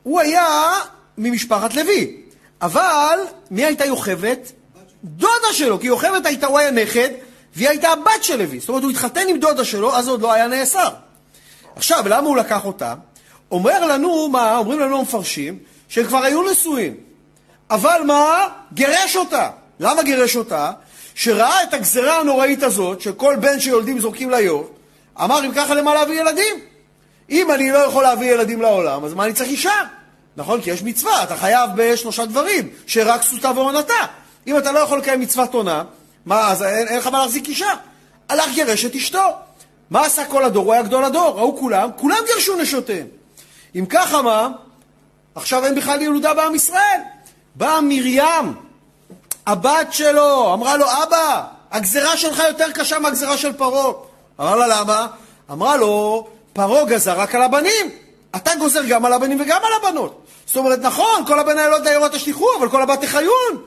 [0.03, 0.71] הוא היה
[1.17, 2.21] ממשפחת לוי.
[2.61, 3.19] אבל
[3.51, 4.51] מי הייתה יוכבת?
[5.03, 7.09] דודה שלו, כי יוכבת הייתה, הוא היה נכד,
[7.55, 8.59] והיא הייתה הבת של לוי.
[8.59, 10.89] זאת אומרת, הוא התחתן עם דודה שלו, אז עוד לא היה נאסר.
[11.75, 12.95] עכשיו, למה הוא לקח אותה?
[13.51, 14.57] אומר לנו, מה?
[14.57, 16.95] אומרים לנו המפרשים, שהם כבר היו נשואים.
[17.69, 18.47] אבל מה?
[18.73, 19.49] גירש אותה.
[19.79, 20.71] למה גירש אותה?
[21.17, 24.69] שראה את הגזרה הנוראית הזאת, שכל בן שיולדים זורקים ליור,
[25.23, 26.55] אמר, אם ככה למה להביא ילדים?
[27.29, 29.71] אם אני לא יכול להביא ילדים לעולם, אז מה אני צריך אישה?
[30.37, 30.61] נכון?
[30.61, 33.93] כי יש מצווה, אתה חייב בשלושה דברים, שרק סוטה ועונתה.
[34.47, 35.83] אם אתה לא יכול לקיים מצוות עונה,
[36.25, 37.71] מה, אז אין, אין לך מה להחזיק אישה.
[38.29, 39.29] הלך גירש את אשתו.
[39.89, 40.65] מה עשה כל הדור?
[40.65, 41.29] הוא היה גדול הדור.
[41.39, 43.07] ראו כולם, כולם גירשו נשותיהם.
[43.75, 44.49] אם ככה מה,
[45.35, 46.99] עכשיו אין בכלל ילודה בעם ישראל.
[47.55, 48.53] באה מרים,
[49.47, 53.93] הבת שלו, אמרה לו, אבא, הגזרה שלך יותר קשה מהגזרה של פרעה.
[54.39, 55.07] אמר לה, למה?
[55.51, 57.89] אמרה לו, פרעה גזר רק על הבנים.
[58.35, 60.25] אתה גוזר גם על הבנים וגם על הבנות.
[60.45, 63.63] זאת אומרת, נכון, כל הבן לא דיירות תשליכו, אבל כל הבת תחיון.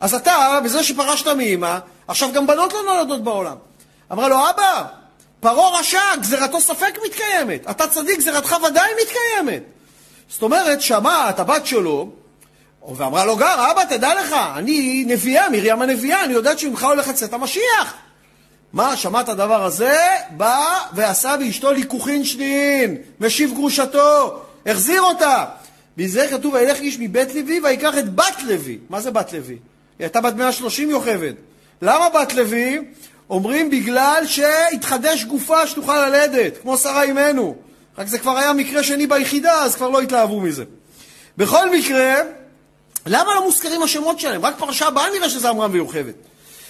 [0.00, 1.78] אז אתה, בזה שפרשת מאמא,
[2.08, 3.56] עכשיו גם בנות לא נולדות בעולם.
[4.12, 4.84] אמרה לו, אבא,
[5.40, 7.70] פרעה רשע, גזירתו ספק מתקיימת.
[7.70, 9.62] אתה צדיק, גזירתך ודאי מתקיימת.
[10.28, 12.08] זאת אומרת, שמע את הבת שלו,
[12.96, 17.32] ואמרה לו גר, אבא, תדע לך, אני נביאה, מרים הנביאה, אני יודעת שממך הולך לצאת
[17.32, 17.94] המשיח.
[18.72, 19.96] מה, שמע את הדבר הזה?
[20.30, 25.44] בא ועשה באשתו ליקוחין שנין, משיב גרושתו, החזיר אותה.
[25.96, 28.78] בזה כתוב, וילך איש מבית לוי ויקח את בת לוי.
[28.88, 29.54] מה זה בת לוי?
[29.54, 29.60] היא
[29.98, 31.32] הייתה בת 130 יוכבד.
[31.82, 32.78] למה בת לוי?
[33.30, 37.56] אומרים בגלל שהתחדש גופה שתוכל ללדת, כמו שרה אימנו.
[37.98, 40.64] רק זה כבר היה מקרה שני ביחידה, אז כבר לא התלהבו מזה.
[41.36, 42.14] בכל מקרה,
[43.06, 44.46] למה לא מוזכרים השמות שלהם?
[44.46, 46.12] רק פרשה הבאה נראה שזה עמרם ויוכבד.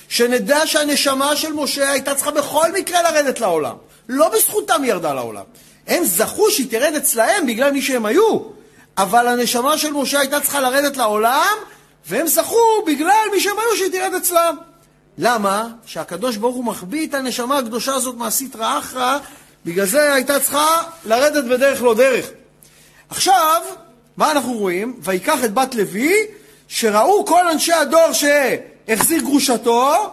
[0.09, 3.77] שנדע שהנשמה של משה הייתה צריכה בכל מקרה לרדת לעולם.
[4.09, 5.45] לא בזכותם היא ירדה לעולם.
[5.87, 8.39] הם זכו שהיא תרד אצלהם בגלל מי שהם היו,
[8.99, 11.55] אבל הנשמה של משה הייתה צריכה לרדת לעולם,
[12.07, 14.57] והם זכו בגלל מי שהם היו שהיא תרד אצלם.
[15.19, 15.69] למה?
[15.87, 19.19] שהקדוש ברוך הוא מחביא את הנשמה הקדושה הזאת מהסיטרא אחרא,
[19.65, 22.27] בגלל זה הייתה צריכה לרדת בדרך לא דרך.
[23.09, 23.63] עכשיו,
[24.17, 25.01] מה אנחנו רואים?
[25.03, 26.13] ויקח את בת לוי,
[26.69, 30.11] שראו כל אנשי הדור שהחזיר גרושתו,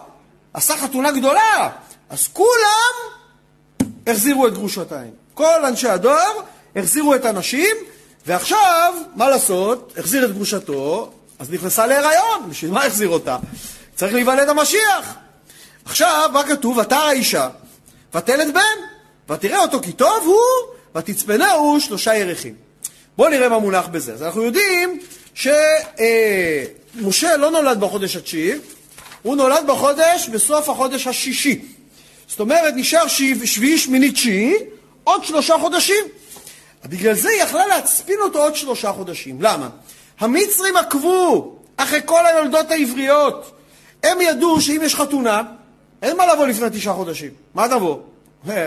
[0.54, 1.70] עשה חתונה גדולה,
[2.10, 3.12] אז כולם
[4.06, 5.10] החזירו את גרושתיים.
[5.34, 6.42] כל אנשי הדור
[6.76, 7.76] החזירו את הנשים,
[8.26, 9.92] ועכשיו, מה לעשות?
[9.98, 13.36] החזיר את גרושתו, אז נכנסה להיריון, בשביל מה החזיר אותה?
[13.94, 15.14] צריך להיוולד המשיח.
[15.84, 16.78] עכשיו, מה כתוב?
[16.78, 17.48] ותרא האישה,
[18.14, 22.71] ותלד בן, ותראה אותו כי טוב הוא, ותצפנהו שלושה ירחים.
[23.16, 24.12] בואו נראה מה מונח בזה.
[24.12, 24.98] אז אנחנו יודעים
[25.34, 28.58] שמשה אה, לא נולד בחודש התשיעי,
[29.22, 31.64] הוא נולד בחודש, בסוף החודש השישי.
[32.28, 34.54] זאת אומרת, נשאר שביעי, שמיני, תשיעי,
[35.04, 36.04] עוד שלושה חודשים.
[36.86, 39.42] בגלל זה היא יכלה להצפין אותו עוד שלושה חודשים.
[39.42, 39.68] למה?
[40.20, 43.52] המצרים עקבו אחרי כל היולדות העבריות.
[44.02, 45.42] הם ידעו שאם יש חתונה,
[46.02, 47.30] אין מה לבוא לפני תשעה חודשים.
[47.54, 47.96] מה תבוא?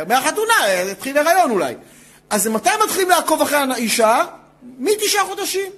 [0.07, 1.75] מהחתונה, אה, התחיל הריון אולי.
[2.29, 4.25] אז מתי מתחילים לעקוב אחרי האישה?
[4.79, 5.71] מתשעה חודשים.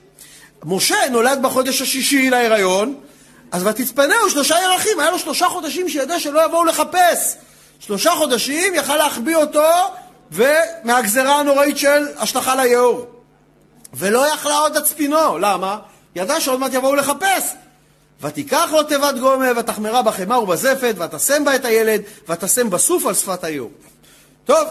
[0.66, 2.96] משה נולד בחודש השישי להיריון,
[3.52, 7.36] אז ותצפנהו שלושה ירחים, היה לו שלושה חודשים שידע שלא יבואו לחפש.
[7.80, 9.70] שלושה חודשים יכל להחביא אותו
[10.32, 13.06] ומהגזרה הנוראית של השלכה ליאור.
[13.94, 15.78] ולא יכלה עוד הצפינו, למה?
[16.16, 17.54] ידע שעוד מעט יבואו לחפש.
[18.22, 23.44] ותיקח לו תיבת גומר, ותחמרה בחמר ובזפת, ותשם בה את הילד, ותשם בסוף על שפת
[23.44, 23.72] היאור.
[24.46, 24.68] טוב,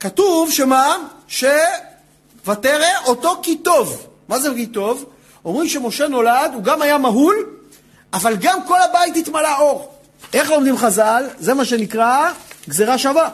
[0.00, 0.96] כתוב שמה?
[1.28, 4.06] שוותרא אותו כי טוב.
[4.28, 5.04] מה זה כי טוב?
[5.44, 7.34] אומרים שמשה נולד, הוא גם היה מהול,
[8.12, 9.94] אבל גם כל הבית התמלא אור.
[10.32, 11.24] איך לומדים חז"ל?
[11.38, 12.30] זה מה שנקרא
[12.68, 13.28] גזירה שווה.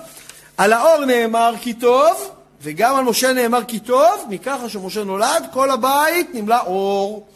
[0.57, 2.31] על האור נאמר כי טוב,
[2.63, 7.27] וגם על משה נאמר כי טוב, מככה שמשה נולד, כל הבית נמלא אור.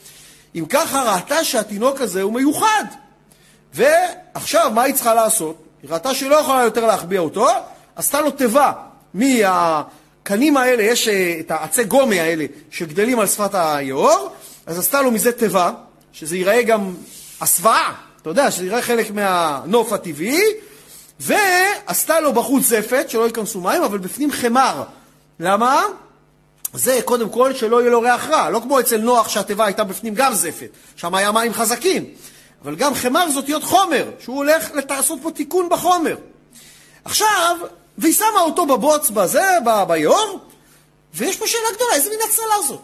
[0.54, 2.84] אם ככה ראתה שהתינוק הזה הוא מיוחד.
[3.74, 5.56] ועכשיו, מה היא צריכה לעשות?
[5.82, 7.46] היא ראתה שהיא לא יכולה יותר להחביא אותו,
[7.96, 8.72] עשתה לו תיבה.
[9.14, 14.28] מהקנים האלה, יש אה, את העצי גומי האלה שגדלים על שפת היאור,
[14.66, 15.70] אז עשתה לו מזה תיבה,
[16.12, 16.94] שזה ייראה גם
[17.40, 17.92] הסוואה,
[18.22, 20.40] אתה יודע, שזה ייראה חלק מהנוף הטבעי,
[21.20, 24.82] ועשתה לו בחוץ זפת, שלא ייכנסו מים, אבל בפנים חמר.
[25.40, 25.82] למה?
[26.74, 30.14] זה קודם כל שלא יהיה לו ריח רע, לא כמו אצל נוח שהתיבה הייתה בפנים
[30.14, 32.04] גם זפת, שם היה מים חזקים.
[32.64, 36.16] אבל גם חמר זאת להיות חומר, שהוא הולך לעשות פה תיקון בחומר.
[37.04, 37.56] עכשיו,
[37.98, 39.44] והיא שמה אותו בבוץ בזה,
[39.88, 40.38] ביאור,
[41.14, 42.80] ויש פה שאלה גדולה, איזה מין הצלה זאת?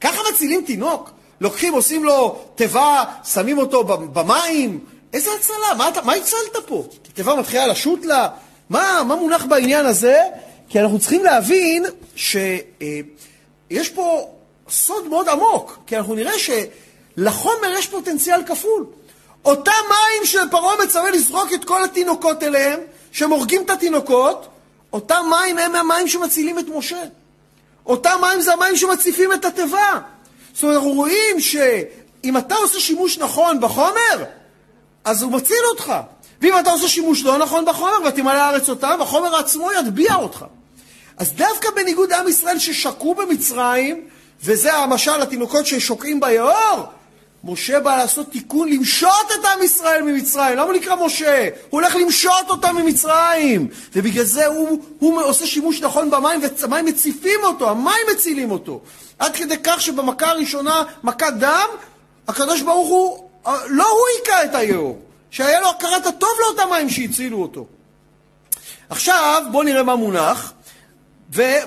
[0.00, 1.10] ככה מצילים תינוק?
[1.40, 4.84] לוקחים, עושים לו תיבה, שמים אותו במים.
[5.12, 5.74] איזה הצלה?
[5.78, 6.84] מה, מה הצלת פה?
[7.14, 8.28] תיבה מתחילה לשוט לה?
[8.70, 10.18] מה, מה מונח בעניין הזה?
[10.68, 11.84] כי אנחנו צריכים להבין
[12.16, 12.62] שיש
[13.72, 14.28] אה, פה
[14.68, 18.86] סוד מאוד עמוק, כי אנחנו נראה שלחומר יש פוטנציאל כפול.
[19.44, 22.80] אותם מים שפרעה מצווה לזרוק את כל התינוקות אליהם,
[23.16, 24.48] שהם הורגים את התינוקות,
[24.92, 27.02] אותם מים הם המים שמצילים את משה.
[27.86, 30.00] אותם מים זה המים שמציפים את התיבה.
[30.54, 34.24] זאת אומרת, אנחנו רואים שאם אתה עושה שימוש נכון בחומר,
[35.04, 35.92] אז הוא מציל אותך.
[36.42, 40.44] ואם אתה עושה שימוש לא נכון בחומר ותמלא הארץ אותם, החומר עצמו יטביע אותך.
[41.16, 44.08] אז דווקא בניגוד לעם ישראל ששקעו במצרים,
[44.44, 46.86] וזה המשל לתינוקות ששוקעים ביאור,
[47.46, 50.56] משה בא לעשות תיקון, למשות את עם ישראל ממצרים.
[50.56, 51.48] למה הוא נקרא משה?
[51.70, 53.68] הוא הולך למשות אותם ממצרים.
[53.96, 58.80] ובגלל זה הוא, הוא עושה שימוש נכון במים, והמים מציפים אותו, המים מצילים אותו.
[59.18, 61.68] עד כדי כך שבמכה הראשונה, מכת דם,
[62.28, 63.28] הקדוש ברוך הוא,
[63.66, 64.98] לא הוא היכה את היאור,
[65.30, 67.66] שהיה לו הכרת הטוב לאותם מים שהצילו אותו.
[68.88, 70.52] עכשיו, בואו נראה מה מונח.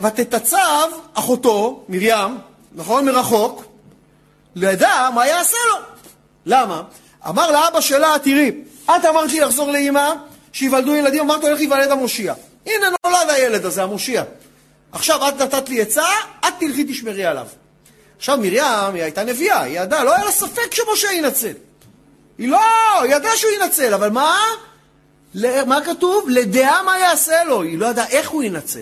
[0.02, 2.38] ותתצב אחותו, מרים,
[2.76, 3.06] נכון?
[3.06, 3.64] מרחוק,
[4.56, 5.76] לידע מה יעשה לו.
[6.46, 6.82] למה?
[7.28, 8.52] אמר לאבא שלה, תראי,
[8.86, 10.14] את אמרת לי לחזור לאמא,
[10.54, 12.34] שיוולדו ילדים, אמרת לו, איך ייוולד המושיע.
[12.66, 14.24] הנה נולד הילד הזה, המושיע.
[14.92, 16.06] עכשיו את נתת לי עצה,
[16.40, 17.48] את תלכי תשמרי עליו.
[18.18, 21.54] עכשיו מרים, היא הייתה נביאה, היא ידעה, לא היה לה ספק שמשה ינצל.
[22.38, 22.60] היא לא,
[23.02, 24.38] היא ידעה שהוא ינצל, אבל מה?
[25.66, 26.30] מה כתוב?
[26.30, 27.62] לדעה מה יעשה לו.
[27.62, 28.82] היא לא ידעה איך הוא ינצל.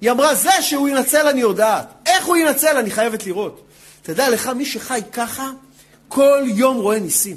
[0.00, 1.86] היא אמרה, זה שהוא ינצל אני יודעת.
[2.06, 3.63] איך הוא ינצל אני חייבת לראות.
[4.04, 5.50] תדע לך, מי שחי ככה,
[6.08, 7.36] כל יום רואה ניסים.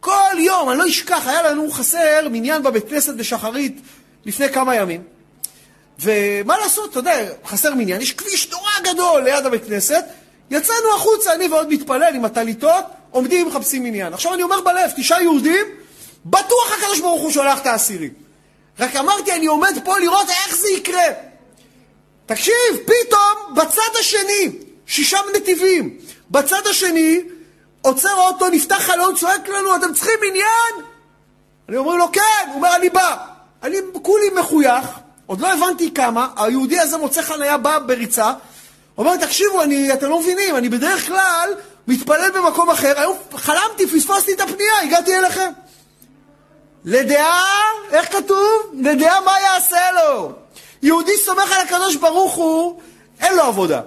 [0.00, 3.80] כל יום, אני לא אשכח, היה לנו חסר מניין בבית כנסת בשחרית
[4.24, 5.02] לפני כמה ימים.
[6.00, 10.04] ומה לעשות, אתה יודע, חסר מניין, יש כביש נורא גדול ליד הבית כנסת,
[10.50, 14.12] יצאנו החוצה, אני ועוד מתפלל עם הטליתות, עומדים מחפשים מניין.
[14.12, 15.66] עכשיו אני אומר בלב, תשעה יהודים,
[16.26, 18.12] בטוח הקדוש ברוך הוא שולח את העשירים.
[18.78, 21.06] רק אמרתי, אני עומד פה לראות איך זה יקרה.
[22.26, 25.96] תקשיב, פתאום בצד השני, שישה נתיבים,
[26.30, 27.20] בצד השני,
[27.82, 30.86] עוצר אוטו, נפתח חלון, צועק לנו, אתם צריכים עניין?
[31.68, 32.20] אני אומר לו, כן.
[32.46, 33.16] הוא אומר, אני בא.
[33.62, 34.86] אני כולי מחוייך,
[35.26, 38.32] עוד לא הבנתי כמה, היהודי הזה מוצא חניה, בא בריצה,
[38.98, 41.54] אומר, תקשיבו, אני, אתם לא מבינים, אני בדרך כלל
[41.88, 45.50] מתפלל במקום אחר, היום חלמתי, פספסתי את הפנייה, הגעתי אליכם.
[46.84, 47.44] לדעה,
[47.90, 48.72] איך כתוב?
[48.74, 50.32] לדעה מה יעשה לו.
[50.82, 52.80] יהודי סומך על הקדוש ברוך הוא,
[53.20, 53.80] אין לו עבודה.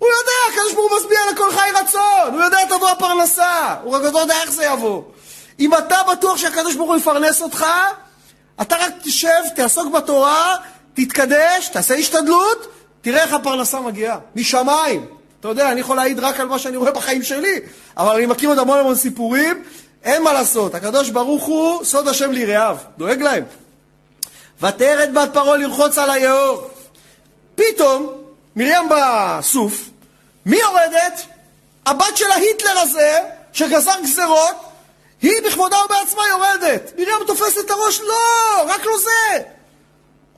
[0.00, 4.02] הוא יודע, הקדוש ברוך הוא משביע לכל חי רצון, הוא יודע תבוא הפרנסה, הוא רק
[4.12, 5.02] לא יודע איך זה יבוא.
[5.60, 7.66] אם אתה בטוח שהקדוש ברוך הוא יפרנס אותך,
[8.60, 10.56] אתה רק תשב, תעסוק בתורה,
[10.94, 12.66] תתקדש, תעשה השתדלות,
[13.00, 15.06] תראה איך הפרנסה מגיעה, משמיים.
[15.40, 17.60] אתה יודע, אני יכול להעיד רק על מה שאני רואה בחיים שלי,
[17.96, 19.62] אבל אני מכיר עוד המון המון סיפורים,
[20.04, 23.44] אין מה לעשות, הקדוש ברוך הוא סוד השם ליראיו, דואג להם.
[24.62, 26.70] ותרד בת פרעה לרחוץ על היאור.
[27.54, 28.12] פתאום,
[28.56, 29.89] מרים בסוף,
[30.46, 31.26] מי יורדת?
[31.86, 33.18] הבת של ההיטלר הזה,
[33.52, 34.56] שגזר גזרות,
[35.22, 36.92] היא בכבודה ובעצמה יורדת.
[36.98, 39.42] מרים תופסת את הראש, לא, רק לא זה.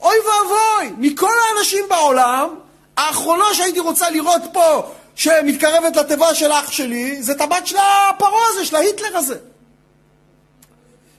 [0.01, 2.55] אוי ואבוי, מכל האנשים בעולם,
[2.97, 4.83] האחרונה שהייתי רוצה לראות פה,
[5.15, 9.37] שמתקרבת לתיבה של אח שלי, זה את הבת של הפרעה הזה, של ההיטלר הזה.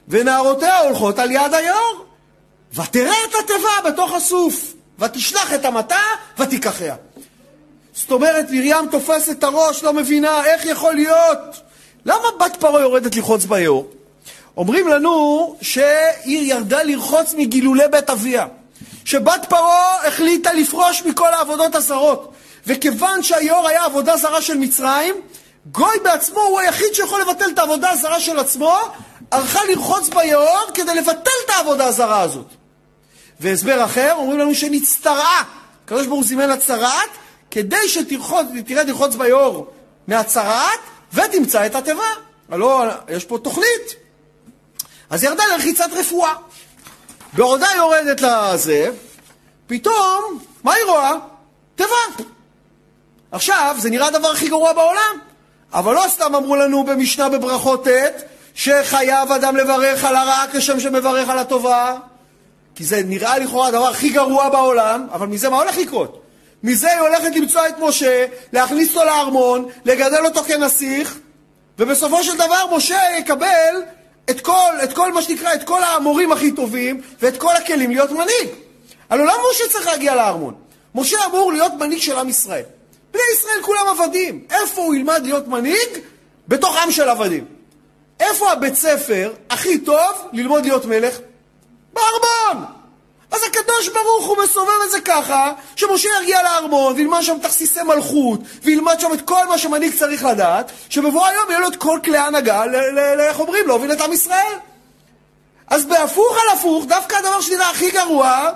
[0.08, 2.04] ונערותיה הולכות על יד היאור.
[2.74, 6.00] ותראה את התיבה בתוך הסוף, ותשלח את המטה
[6.38, 6.94] ותיקחיה.
[7.94, 11.60] זאת אומרת, מרים תופסת את הראש, לא מבינה איך יכול להיות.
[12.06, 13.90] למה בת פרעה יורדת לרחוץ ביאור?
[14.56, 18.46] אומרים לנו שהיא ירדה לרחוץ מגילולי בית אביה.
[19.04, 22.32] שבת פרעה החליטה לפרוש מכל העבודות הזרות.
[22.66, 25.14] וכיוון שהיאור היה עבודה זרה של מצרים,
[25.72, 28.76] גוי בעצמו הוא היחיד שיכול לבטל את העבודה הזרה של עצמו,
[29.30, 32.46] הלכה לרחוץ ביאור כדי לבטל את העבודה הזרה הזאת.
[33.40, 35.42] והסבר אחר, אומרים לנו שנצטרעה.
[35.84, 37.10] הקדוש ברוך הוא זימן לה צרעת,
[37.54, 39.66] כדי שתרד לרחוץ ביאור
[40.06, 40.80] מהצרעת,
[41.12, 42.08] ותמצא את התיבה.
[42.48, 43.94] הלוא יש פה תוכנית.
[45.10, 46.34] אז ירדה לרחיצת רפואה.
[47.32, 48.90] בעודה יורדת לזה,
[49.66, 51.12] פתאום, מה היא רואה?
[51.74, 52.24] תיבה.
[53.32, 55.18] עכשיו, זה נראה הדבר הכי גרוע בעולם,
[55.72, 58.22] אבל לא סתם אמרו לנו במשנה בברכות ט'
[58.54, 61.96] שחייב אדם לברך על הרע כשם שמברך על הטובה,
[62.74, 66.23] כי זה נראה לכאורה הדבר הכי גרוע בעולם, אבל מזה מה הולך לקרות?
[66.64, 71.18] מזה היא הולכת למצוא את משה, להכניס אותו לארמון, לגדל אותו כנסיך,
[71.78, 73.82] ובסופו של דבר משה יקבל
[74.30, 78.10] את כל, את כל מה שנקרא, את כל המורים הכי טובים, ואת כל הכלים להיות
[78.10, 78.48] מנהיג.
[79.10, 80.54] הלוא למה משה צריך להגיע לארמון?
[80.94, 82.64] משה אמור להיות מנהיג של עם ישראל.
[83.12, 84.44] בני ישראל כולם עבדים.
[84.50, 85.88] איפה הוא ילמד להיות מנהיג?
[86.48, 87.44] בתוך עם של עבדים.
[88.20, 91.18] איפה הבית ספר הכי טוב ללמוד להיות מלך?
[91.92, 92.73] בארמון!
[93.34, 98.40] אז הקדוש ברוך הוא מסובב את זה ככה, שמשה יגיע לארמון וילמד שם תכסיסי מלכות,
[98.62, 102.18] וילמד שם את כל מה שמנהיג צריך לדעת, שבבוא היום יהיה לו את כל כלי
[102.18, 102.64] ההנהגה,
[103.20, 104.54] איך אומרים, להוביל את עם ישראל.
[105.66, 108.50] אז בהפוך על הפוך, דווקא הדבר שנראה הכי גרוע,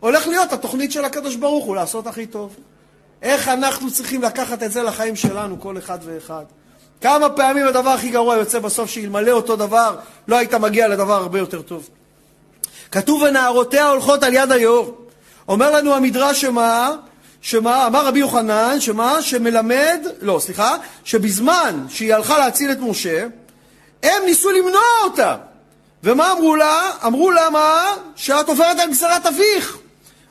[0.00, 2.56] הולך להיות התוכנית של הקדוש ברוך הוא לעשות הכי טוב.
[3.22, 6.44] איך אנחנו צריכים לקחת את זה לחיים שלנו, כל אחד ואחד.
[7.00, 9.96] כמה פעמים הדבר הכי גרוע יוצא בסוף, שאלמלא אותו דבר,
[10.28, 11.88] לא היית מגיע לדבר הרבה יותר טוב.
[12.92, 14.98] כתוב ונערותיה הולכות על יד היאור.
[15.48, 16.90] אומר לנו המדרש שמה,
[17.40, 23.26] שמה, אמר רבי יוחנן, שמה, שמלמד, לא, סליחה, שבזמן שהיא הלכה להציל את משה,
[24.02, 25.36] הם ניסו למנוע אותה.
[26.04, 26.90] ומה אמרו לה?
[27.06, 27.94] אמרו לה מה?
[28.16, 29.78] שאת עוברת על גזרת אביך.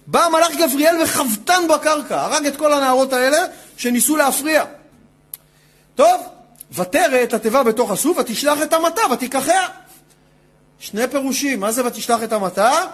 [0.07, 3.38] בא המלאך גבריאל וחבטן בקרקע, הרג את כל הנערות האלה
[3.77, 4.63] שניסו להפריע.
[5.95, 6.21] טוב,
[6.71, 9.67] ותרא את התיבה בתוך הסוף, ותשלח את המטה, ותיקחיה.
[10.79, 12.85] שני פירושים, מה זה ותשלח את המטה?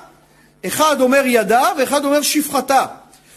[0.65, 2.85] אחד אומר ידה ואחד אומר שפחתה.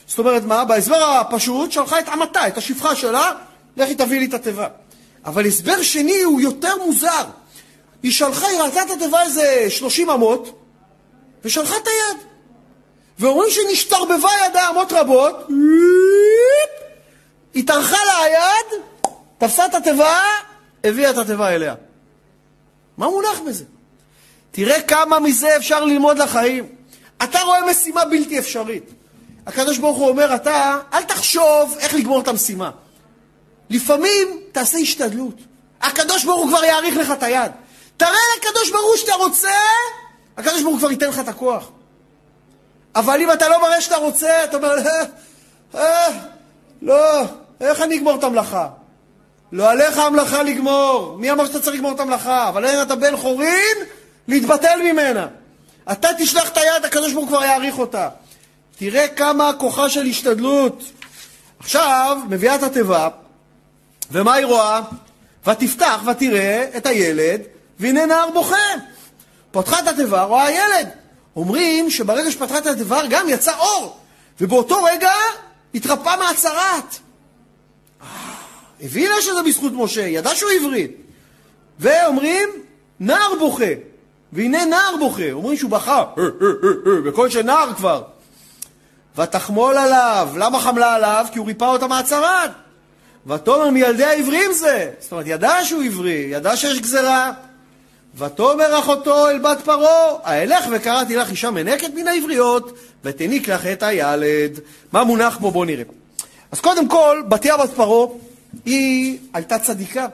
[0.07, 0.65] זאת אומרת מה?
[0.65, 3.33] בהסבר הפשוט שלחה את המטה, את השפחה שלה,
[3.77, 4.69] לכי תביא לי את התיבה.
[5.25, 7.25] אבל הסבר שני הוא יותר מוזר.
[8.03, 10.63] היא שלחה, היא ראתה את התיבה איזה 30 אמות,
[11.45, 12.23] ושלחה את היד.
[13.19, 15.49] ואומרים שנשתרבבה ידה אמות רבות,
[17.55, 18.83] התארכה לה היד,
[19.39, 20.23] תפסה את התיבה,
[20.85, 21.75] הביאה את התיבה אליה.
[22.99, 23.65] מה מונח בזה?
[24.57, 26.67] תראה כמה מזה אפשר ללמוד לחיים.
[27.23, 28.91] אתה רואה משימה בלתי אפשרית.
[29.47, 32.71] הקדוש ברוך הוא אומר, אתה, אל תחשוב איך לגמור את המשימה.
[33.71, 35.35] לפעמים תעשה השתדלות.
[35.83, 37.53] הקדוש ברוך הוא כבר יאריך לך את היד.
[37.97, 39.57] תראה לקדוש ברוך הוא שאתה רוצה,
[40.37, 41.71] הקדוש ברוך הוא כבר ייתן לך את הכוח.
[42.95, 45.05] אבל אם אתה לא מראה שאתה רוצה, אתה אומר, אה,
[45.75, 46.13] אה,
[46.83, 47.23] לא,
[47.61, 48.69] איך אני אגמור את המלאכה?
[49.53, 51.17] לא עליך המלאכה לגמור.
[51.19, 52.49] מי אמר שאתה צריך לגמור את המלאכה?
[52.49, 53.77] אבל אין אתה בן חורין,
[54.29, 55.27] להתבטל ממנה.
[55.93, 58.09] אתה תשלח את היד, הקדוש ברוך הוא כבר יעריך אותה.
[58.79, 60.83] תראה כמה כוחה של השתדלות.
[61.59, 63.09] עכשיו, מביאה את התיבה,
[64.11, 64.81] ומה היא רואה?
[65.47, 67.41] ותפתח ותראה את הילד,
[67.79, 68.57] והנה נער בוכה.
[69.51, 70.89] פתחה את התיבה, רואה ילד.
[71.37, 73.99] אומרים שברגע שפתחה את התיבה גם יצא אור,
[74.41, 75.13] ובאותו רגע
[75.75, 76.99] התרפא מהצרת.
[78.83, 80.89] הבינה שזה בזכות משה, ידע שהוא עברי.
[81.79, 82.49] ואומרים,
[83.01, 83.65] נער בוכה.
[84.33, 85.33] והנה נער בוכה.
[85.33, 86.05] אומרים שהוא בכה,
[87.05, 88.03] בקול של נער כבר.
[89.19, 90.29] ותחמול עליו.
[90.37, 91.27] למה חמלה עליו?
[91.33, 92.51] כי הוא ריפא אותה מהצרת.
[93.27, 94.91] ותאמר מילדי העברים זה.
[94.99, 97.33] זאת אומרת, ידע שהוא עברי, ידע שיש גזרה.
[98.19, 103.83] ותאמר אחותו אל בת פרעה, האלך וקראתי לך אישה מנקת מן העבריות, ותניק לך את
[103.83, 104.61] הילד.
[104.93, 105.51] מה מונח פה?
[105.51, 105.85] בואו נראה.
[106.53, 108.07] אז קודם כל, בתיה בת פרעה,
[108.65, 110.07] היא הייתה צדיקה.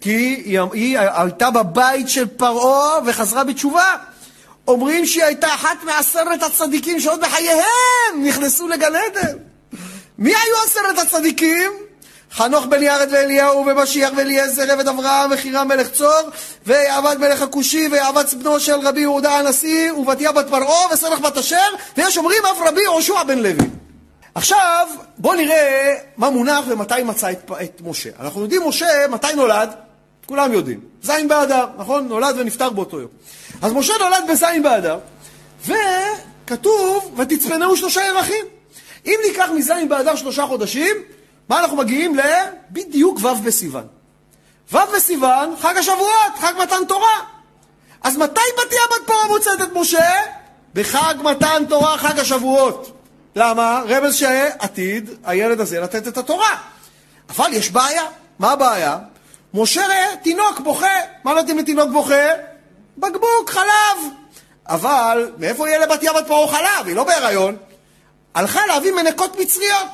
[0.00, 0.10] כי
[0.44, 3.94] היא, היא הייתה בבית של פרעה וחזרה בתשובה.
[4.68, 9.36] אומרים שהיא הייתה אחת מעשרת הצדיקים שעוד בחייהם נכנסו לגן עדן.
[10.18, 11.72] מי היו עשרת הצדיקים?
[12.32, 16.30] חנוך בן ירד ואליהו ומשיח ואליעזר עבד אברהם וחירם מלך צור
[16.66, 21.68] ויעבד מלך הכושי ויעבד בנו של רבי יהודה הנשיא ובתיה בת פרעה וסמך בת אשר
[21.96, 23.66] ויש אומרים אף רבי יהושע בן לוי.
[24.34, 24.86] עכשיו
[25.18, 28.10] בואו נראה מה מונח ומתי מצא את, את משה.
[28.20, 29.85] אנחנו יודעים משה מתי נולד?
[30.26, 30.80] כולם יודעים.
[31.02, 32.08] זין באדר, נכון?
[32.08, 33.10] נולד ונפטר באותו יום.
[33.62, 34.98] אז משה נולד בזין באדר
[35.66, 38.44] וכתוב ותצפנהו שלושה ירחים.
[39.06, 40.96] אם ניקח מזין באדר שלושה חודשים
[41.48, 42.20] מה אנחנו מגיעים ל...
[42.70, 43.86] בדיוק ו' בסיוון.
[44.72, 47.20] ו' בסיוון, חג השבועות, חג מתן תורה.
[48.02, 50.10] אז מתי בתיה בת פרעה מוצאת את משה?
[50.74, 52.92] בחג מתן תורה, חג השבועות.
[53.36, 53.82] למה?
[53.88, 56.56] רמז שעתיד הילד הזה לתת את התורה.
[57.28, 58.04] אבל יש בעיה.
[58.38, 58.98] מה הבעיה?
[59.56, 59.82] משה
[60.22, 60.86] תינוק בוכה.
[61.24, 62.26] מה נותנים לתינוק בוכה?
[62.98, 64.12] בקבוק, חלב.
[64.68, 66.86] אבל מאיפה יהיה לבתיה בת פרעה חלב?
[66.86, 67.56] היא לא בהיריון.
[68.34, 69.88] הלכה להביא מנקות מצריות.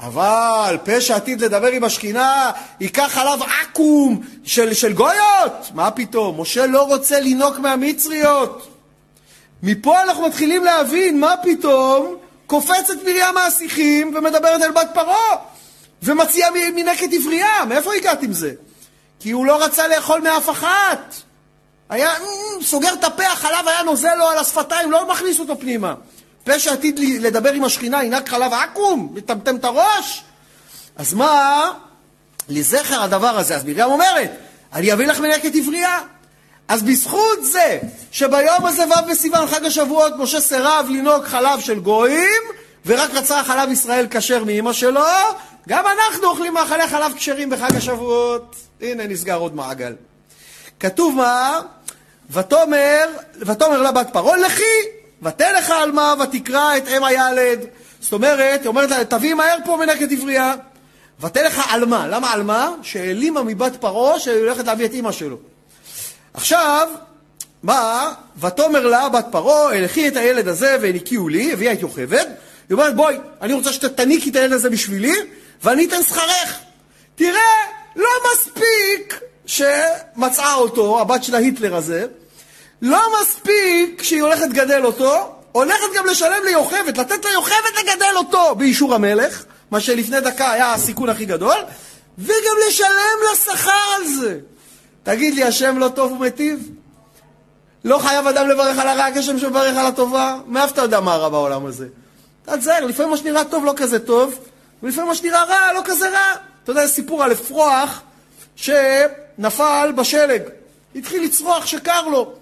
[0.00, 2.50] אבל פה שעתיד לדבר עם השכינה,
[2.80, 5.70] ייקח חלב עכו"ם של, של גויות?
[5.74, 6.40] מה פתאום?
[6.40, 8.68] משה לא רוצה לינוק מהמצריות.
[9.62, 12.16] מפה אנחנו מתחילים להבין מה פתאום
[12.46, 15.36] קופצת מרים מהשיחים ומדברת אל בת פרעה
[16.02, 17.64] ומציעה מנקת עברייה.
[17.68, 18.52] מאיפה הגעת עם זה?
[19.24, 21.14] כי הוא לא רצה לאכול מאף אחת.
[21.90, 22.10] היה
[22.62, 25.94] סוגר את הפה, החלב היה נוזל לו על השפתיים, לא מכניס אותו פנימה.
[26.44, 30.24] פה שעתיד לדבר עם השכינה, ינהג חלב עכו"ם, מטמטם את הראש.
[30.96, 31.70] אז מה,
[32.48, 34.30] לזכר הדבר הזה, אז מרים אומרת,
[34.72, 36.00] אני אביא לך מנקת עברייה.
[36.68, 37.78] אז בזכות זה
[38.12, 42.42] שביום הזה ו' בסיוון חג השבועות משה סירב לנהוג חלב של גויים
[42.86, 45.04] ורק רצה חלב ישראל כשר מאימא שלו,
[45.68, 48.56] גם אנחנו אוכלים מאכלי חלב כשרים בחג השבועות.
[48.80, 49.94] הנה נסגר עוד מעגל.
[50.80, 51.60] כתוב מה?
[52.30, 53.08] ותאמר,
[53.40, 54.62] ותאמר לה בת פרעה, לכי,
[55.22, 57.60] ותלך עלמה ותקרא את אם הילד.
[58.00, 60.54] זאת אומרת, היא אומרת לה, תביאי מהר פה מנקת עברייה.
[61.20, 62.06] ותלך עלמה.
[62.08, 62.70] למה עלמה?
[62.82, 65.36] שהעלימה מבת פרעה שהיא הולכת להביא את אימא שלו.
[66.34, 66.88] עכשיו,
[67.62, 68.12] מה?
[68.40, 72.26] ותאמר לה בת פרעה, הלכי את הילד הזה והניקיהו לי, הביאה את יוכבד.
[72.68, 75.14] היא אומרת, בואי, אני רוצה שתניקי את הילד הזה בשבילי,
[75.64, 76.58] ואני אתן שכרך.
[77.14, 77.40] תראה,
[77.96, 82.06] לא מספיק שמצאה אותו, הבת של ההיטלר הזה,
[82.82, 88.94] לא מספיק שהיא הולכת לגדל אותו, הולכת גם לשלם ליוכבד, לתת ליוכבד לגדל אותו באישור
[88.94, 91.56] המלך, מה שלפני דקה היה הסיכון הכי גדול,
[92.18, 94.38] וגם לשלם לה שכר על זה.
[95.02, 96.68] תגיד לי, השם לא טוב ומיטיב?
[97.84, 100.36] לא חייב אדם לברך על הרע כשם שמברך על הטובה?
[100.46, 101.86] מאיפה אתה יודע מה רע בעולם הזה?
[102.44, 104.38] אתה תזהר, לפעמים מה שנראה טוב לא כזה טוב,
[104.84, 106.34] ולפעמים מה שנראה רע לא כזה רע.
[106.62, 108.02] אתה יודע, סיפור על אפרוח
[108.56, 110.42] שנפל בשלג.
[110.96, 112.32] התחיל לצרוח שקר לו.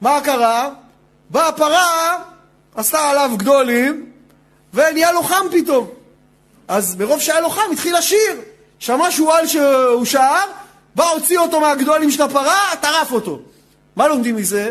[0.00, 0.70] מה קרה?
[1.30, 2.18] באה הפרה,
[2.74, 4.10] עשתה עליו גדולים,
[4.74, 5.86] ונהיה לו חם פתאום.
[6.68, 8.40] אז מרוב שהיה לו חם, התחיל לשיר.
[8.78, 10.44] שמע שועל שהוא שר,
[10.94, 13.40] בא, הוציא אותו מהגדולים של הפרה, טרף אותו.
[13.96, 14.70] מה לומדים מזה?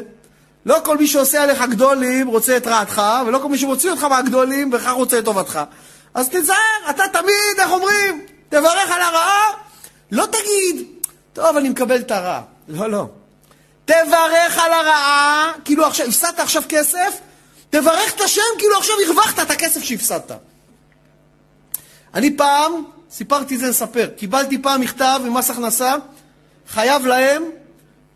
[0.66, 4.72] לא כל מי שעושה עליך גדולים רוצה את רעתך, ולא כל מי שמוציא אותך מהגדולים
[4.72, 5.60] בכך רוצה את טובתך.
[6.14, 9.52] אז תיזהר, אתה תמיד, איך אומרים, תברך על הרעה,
[10.12, 10.88] לא תגיד,
[11.34, 12.42] טוב, אני מקבל את הרע.
[12.68, 13.08] לא, לא.
[13.86, 17.20] תברך על הרעה, כאילו עכשיו, הפסדת עכשיו כסף,
[17.70, 20.32] תברך את השם כאילו עכשיו הרווחת את הכסף שהפסדת.
[22.14, 25.96] אני פעם, סיפרתי את זה לספר, קיבלתי פעם מכתב ממס הכנסה,
[26.68, 27.44] חייב להם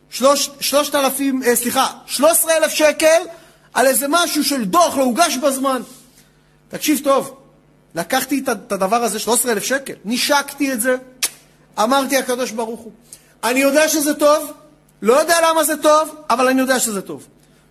[0.10, 3.22] שלוש, שלושת אלפים, אה, סליחה, שלוש עשרה אלף שקל
[3.74, 5.82] על איזה משהו של דוח לא הוגש בזמן.
[6.70, 7.43] תקשיב טוב,
[7.96, 10.96] לקחתי את הדבר הזה, שלוש עשרה אלף שקל, נשקתי את זה,
[11.80, 12.92] אמרתי הקדוש ברוך הוא,
[13.44, 14.52] אני יודע שזה טוב,
[15.02, 17.28] לא יודע למה זה טוב, אבל אני יודע שזה טוב.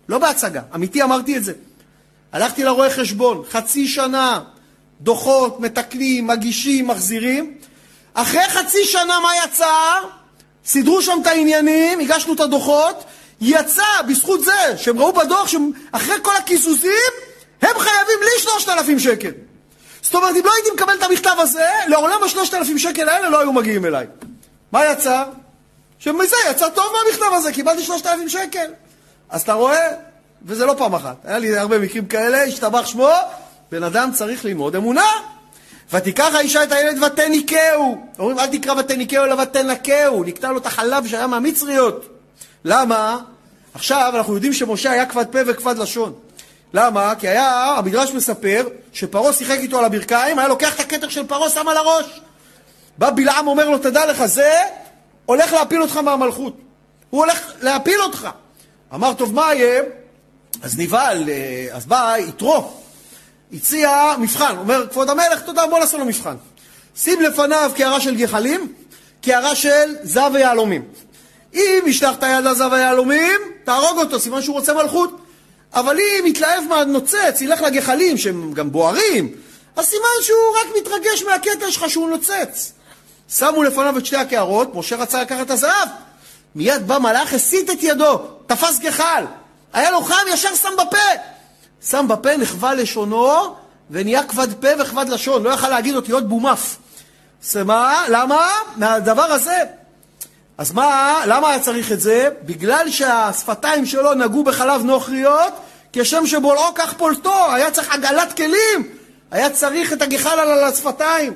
[0.09, 1.53] לא בהצגה, אמיתי אמרתי את זה.
[2.31, 4.39] הלכתי לרואה חשבון, חצי שנה,
[5.01, 7.57] דוחות, מתקנים, מגישים, מחזירים.
[8.13, 9.65] אחרי חצי שנה מה יצא?
[10.65, 13.03] סידרו שם את העניינים, הגשנו את הדוחות,
[13.41, 17.11] יצא בזכות זה שהם ראו בדוח שאחרי כל הקיזוזים
[17.61, 19.31] הם חייבים לי שלושת אלפים שקל.
[20.03, 23.39] זאת אומרת, אם לא הייתי מקבל את המכתב הזה, לעולם השלושת אלפים שקל האלה לא
[23.39, 24.05] היו מגיעים אליי.
[24.71, 25.23] מה יצא?
[25.99, 28.71] שמזה יצא טוב מהמכתב הזה, קיבלתי שלושת אלפים שקל.
[29.29, 29.87] אז אתה רואה?
[30.45, 31.15] וזה לא פעם אחת.
[31.23, 33.09] היה לי הרבה מקרים כאלה, השתבח שמו,
[33.71, 35.07] בן אדם צריך ללמוד אמונה.
[35.93, 38.07] ותיקח האישה את הילד ותניקהו.
[38.19, 40.23] אומרים, אל תקרא ותניקהו אלא ותנקהו.
[40.23, 42.05] נקטע לו את החלב שהיה מהמצריות.
[42.65, 43.17] למה?
[43.73, 46.13] עכשיו אנחנו יודעים שמשה היה כבד פה וכבד לשון.
[46.73, 47.13] למה?
[47.19, 51.49] כי היה, המדרש מספר, שפרעה שיחק איתו על הברכיים, היה לוקח את הכתר של פרעה,
[51.49, 52.21] שם על הראש.
[52.97, 54.51] בא בלעם אומר לו, תדע לך, זה
[55.25, 56.57] הולך להפיל אותך מהמלכות.
[57.09, 58.29] הוא הולך להפיל אותך.
[58.93, 59.81] אמר, טוב, מה יהיה?
[60.61, 62.73] אז נבהל, אה, אז בא יתרו,
[63.53, 64.57] הציע מבחן.
[64.57, 66.35] אומר, כבוד המלך, תודה, בוא נעשה לו מבחן.
[66.95, 68.73] שים לפניו קערה של גחלים,
[69.21, 70.83] קערה של זב ויהלומים.
[71.53, 75.22] אם ישלח את היד לזב ויהלומים, תהרוג אותו, סימן שהוא רוצה מלכות.
[75.73, 79.31] אבל אם יתלהב מהנוצץ, ילך לגחלים שהם גם בוערים,
[79.75, 82.73] אז סימן שהוא רק מתרגש מהקטע שלך שהוא נוצץ.
[83.29, 85.89] שמו לפניו את שתי הקערות, משה רצה לקחת את הזהב.
[86.55, 88.17] מיד בא מלאך, הסיט את ידו,
[88.47, 89.25] תפס גחל.
[89.73, 90.97] היה לו חם, ישר שם בפה.
[91.89, 93.55] שם בפה, נחווה לשונו,
[93.91, 95.43] ונהיה כבד פה וכבד לשון.
[95.43, 96.77] לא יכל להגיד אותיות בומף.
[97.43, 98.05] זה מה?
[98.09, 98.49] למה?
[98.75, 99.63] מהדבר הזה.
[100.57, 102.29] אז מה, למה היה צריך את זה?
[102.45, 105.53] בגלל שהשפתיים שלו נגעו בחלב נוכריות,
[105.93, 108.89] כשם שבולעו כך פולטו, היה צריך עגלת כלים,
[109.31, 111.33] היה צריך את הגחל על השפתיים.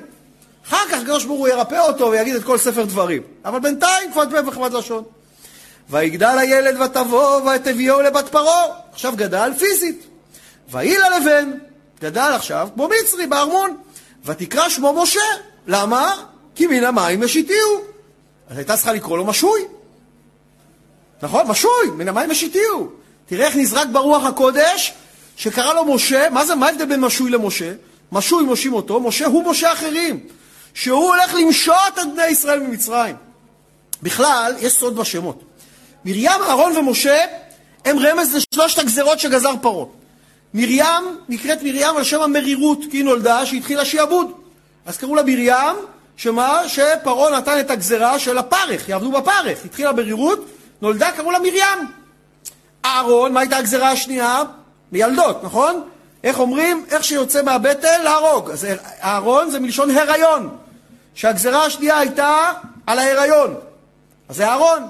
[0.68, 3.22] אחר כך הקדוש ברוך הוא ירפא אותו ויגיד את כל ספר דברים.
[3.44, 5.04] אבל בינתיים כבד פה וכבד לשון.
[5.90, 8.64] ויגדל הילד ותבוא ותביאו לבת פרעה.
[8.92, 10.06] עכשיו גדל פיזית.
[10.70, 11.50] ויהי ללבן,
[12.00, 13.76] גדל עכשיו כמו מצרי בארמון.
[14.24, 15.20] ותקרא שמו משה.
[15.66, 16.14] למה?
[16.54, 17.97] כי מן המים משיתיהו.
[18.48, 19.60] אז הייתה צריכה לקרוא לו משוי.
[21.22, 21.46] נכון?
[21.46, 22.90] משוי, מן המים משיתיהו.
[23.26, 24.92] תראה איך נזרק ברוח הקודש,
[25.36, 27.72] שקרא לו משה, מה זה, מה ההבדל בין משוי למשה?
[28.12, 30.20] משוי מושים אותו, משה הוא משה אחרים.
[30.74, 33.16] שהוא הולך למשות את בני ישראל ממצרים.
[34.02, 35.42] בכלל, יש סוד בשמות.
[36.04, 37.18] מרים, אהרון ומשה
[37.84, 39.86] הם רמז לשלושת הגזרות שגזר פרעה.
[40.54, 44.32] מרים נקראת מרים על שם המרירות, כי היא נולדה שהתחילה שיעבוד.
[44.86, 45.76] אז קראו לה מרים,
[46.18, 46.68] שמה?
[46.68, 49.64] שפרעה נתן את הגזרה של הפרך, יעבדו בפרך.
[49.64, 50.46] התחילה מרירות,
[50.82, 51.88] נולדה, קראו לה מרים.
[52.84, 54.42] אהרון, מה הייתה הגזרה השנייה?
[54.92, 55.88] מילדות, נכון?
[56.24, 56.84] איך אומרים?
[56.90, 58.50] איך שיוצא מהבטן, להרוג.
[58.50, 58.66] אז
[59.02, 60.56] אהרון זה מלשון הריון,
[61.14, 62.52] שהגזרה השנייה הייתה
[62.86, 63.54] על ההיריון.
[64.28, 64.82] אז זה אהרון.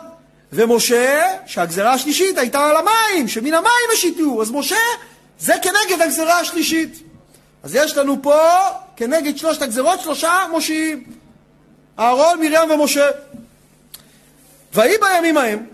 [0.52, 4.42] ומשה, שהגזרה השלישית הייתה על המים, שמן המים השיתו.
[4.42, 4.76] אז משה,
[5.38, 7.02] זה כנגד הגזרה השלישית.
[7.62, 8.40] אז יש לנו פה,
[8.96, 11.18] כנגד שלושת הגזרות, שלושה מושיעים.
[11.99, 13.07] אהרון, מרים ומשה.
[14.75, 15.66] ויהי בימים ההם,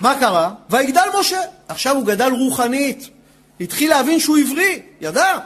[0.00, 0.50] מה קרה?
[0.70, 1.40] ויגדל משה.
[1.68, 3.08] עכשיו הוא גדל רוחנית.
[3.60, 5.38] התחיל להבין שהוא עברי, ידע.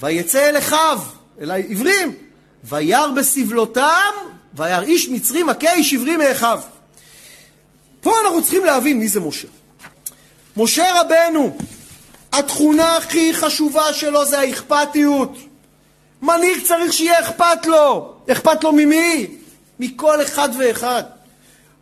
[0.00, 1.00] ויצא אל אחיו,
[1.40, 2.14] אל העברים,
[2.64, 4.12] וירא בסבלותם,
[4.54, 6.60] וירא איש מצרי מכה איש עברי מאחיו.
[8.00, 9.48] פה אנחנו צריכים להבין מי זה משה.
[10.56, 11.56] משה רבנו,
[12.32, 15.38] התכונה הכי חשובה שלו זה האכפתיות.
[16.22, 18.17] מנהיג צריך שיהיה אכפת לו.
[18.32, 19.26] אכפת לו ממי?
[19.80, 21.02] מכל אחד ואחד.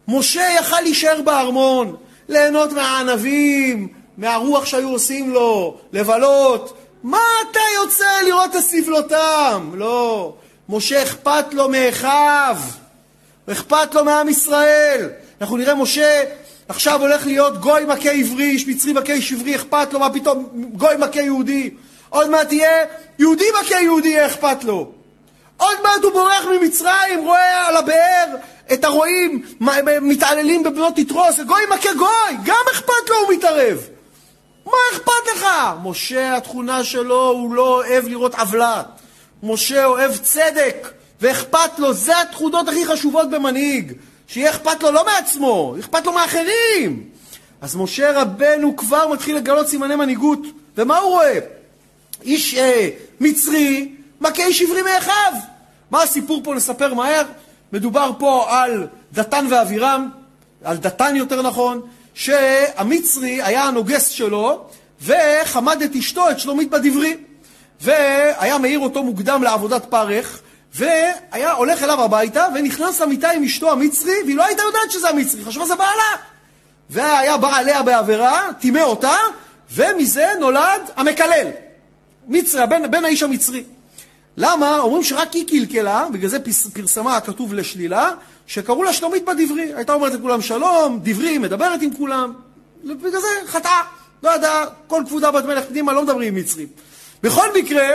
[0.09, 1.97] משה יכל להישאר בארמון,
[2.29, 6.77] ליהנות מהענבים, מהרוח שהיו עושים לו, לבלות.
[7.03, 7.21] מה
[7.51, 9.71] אתה יוצא לראות את סבלותם?
[9.75, 10.35] לא.
[10.69, 12.57] משה אכפת לו מאחיו,
[13.53, 15.09] אכפת לו מעם ישראל.
[15.41, 16.23] אנחנו נראה משה
[16.69, 20.49] עכשיו הולך להיות גוי מכה עברי, איש מצרי מכה איש עברי, אכפת לו, מה פתאום
[20.73, 21.71] גוי מכה יהודי.
[22.09, 22.85] עוד מעט יהיה
[23.19, 24.93] יהודי מכה יהודי, אכפת לו.
[25.57, 28.37] עוד מעט הוא בורח ממצרים, רואה על הבאר
[28.73, 29.43] את הרועים
[30.03, 33.79] מתעללים בבנות יתרוס, גוי מכה גוי, גם אכפת לו הוא מתערב.
[34.67, 35.47] מה אכפת לך?
[35.83, 38.83] משה, התכונה שלו, הוא לא אוהב לראות עוולה.
[39.43, 40.89] משה אוהב צדק,
[41.21, 43.93] ואכפת לו, זה התכונות הכי חשובות במנהיג.
[44.29, 47.05] שיהיה אכפת לו לא מעצמו, אכפת לו מאחרים.
[47.61, 50.41] אז משה רבנו כבר מתחיל לגלות סימני מנהיגות.
[50.77, 51.39] ומה הוא רואה?
[52.23, 52.89] איש אה,
[53.21, 55.33] מצרי מכה איש עברי מאחיו.
[55.91, 56.55] מה הסיפור פה?
[56.55, 57.25] נספר מהר.
[57.73, 60.09] מדובר פה על דתן ואבירם,
[60.65, 61.81] על דתן יותר נכון,
[62.15, 64.69] שהמצרי היה הנוגס שלו
[65.03, 67.17] וחמד את אשתו, את שלומית בדברי.
[67.81, 70.41] והיה מעיר אותו מוקדם לעבודת פרך,
[70.75, 75.45] והיה הולך אליו הביתה ונכנס למיטה עם אשתו המצרי, והיא לא הייתה יודעת שזה המצרי,
[75.45, 76.17] חשבה זה בעלה.
[76.91, 79.17] והיה בא עליה בעבירה, טימא אותה,
[79.73, 81.47] ומזה נולד המקלל.
[82.29, 83.65] מצרי, הבן, בן האיש המצרי.
[84.37, 84.79] למה?
[84.79, 86.39] אומרים שרק היא קלקלה, בגלל זה
[86.75, 88.11] פרסמה הכתוב לשלילה,
[88.47, 89.73] שקראו לה שלומית בדברי.
[89.75, 92.33] הייתה אומרת לכולם שלום, דברי, מדברת עם כולם.
[92.85, 93.81] בגלל זה חטאה.
[94.23, 96.69] לא ידעה, כל כבודה בת מלך פנימה, לא מדברים עם מצרים.
[97.23, 97.89] בכל מקרה,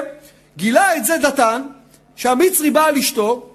[0.58, 1.62] גילה את זה דתן,
[2.16, 3.50] שהמצרי בא על אשתו,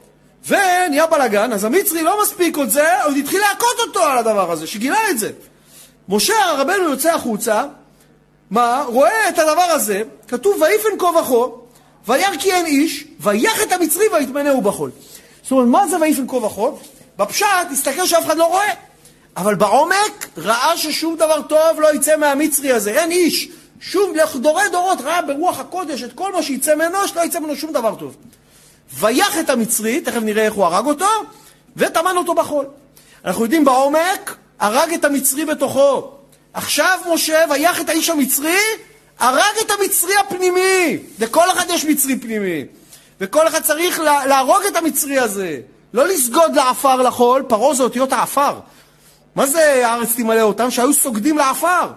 [0.49, 4.67] ונהיה בלאגן, אז המצרי לא מספיק עוד זה, עוד התחיל להכות אותו על הדבר הזה,
[4.67, 5.31] שגילה את זה.
[6.09, 7.65] משה רבנו יוצא החוצה,
[8.51, 8.85] מה?
[8.87, 11.57] רואה את הדבר הזה, כתוב ויפן כה וכה,
[12.09, 14.91] וירא כי אין איש, ויח את המצרי ויטמנהו בחול.
[15.43, 16.63] זאת אומרת, מה זה ויפן כה וכה?
[17.19, 18.73] בפשט, הסתכל שאף אחד לא רואה.
[19.37, 23.49] אבל בעומק ראה ששום דבר טוב לא יצא מהמצרי הזה, אין איש.
[23.81, 27.73] שום, דורי דורות ראה ברוח הקודש את כל מה שיצא ממנו, שלא יצא ממנו שום
[27.73, 28.17] דבר טוב.
[28.95, 31.07] ויח את המצרי, תכף נראה איך הוא הרג אותו,
[31.77, 32.67] וטמן אותו בחול.
[33.25, 36.11] אנחנו יודעים בעומק, הרג את המצרי בתוכו.
[36.55, 38.59] עכשיו משה ויח את האיש המצרי,
[39.19, 40.99] הרג את המצרי הפנימי.
[41.19, 42.65] לכל אחד יש מצרי פנימי.
[43.21, 45.61] וכל אחד צריך להרוג את המצרי הזה.
[45.95, 48.61] לא לסגוד לעפר לחול, פרעה זה אותיות העפר.
[49.35, 50.71] מה זה הארץ תמלא אותם?
[50.71, 51.91] שהיו סוגדים לעפר.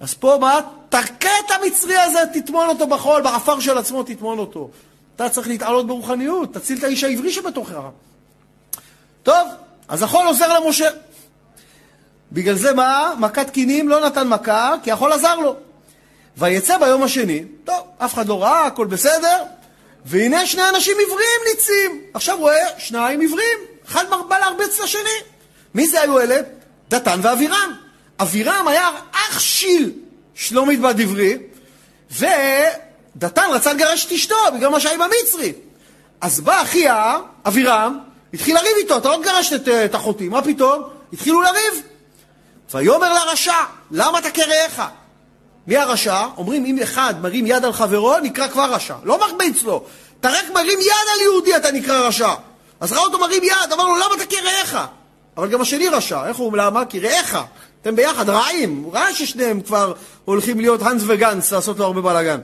[0.00, 0.60] אז פה מה?
[0.88, 4.70] תכה את המצרי הזה, תטמון אותו בחול, בעפר של עצמו תטמון אותו.
[5.16, 7.80] אתה צריך להתעלות ברוחניות, תציל את האיש העברי שבתוכך.
[9.22, 9.48] טוב,
[9.88, 10.88] אז החול עוזר למשה.
[12.32, 13.14] בגלל זה מה?
[13.18, 15.56] מכת קינים לא נתן מכה, כי החול עזר לו.
[16.36, 19.42] ויצא ביום השני, טוב, אף אחד לא ראה, הכל בסדר,
[20.04, 22.00] והנה שני אנשים עבריים ניצים.
[22.14, 25.20] עכשיו רואה שניים עבריים, אחד בא להרביץ לשני.
[25.74, 26.36] מי זה היו אלה?
[26.88, 27.74] דתן ואבירם.
[28.20, 29.92] אבירם היה אח שיל
[30.34, 31.38] שלומית בת דברי,
[32.10, 35.52] ודתן רצה לגרש את אשתו בגלל מה שהיה עם המצרי.
[36.20, 37.98] אז בא אחיה, אבירם,
[38.34, 40.82] התחיל לריב איתו, אתה לא תגרש את, את אחותי, מה פתאום?
[41.12, 41.82] התחילו לריב.
[42.74, 43.54] ויאמר לרשע,
[43.90, 44.82] למה אתה כרעך?
[45.66, 46.26] מי הרשע?
[46.36, 48.94] אומרים אם אחד מרים יד על חברו, נקרא כבר רשע.
[49.02, 49.84] לא מרביץ לו.
[50.20, 52.32] אתה רק מרים יד על יהודי, אתה נקרא רשע.
[52.80, 54.78] אז ראה אותו מרים יד, אמר לו, למה אתה כרעך?
[55.36, 56.26] אבל גם השני רשע.
[56.26, 56.84] איך הוא, למה?
[56.84, 57.38] כי רעך.
[57.82, 58.82] אתם ביחד רעים.
[58.84, 59.92] הוא ראה ששניהם כבר
[60.24, 62.40] הולכים להיות האנס וגנץ, לעשות לו הרבה בלאגן.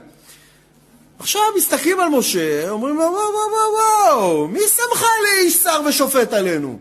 [1.19, 6.33] עכשיו מסתכלים על משה, אומרים לו, וואו, וואו, וואו, וואו, מי שמך לאיש שר ושופט
[6.33, 6.79] עלינו?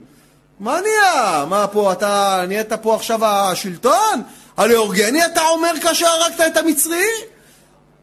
[0.61, 1.45] מה נהיה?
[1.49, 4.23] מה פה, אתה נהיית פה עכשיו השלטון?
[4.61, 7.07] הלאורגני אתה אומר כאשר הרגת את המצרי?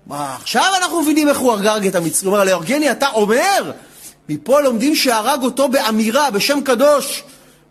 [0.08, 2.28] מה, עכשיו אנחנו מבינים איך הוא הרג את המצרי.
[2.28, 3.72] הוא אומר, הלאורגני אתה אומר?
[4.30, 7.24] מפה לומדים שהרג אותו באמירה, בשם קדוש.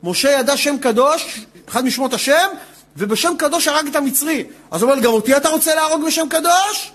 [0.02, 2.48] משה ידע שם קדוש, אחד משמות השם,
[2.96, 4.44] ובשם קדוש הרג את המצרי.
[4.70, 6.92] אז הוא אומר, גם אותי אתה רוצה להרוג בשם קדוש?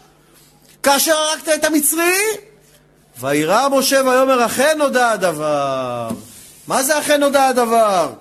[0.83, 2.17] כאשר הרגת את המצרי?
[3.19, 6.09] וירא משה ויאמר, אכן נודע הדבר.
[6.67, 8.13] מה זה אכן נודע הדבר?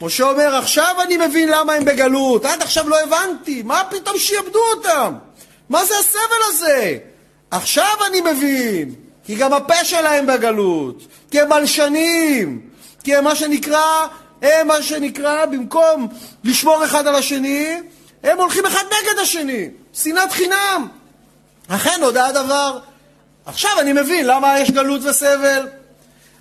[0.00, 4.60] משה אומר, עכשיו אני מבין למה הם בגלות, עד עכשיו לא הבנתי, מה פתאום שיעבדו
[4.76, 5.14] אותם?
[5.68, 6.98] מה זה הסבל הזה?
[7.50, 8.94] עכשיו אני מבין,
[9.24, 12.60] כי גם הפה שלהם בגלות, כי הם מלשנים,
[13.04, 14.06] כי הם מה שנקרא,
[14.42, 16.08] הם מה שנקרא, במקום
[16.44, 17.80] לשמור אחד על השני,
[18.22, 20.88] הם הולכים אחד נגד השני, שנאת חינם.
[21.68, 22.78] אכן נודע הדבר.
[23.46, 25.68] עכשיו אני מבין למה יש גלות וסבל.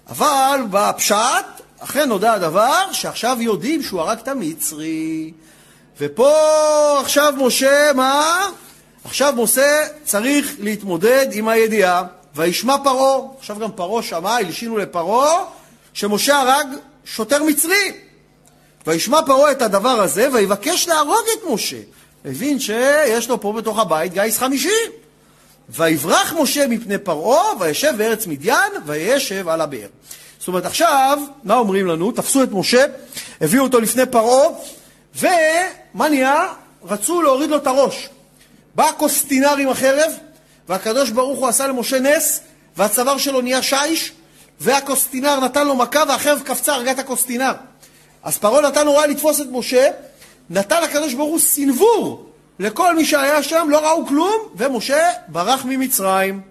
[0.10, 1.53] אבל בפשט,
[1.84, 5.32] אכן נודע הדבר שעכשיו יודעים שהוא הרג את המצרי.
[6.00, 6.34] ופה
[7.02, 8.48] עכשיו משה, מה?
[9.06, 12.04] עכשיו משה צריך להתמודד עם הידיעה.
[12.36, 15.44] וישמע פרעה, עכשיו גם פרעה שמע, הלשינו לפרעה,
[15.94, 16.68] שמשה הרג
[17.06, 17.92] שוטר מצרי.
[18.88, 21.80] וישמע פרעה את הדבר הזה, ויבקש להרוג את משה.
[22.26, 24.70] הבין שיש לו פה בתוך הבית גיס חמישי.
[25.70, 29.88] ויברח משה מפני פרעה, וישב בארץ מדיין, וישב על הבאר.
[30.44, 32.12] זאת אומרת, עכשיו, מה אומרים לנו?
[32.12, 32.86] תפסו את משה,
[33.42, 34.48] הביאו אותו לפני פרעה,
[35.16, 36.54] ומה נהיה?
[36.84, 38.10] רצו להוריד לו את הראש.
[38.76, 40.12] בא קוסטינר עם החרב,
[40.70, 42.40] והקדוש ברוך הוא עשה למשה נס,
[42.78, 44.12] והצוואר שלו נהיה שיש,
[44.60, 47.54] והקוסטינר נתן לו מכה, והחרב קפצה, הרגה את הקוסטינר.
[48.24, 49.90] אז פרעה נתן הוראה לתפוס את משה,
[50.50, 52.26] נתן לקדוש ברוך הוא סנוור
[52.60, 56.42] לכל מי שהיה שם, לא ראו כלום, ומשה ברח ממצרים.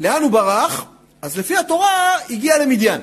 [0.00, 0.84] לאן הוא ברח?
[1.22, 3.00] אז לפי התורה הגיע למדיין.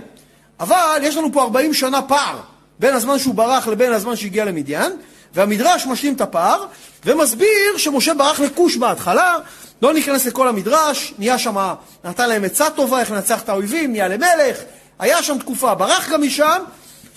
[0.59, 2.39] אבל יש לנו פה 40 שנה פער
[2.79, 4.91] בין הזמן שהוא ברח לבין הזמן שהגיע למדיין,
[5.33, 6.65] והמדרש משלים את הפער,
[7.05, 9.37] ומסביר שמשה ברח לכוש בהתחלה,
[9.81, 11.73] לא ניכנס לכל המדרש, נהיה שם,
[12.03, 14.57] נתן להם עצה טובה איך לנצח את האויבים, נהיה למלך,
[14.99, 16.63] היה שם תקופה, ברח גם משם,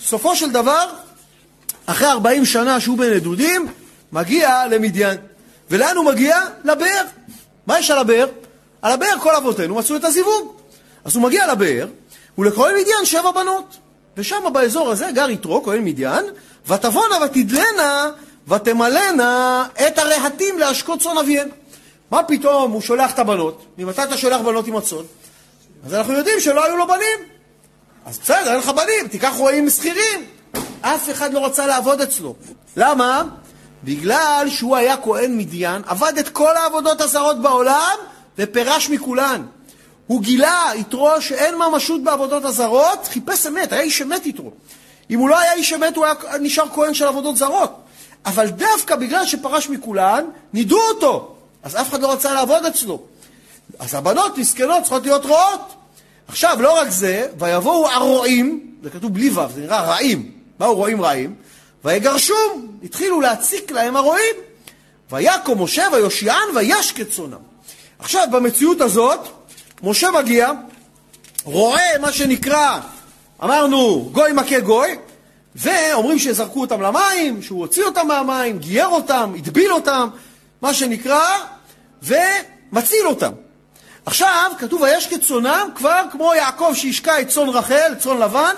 [0.03, 0.89] סופו של דבר,
[1.85, 3.67] אחרי 40 שנה שהוא בנדודים,
[4.11, 5.17] מגיע למדיין.
[5.69, 6.41] ולאן הוא מגיע?
[6.63, 7.03] לבאר.
[7.67, 8.27] מה יש על הבאר?
[8.81, 10.55] על הבאר כל אבותינו מצאו את הזיווג.
[11.05, 11.87] אז הוא מגיע לבאר,
[12.37, 13.77] ולכהן מדיין שבע בנות.
[14.17, 16.25] ושם באזור הזה גר יתרו, כהן מדיין,
[16.67, 18.09] ותבואנה ותדלנה
[18.47, 21.49] ותמלאנה את הרהטים להשקות צאן אביהן.
[22.11, 23.65] מה פתאום הוא שולח את הבנות?
[23.77, 25.03] ממתי אתה שולח בנות עם הצאן?
[25.85, 27.19] אז אנחנו יודעים שלא היו לו בנים.
[28.05, 30.25] אז בסדר, אין לך בנים, תיקח רועים שכירים.
[30.81, 32.35] אף אחד לא רצה לעבוד אצלו.
[32.77, 33.23] למה?
[33.83, 37.95] בגלל שהוא היה כהן מדיין, עבד את כל העבודות הזרות בעולם
[38.37, 39.45] ופרש מכולן.
[40.07, 44.51] הוא גילה, יתרו, שאין ממשות בעבודות הזרות, חיפש אמת, היה איש אמת יתרו.
[45.09, 47.81] אם הוא לא היה איש אמת, הוא היה נשאר כהן של עבודות זרות.
[48.25, 51.35] אבל דווקא בגלל שפרש מכולן, נידו אותו.
[51.63, 53.01] אז אף אחד לא רצה לעבוד אצלו.
[53.79, 55.73] אז הבנות מסכנות צריכות להיות רועות.
[56.27, 60.31] עכשיו, לא רק זה, ויבואו הרועים, זה כתוב בלי ו', זה נראה רעים.
[60.59, 61.35] באו רועים רעים?
[61.85, 64.35] ויגרשום, התחילו להציק להם הרועים.
[65.11, 67.37] ויקום משה ויושיען וישקט צונם.
[67.99, 69.19] עכשיו, במציאות הזאת,
[69.83, 70.51] משה מגיע,
[71.43, 72.79] רואה מה שנקרא,
[73.43, 74.95] אמרנו, גוי מכה גוי,
[75.55, 80.09] ואומרים שזרקו אותם למים, שהוא הוציא אותם מהמים, גייר אותם, הטביל אותם,
[80.61, 81.21] מה שנקרא,
[82.03, 83.31] ומציל אותם.
[84.05, 88.55] עכשיו, כתוב ויש כצונם, כבר כמו יעקב שהשקע את צאן רחל, צאן לבן,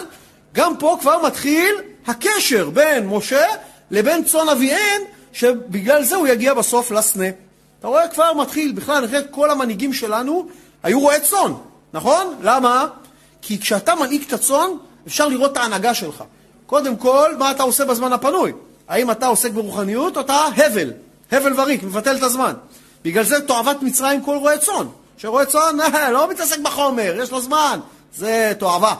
[0.54, 1.76] גם פה כבר מתחיל
[2.08, 3.46] הקשר בין משה
[3.92, 5.02] לבין צאן אביהן,
[5.34, 7.28] שבגלל זה הוא יגיע בסוף לסנה.
[7.80, 10.48] אתה רואה, כבר מתחיל, בכלל, אני כל המנהיגים שלנו
[10.84, 11.54] היו רועי צאן,
[11.94, 12.36] נכון?
[12.42, 12.88] למה?
[13.42, 14.70] כי כשאתה מנהיג את הצאן,
[15.08, 16.24] אפשר לראות את ההנהגה שלך.
[16.66, 18.54] קודם כל, מה אתה עושה בזמן הפנוי?
[18.88, 20.92] האם אתה עוסק ברוחניות או אתה הבל,
[21.32, 22.54] הבל וריק, מבטל את הזמן.
[23.04, 24.88] בגלל זה תועבת מצרים כל רועה צאן.
[25.18, 27.80] שרועה צאן אה, לא מתעסק בחומר, יש לו זמן,
[28.16, 28.96] זה תועבה.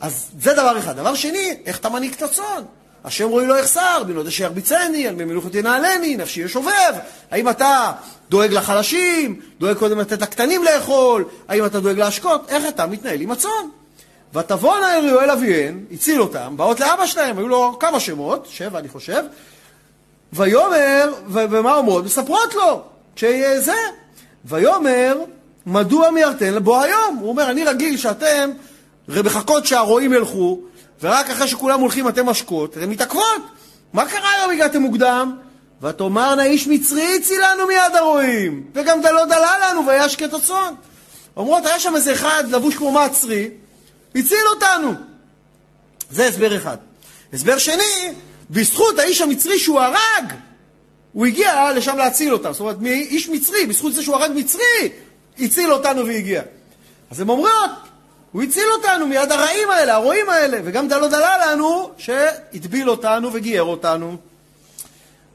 [0.00, 0.96] אז זה דבר אחד.
[0.96, 2.62] דבר שני, איך אתה מנהיג את הצאן?
[3.04, 6.94] השם רואי לא יחסר, בן עוד אשר ירביצני, על ממלוכת ינעלני, נפשי ישובב.
[7.30, 7.92] האם אתה
[8.30, 13.30] דואג לחלשים, דואג קודם לתת לקטנים לאכול, האם אתה דואג להשקות, איך אתה מתנהל עם
[13.30, 13.68] הצאן?
[14.34, 18.88] ותבואנה אל יואל אביהן, הציל אותם, באות לאבא שלהם, היו לו כמה שמות, שבע אני
[18.88, 19.24] חושב,
[20.32, 22.04] ויאמר, ומה אומרות?
[22.04, 22.82] מספרות לו,
[23.16, 23.74] שזה.
[24.44, 25.16] ויאמר,
[25.66, 27.16] מדוע מירתן לבוא היום?
[27.20, 28.50] הוא אומר, אני רגיל שאתם
[29.08, 30.60] מחכות שהרועים ילכו,
[31.04, 33.42] ורק אחרי שכולם הולכים אתם משקות, אתן מתעכבות.
[33.92, 35.36] מה קרה היום הגעתם מוקדם?
[35.82, 40.74] ותאמרנה איש מצרי הצילנו מיד הרועים, וגם דלא דלה לנו וישקט הצאן.
[41.36, 43.48] אומרות, היה שם איזה אחד לבוש כמו מצרי,
[44.14, 44.92] הציל אותנו.
[46.10, 46.76] זה הסבר אחד.
[47.32, 48.12] הסבר שני,
[48.50, 50.32] בזכות האיש המצרי שהוא הרג,
[51.12, 52.52] הוא הגיע לשם להציל אותם.
[52.52, 54.88] זאת אומרת, איש מצרי, בזכות זה שהוא הרג מצרי,
[55.38, 56.42] הציל אותנו והגיע.
[57.10, 57.70] אז הן אומרות,
[58.34, 63.62] הוא הציל אותנו מיד הרעים האלה, הרועים האלה, וגם דלו דלה לנו שהטביל אותנו וגייר
[63.62, 64.16] אותנו.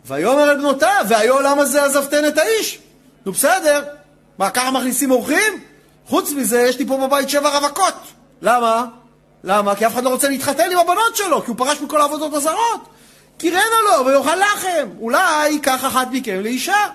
[0.05, 2.80] ויאמר אל בנותיו, והיו למה זה עזבתן את האיש?
[3.26, 3.84] נו בסדר,
[4.38, 5.63] מה, ככה מכניסים אורחים?
[6.07, 7.93] חוץ מזה, יש לי פה בבית שבע רווקות.
[8.41, 8.85] למה?
[9.43, 9.76] למה?
[9.76, 12.89] כי אף אחד לא רוצה להתחתן עם הבנות שלו, כי הוא פרש מכל העבודות הזרות.
[13.38, 14.89] קירנה לו ויאכל לחם.
[14.99, 16.85] אולי ייקח אחת מכם לאישה.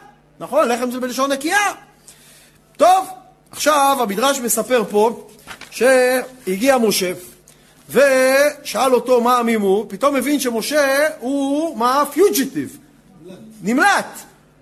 [0.41, 1.73] נכון, לחם זה בלשון נקייה.
[2.77, 3.07] טוב,
[3.51, 5.29] עכשיו המדרש מספר פה
[5.71, 7.13] שהגיע משה
[7.91, 12.05] ושאל אותו מה המימו, פתאום הבין שמשה הוא מה?
[12.13, 12.79] פיוג'יטיב,
[13.63, 14.07] נמלט,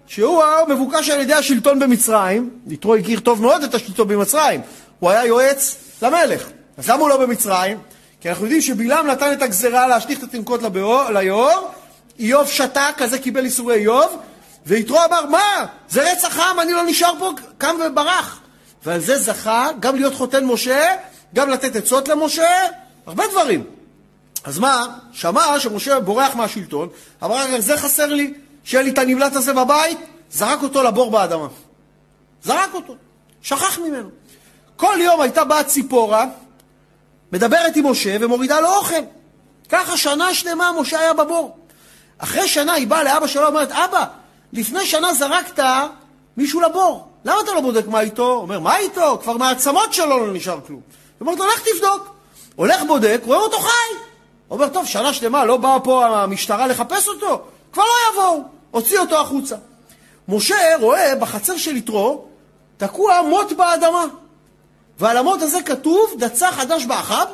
[0.07, 4.61] שהוא מבוקש על ידי השלטון במצרים, יתרו הכיר טוב מאוד את השלטון במצרים,
[4.99, 6.49] הוא היה יועץ למלך.
[6.77, 7.79] אז למה הוא לא במצרים?
[8.21, 10.61] כי אנחנו יודעים שבלעם נתן את הגזרה להשליך את התינוקות
[11.13, 11.71] ליאור,
[12.19, 14.17] איוב שתק, כזה קיבל איסורי איוב,
[14.67, 15.67] ויתרו אמר, מה?
[15.89, 18.42] זה רצח עם, אני לא נשאר פה, קם וברח.
[18.85, 20.95] ועל זה זכה גם להיות חותן משה,
[21.35, 22.51] גם לתת עצות למשה,
[23.07, 23.65] הרבה דברים.
[24.45, 24.87] אז מה?
[25.13, 26.89] שמע שמשה בורח מהשלטון,
[27.25, 28.35] אמר, זה חסר לי,
[28.65, 29.99] שיהיה לי את הנמלט הזה בבית,
[30.31, 31.49] זרק אותו לבור באדמה.
[32.43, 32.95] זרק אותו,
[33.43, 34.09] שכח ממנו.
[34.77, 36.27] כל יום הייתה באה ציפורה,
[37.33, 39.03] מדברת עם משה ומורידה לו אוכל.
[39.69, 41.59] ככה שנה שלמה משה היה בבור.
[42.19, 44.05] אחרי שנה היא באה לאבא שלו ואומרת, אבא,
[44.53, 45.65] לפני שנה זרקת
[46.37, 48.33] מישהו לבור, למה אתה לא בודק מה איתו?
[48.33, 49.19] הוא אומר, מה איתו?
[49.23, 50.81] כבר מהעצמות שלו לא נשאר כלום.
[51.21, 52.15] היא אומרת לו, לך תבדוק.
[52.57, 53.95] הולך בודק, רואה אותו חי.
[54.51, 57.43] אומר, טוב, שנה שלמה לא באה פה המשטרה לחפש אותו?
[57.73, 58.43] כבר לא יבואו.
[58.71, 59.57] הוציא אותו החוצה.
[60.29, 62.25] משה רואה בחצר של יתרו
[62.77, 64.05] תקוע מוט באדמה.
[64.99, 67.27] ועל המוט הזה כתוב, דצה חדש באחב,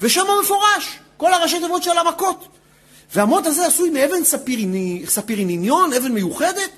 [0.00, 2.48] ושם מפורש, כל הראשי תיבות של המכות.
[3.14, 6.70] והמוט הזה עשוי מאבן ספיריני, ספיריניניון, אבן מיוחדת,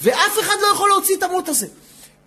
[0.00, 1.66] ואף אחד לא יכול להוציא את המוט הזה.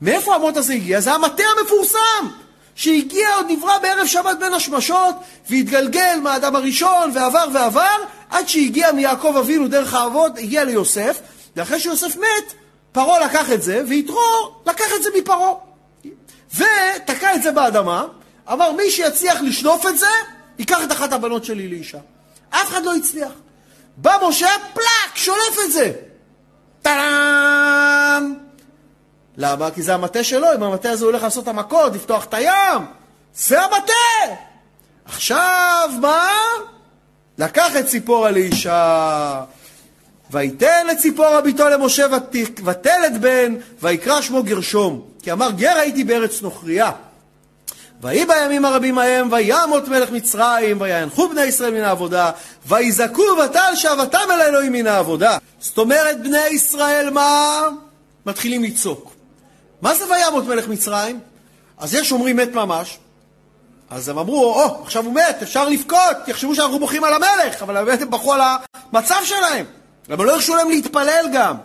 [0.03, 1.01] מאיפה המוט הזה הגיע?
[1.01, 2.27] זה המטה המפורסם,
[2.75, 5.15] שהגיע, עוד נברא בערב שבת בין השמשות,
[5.49, 7.95] והתגלגל מהאדם הראשון, ועבר ועבר,
[8.29, 11.19] עד שהגיע מיעקב אבינו דרך האבות, הגיע ליוסף,
[11.55, 12.53] ואחרי שיוסף מת,
[12.91, 15.53] פרעה לקח את זה, ויתרו לקח את זה מפרעה.
[16.55, 18.05] ותקע את זה באדמה,
[18.51, 20.07] אמר, מי שיצליח לשלוף את זה,
[20.59, 21.99] ייקח את אחת הבנות שלי לאישה.
[22.49, 23.31] אף אחד לא הצליח.
[23.97, 25.91] בא משה, פלאק, שולף את זה.
[26.81, 28.42] טאם!
[29.37, 29.71] למה?
[29.71, 32.85] כי זה המטה שלו, אם המטה הזה הולך לעשות המכות, לפתוח את הים,
[33.35, 34.33] זה המטה!
[35.05, 36.29] עכשיו, מה?
[37.37, 39.41] לקח את ציפורה לאישה,
[40.31, 42.05] ויתן לציפורה ביתו למשה
[42.65, 45.01] ותלת בן, ויקרא שמו גרשום.
[45.23, 46.91] כי אמר גר הייתי בארץ נוכריה.
[48.01, 52.31] ויהי בימים הרבים ההם, וימות מלך מצרים, ויאנחו בני ישראל מן העבודה,
[52.65, 55.37] ויזעקו ותל שבתם אל האלוהים מן העבודה.
[55.59, 57.61] זאת אומרת, בני ישראל מה?
[58.25, 59.12] מתחילים לצעוק.
[59.83, 61.19] מה זה וימות מלך מצרים?
[61.77, 62.97] אז יש אומרים מת ממש,
[63.89, 67.61] אז הם אמרו, או, oh, עכשיו הוא מת, אפשר לבכות, יחשבו שאנחנו בוכים על המלך,
[67.61, 68.41] אבל באמת הם בכו על
[68.93, 69.65] המצב שלהם.
[70.09, 71.55] אבל לא הרשו להם להתפלל גם.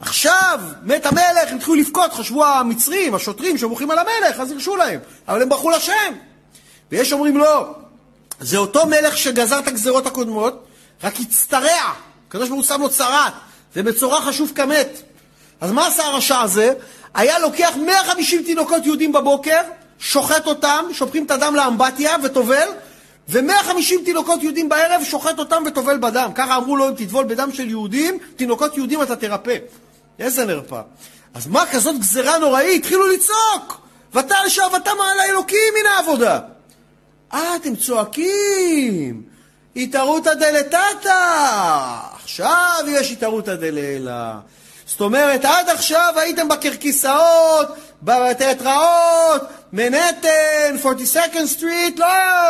[0.00, 5.00] עכשיו מת המלך, הם התחילו לבכות, חשבו המצרים, השוטרים שבוכים על המלך, אז הרשו להם.
[5.28, 6.12] אבל הם בכו לשם.
[6.92, 7.74] ויש אומרים לא,
[8.40, 10.66] זה אותו מלך שגזר את הגזרות הקודמות,
[11.04, 11.92] רק הצטרע.
[12.28, 13.32] הקדוש ברוך הוא שם לו צרת,
[13.76, 15.02] ומצורע חשוב כמת.
[15.60, 16.72] אז מה עשה הרשע הזה?
[17.14, 19.60] היה לוקח 150 תינוקות יהודים בבוקר,
[19.98, 22.68] שוחט אותם, שופכים את הדם לאמבטיה וטובל,
[23.28, 26.30] ו-150 תינוקות יהודים בערב, שוחט אותם וטובל בדם.
[26.34, 29.56] ככה אמרו לו, אם תטבול בדם של יהודים, תינוקות יהודים אתה תרפא.
[30.18, 30.80] איזה נרפא.
[31.34, 32.84] אז מה כזאת גזרה נוראית?
[32.84, 33.80] התחילו לצעוק!
[34.14, 36.38] ותעל שאבתם על האלוקים מן העבודה.
[37.34, 39.22] אה, אתם צועקים!
[39.76, 41.08] התערותא דלתתא!
[42.14, 44.40] עכשיו יש התערותא דלילה.
[44.92, 47.68] זאת אומרת, עד עכשיו הייתם בקרקיסאות,
[48.02, 49.42] בתיאטראות,
[49.72, 52.06] מנהטן, 42nd סטריט, לא,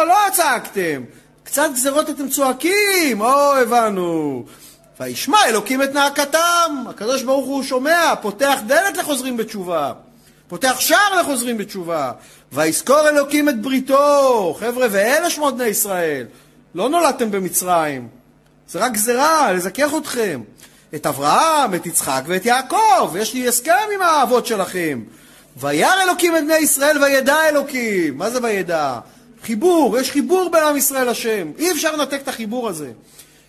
[0.06, 1.02] לא צעקתם.
[1.44, 4.44] קצת גזרות אתם צועקים, או, הבנו.
[5.00, 9.92] וישמע אלוקים את נאקתם, הקדוש ברוך הוא שומע, פותח דלת לחוזרים בתשובה,
[10.48, 12.12] פותח שער לחוזרים בתשובה,
[12.52, 16.26] ויזכור אלוקים את בריתו, חבר'ה, ואלה שמות בני ישראל,
[16.74, 18.08] לא נולדתם במצרים,
[18.68, 20.40] זה רק גזרה, לזכך אתכם,
[20.94, 25.02] את אברהם, את יצחק ואת יעקב, יש לי הסכם עם האבות שלכם,
[25.56, 28.98] וירא אלוקים את בני ישראל וידע אלוקים, מה זה וידע?
[29.42, 32.90] חיבור, יש חיבור בין עם ישראל לשם, אי אפשר לנתק את החיבור הזה.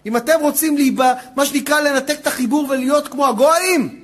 [0.06, 4.00] אם אתם רוצים להיבא, מה שנקרא לנתק את החיבור ולהיות כמו הגויים,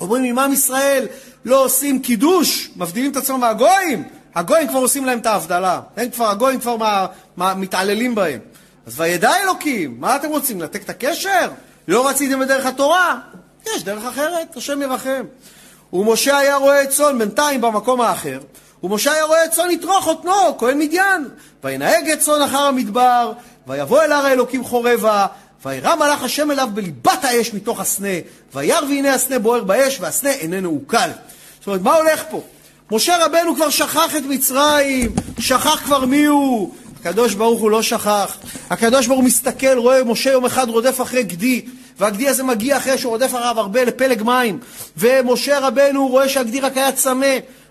[0.00, 1.06] אומרים אם עם ישראל
[1.44, 4.04] לא עושים קידוש, מבדילים את עצמם מהגויים,
[4.34, 7.06] הגויים כבר עושים להם את ההבדלה, הם כבר, הגויים כבר מה,
[7.36, 8.40] מה, מתעללים בהם.
[8.86, 11.48] אז וידע אלוקים, מה אתם רוצים, לנתק את הקשר?
[11.88, 13.18] לא רציתם בדרך התורה?
[13.66, 15.24] יש דרך אחרת, השם ירחם.
[15.92, 18.38] ומשה היה רואה צאן בינתיים במקום האחר,
[18.82, 21.28] ומשה היה רואה צאן יתרו חותנו, כהן מדיין,
[21.64, 23.32] וינהג את צאן אחר המדבר,
[23.66, 25.26] ויבוא אל הר האלוקים חורבה,
[25.64, 28.08] וירא מלאך השם אליו בליבת האש מתוך הסנה,
[28.54, 31.10] וירא והנה הסנה בוער באש, והסנה איננו עוקל.
[31.58, 32.42] זאת אומרת, מה הולך פה?
[32.90, 36.74] משה רבנו כבר שכח את מצרים, שכח כבר מי הוא.
[37.04, 38.36] הקדוש ברוך הוא לא שכח.
[38.70, 41.62] הקדוש ברוך הוא מסתכל, רואה משה יום אחד רודף אחרי גדי,
[41.98, 44.58] והגדי הזה מגיע אחרי שהוא רודף אחריו הרבה לפלג מים,
[44.96, 47.26] ומשה רבנו רואה שהגדי רק היה צמא.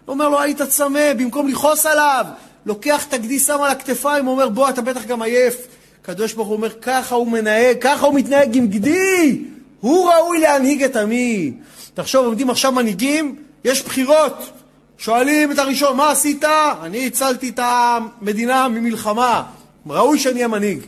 [0.05, 2.25] הוא אומר לו, היית צמא, במקום לכעוס עליו,
[2.65, 5.55] לוקח את הגדי, שם על הכתפיים, אומר, בוא, אתה בטח גם עייף.
[6.01, 9.41] הקדוש ברוך הוא אומר, ככה הוא מנהג, ככה הוא מתנהג עם גדי,
[9.79, 11.53] הוא ראוי להנהיג את עמי.
[11.93, 14.62] תחשוב, עומדים עכשיו מנהיגים, יש בחירות.
[15.03, 16.43] שואלים את הראשון, מה עשית?
[16.83, 19.43] אני הצלתי את המדינה ממלחמה,
[19.87, 20.79] ראוי שאני אהיה מנהיג.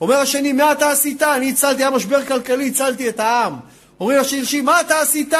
[0.00, 1.22] אומר השני, מה אתה עשית?
[1.22, 3.56] אני הצלתי, היה משבר כלכלי, הצלתי את העם.
[4.00, 5.34] אומרים השלישי, מה אתה עשית?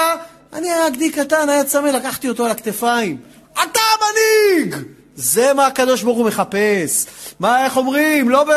[0.52, 3.16] אני היה גדי קטן, היה צמא, לקחתי אותו על הכתפיים.
[3.52, 4.76] אתה המנהיג!
[5.16, 7.06] זה מה הקדוש ברוך הוא מחפש.
[7.40, 8.28] מה, איך אומרים?
[8.28, 8.50] לא, ב,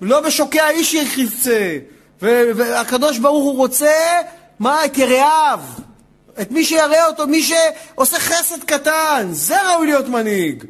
[0.00, 1.78] לא בשוקע איש יחפצה.
[2.22, 3.94] והקדוש ברוך הוא רוצה,
[4.58, 4.84] מה?
[4.84, 5.60] את יראיו.
[6.40, 9.28] את מי שיראה אותו, מי שעושה חסד קטן.
[9.32, 10.64] זה ראוי להיות מנהיג.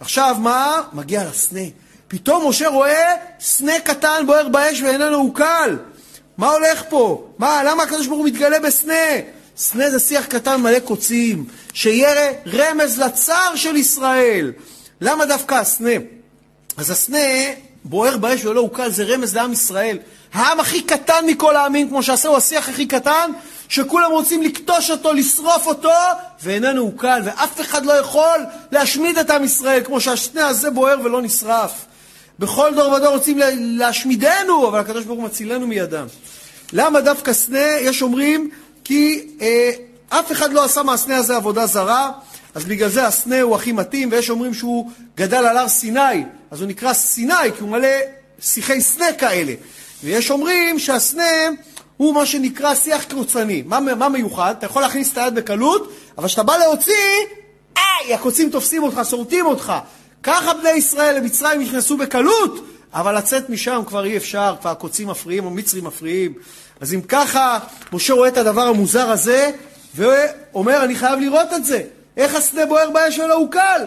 [0.00, 0.80] עכשיו, מה?
[0.92, 1.60] מגיע לסנה.
[2.08, 5.76] פתאום משה רואה סנה קטן בוער באש ואיננו עוקל.
[6.38, 7.28] מה הולך פה?
[7.38, 8.94] מה, למה הקדוש ברוך הוא מתגלה בסנה?
[9.56, 14.52] סנה זה שיח קטן מלא קוצים, שיהיה רמז לצער של ישראל.
[15.00, 15.90] למה דווקא הסנה?
[16.76, 17.18] אז הסנה
[17.84, 19.98] בוער באש ולא עוקל, זה רמז לעם ישראל.
[20.32, 23.30] העם הכי קטן מכל העמים, כמו שעשה, הוא השיח הכי קטן,
[23.68, 25.90] שכולם רוצים לקטוש אותו, לשרוף אותו,
[26.42, 28.38] ואיננו עוקל, ואף אחד לא יכול
[28.72, 31.84] להשמיד את עם ישראל, כמו שהסנה הזה בוער ולא נשרף.
[32.38, 36.06] בכל דור ודור רוצים להשמידנו, אבל הקדוש ברוך הוא מצילנו מידם.
[36.72, 37.78] למה דווקא סנה?
[37.80, 38.50] יש אומרים
[38.84, 39.70] כי אה,
[40.08, 42.10] אף אחד לא עשה מהסנה הזה עבודה זרה,
[42.54, 46.60] אז בגלל זה הסנה הוא הכי מתאים, ויש אומרים שהוא גדל על הר סיני, אז
[46.60, 47.88] הוא נקרא סיני, כי הוא מלא
[48.40, 49.52] שיחי סנה כאלה.
[50.04, 51.24] ויש אומרים שהסנה
[51.96, 53.62] הוא מה שנקרא שיח קוצני.
[53.66, 54.54] מה, מה מיוחד?
[54.58, 56.94] אתה יכול להכניס את היד בקלות, אבל כשאתה בא להוציא,
[57.76, 59.72] איי, הקוצים תופסים אותך, שורטים אותך.
[60.22, 65.46] ככה בני ישראל למצרים נכנסו בקלות, אבל לצאת משם כבר אי אפשר, כבר הקוצים מפריעים,
[65.46, 66.32] המצרים מפריעים.
[66.80, 67.58] אז אם ככה,
[67.92, 69.50] משה רואה את הדבר המוזר הזה,
[69.94, 71.82] ואומר, אני חייב לראות את זה.
[72.16, 73.82] איך השדה בוער באש ולא הוקל?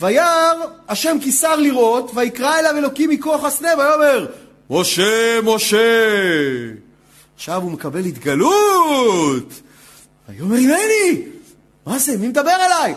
[0.00, 0.52] וירא
[0.88, 4.26] השם כיסר לראות, ויקרא אליו אלוקים מכוח השדה, ויאמר,
[4.70, 6.81] משה, משה.
[7.42, 9.52] עכשיו הוא מקבל התגלות.
[10.28, 11.22] ויאמר, הנני,
[11.86, 12.94] מה זה, מי מדבר אליי?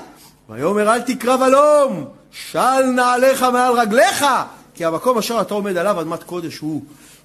[0.49, 4.25] ויאמר, אל תקרב הלום, של נעליך מעל רגליך,
[4.73, 6.81] כי המקום אשר אתה עומד עליו אדמת קודש הוא.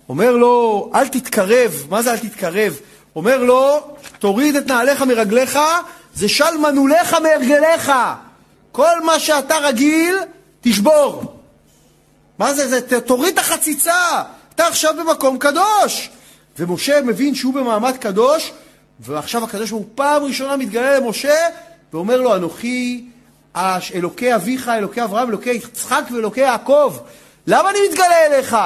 [0.08, 2.76] אומר לו, אל תתקרב, מה זה אל תתקרב?
[3.16, 3.80] אומר לו,
[4.18, 5.58] תוריד את נעליך מרגליך,
[6.14, 7.92] זה של מנעוליך מהרגליך.
[8.72, 10.16] כל מה שאתה רגיל,
[10.60, 11.34] תשבור.
[12.38, 14.22] מה זה, זה, תוריד את החציצה,
[14.54, 16.10] אתה עכשיו במקום קדוש.
[16.60, 18.52] ומשה מבין שהוא במעמד קדוש,
[19.00, 21.34] ועכשיו הקדוש ברוך הוא פעם ראשונה מתגלה למשה,
[21.92, 23.04] ואומר לו, אנוכי
[23.94, 26.96] אלוקי אביך, אלוקי אברהם, אלוקי יצחק ואלוקי יעקב.
[27.46, 28.56] למה אני מתגלה אליך?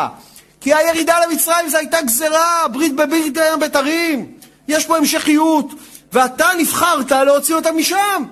[0.60, 4.32] כי הירידה למצרים זו הייתה גזרה, ברית בברית ים בתרים.
[4.68, 5.70] יש פה המשכיות,
[6.12, 8.24] ואתה נבחרת להוציא אותם משם.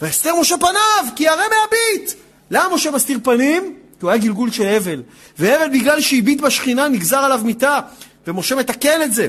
[0.00, 2.12] והסתר משה פניו, כי הרי מהביט.
[2.50, 3.62] למה משה מסתיר פנים?
[3.98, 5.02] כי הוא היה גלגול של הבל.
[5.38, 7.80] והבל בגלל שהביט בשכינה נגזר עליו מיתה,
[8.26, 9.28] ומשה מתקן את זה.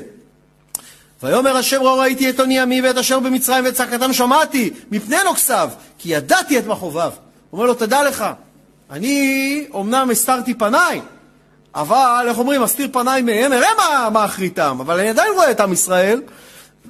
[1.24, 5.70] ויאמר השם ראו ראיתי את עוני עמי ואת אשר במצרים ואת צעקתם שמעתי, מפני כסב,
[5.98, 7.12] כי ידעתי את מכאוביו.
[7.54, 8.26] אומר לו, תדע לך,
[8.92, 11.02] אני אומנם הסתרתי פניי,
[11.76, 15.60] אבל, איך אומרים, אסתיר פניי מהם, אראה מה, מה אחריתם, אבל אני עדיין רואה את
[15.60, 16.22] עם ישראל,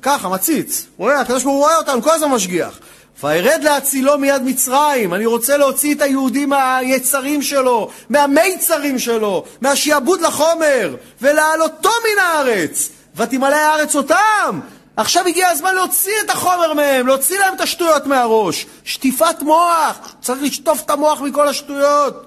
[0.01, 0.87] ככה, מציץ.
[0.97, 2.79] רואה, הקדוש ברוך הוא רואה אותנו, כל הזמן משגיח.
[3.23, 10.95] וירד להצילו מיד מצרים, אני רוצה להוציא את היהודי מהיצרים שלו, מהמיצרים שלו, מהשיעבוד לחומר,
[11.21, 12.89] ולהעלותו מן הארץ.
[13.15, 14.59] ותמלא הארץ אותם.
[14.97, 18.65] עכשיו הגיע הזמן להוציא את החומר מהם, להוציא להם את השטויות מהראש.
[18.83, 22.25] שטיפת מוח, צריך לשטוף את המוח מכל השטויות.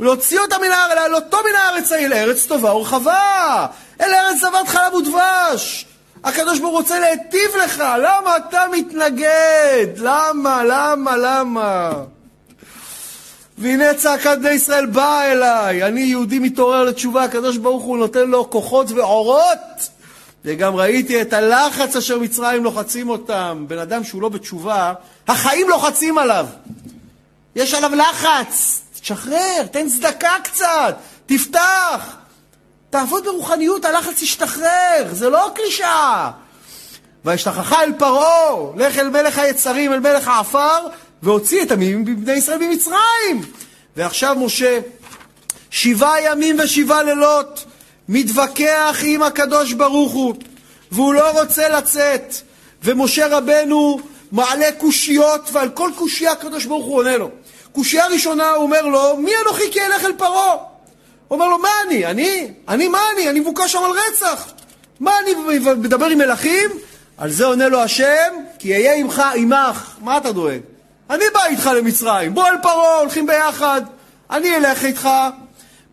[0.00, 3.66] להוציא אותם מן הארץ, להעלותו מן הארץ ההיא לארץ טובה ורחבה.
[4.00, 5.86] אל ארץ זבת חלב ודבש.
[6.24, 9.86] הקדוש ברוך הוא רוצה להיטיב לך, למה אתה מתנגד?
[9.96, 11.92] למה, למה, למה?
[13.58, 18.50] והנה צעקת בני ישראל באה אליי, אני יהודי מתעורר לתשובה, הקדוש ברוך הוא נותן לו
[18.50, 19.88] כוחות ועורות
[20.44, 23.64] וגם ראיתי את הלחץ אשר מצרים לוחצים אותם.
[23.68, 24.92] בן אדם שהוא לא בתשובה,
[25.28, 26.46] החיים לוחצים עליו.
[27.56, 28.80] יש עליו לחץ.
[29.00, 30.96] תשחרר, תן צדקה קצת,
[31.26, 32.16] תפתח.
[32.94, 36.30] תעבוד ברוחניות, הלחץ ישתחרר, זה לא קלישאה.
[37.24, 40.86] וישתחך אל פרעה, לך אל מלך היצרים, אל מלך העפר,
[41.22, 43.42] והוציא את בני ישראל ממצרים.
[43.96, 44.80] ועכשיו משה,
[45.70, 47.64] שבעה ימים ושבעה לילות,
[48.08, 50.34] מתווכח עם הקדוש ברוך הוא,
[50.92, 52.34] והוא לא רוצה לצאת.
[52.82, 54.00] ומשה רבנו
[54.32, 57.30] מעלה קושיות, ועל כל קושייה הקדוש ברוך הוא עונה לו.
[57.72, 60.73] קושייה ראשונה הוא אומר לו, מי אנוכי כי אלך אל פרעה?
[61.34, 62.06] אומר לו, מה אני?
[62.06, 62.48] אני?
[62.68, 63.28] אני מה אני?
[63.28, 64.52] אני מבוקש שם על רצח.
[65.00, 66.70] מה אני מדבר עם מלכים?
[67.18, 69.96] על זה עונה לו השם, כי אהיה עמך, עמך.
[70.00, 70.60] מה אתה דואג?
[71.10, 73.82] אני בא איתך למצרים, בוא אל פרעה, הולכים ביחד.
[74.30, 75.08] אני אלך איתך.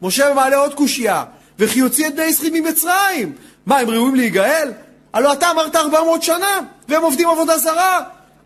[0.02, 1.24] משה מעלה עוד קושייה,
[1.60, 3.34] וכי יוציא את בני ישראל ממצרים.
[3.66, 4.72] מה, הם ראויים להיגאל?
[5.14, 8.00] הלוא אתה אמרת 400 שנה, והם עובדים עבודה זרה.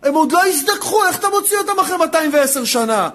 [0.03, 3.09] הם עוד לא הזדככו, איך אתה מוציא אותם אחרי 210 שנה?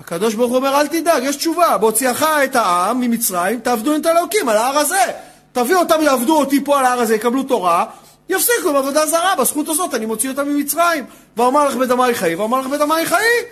[0.00, 1.78] הקדוש ברוך הוא אומר, אל תדאג, יש תשובה.
[1.78, 5.04] בהוציאך את העם ממצרים, תעבדו את אלוקים על ההר הזה.
[5.52, 7.84] תביא אותם, יעבדו אותי פה על ההר הזה, יקבלו תורה,
[8.28, 11.04] יפסיקו עם עבודה זרה, בזכות הזאת אני מוציא אותם ממצרים.
[11.36, 13.44] ואומר לך בדמי חיי, ואומר לך בדמי חיי.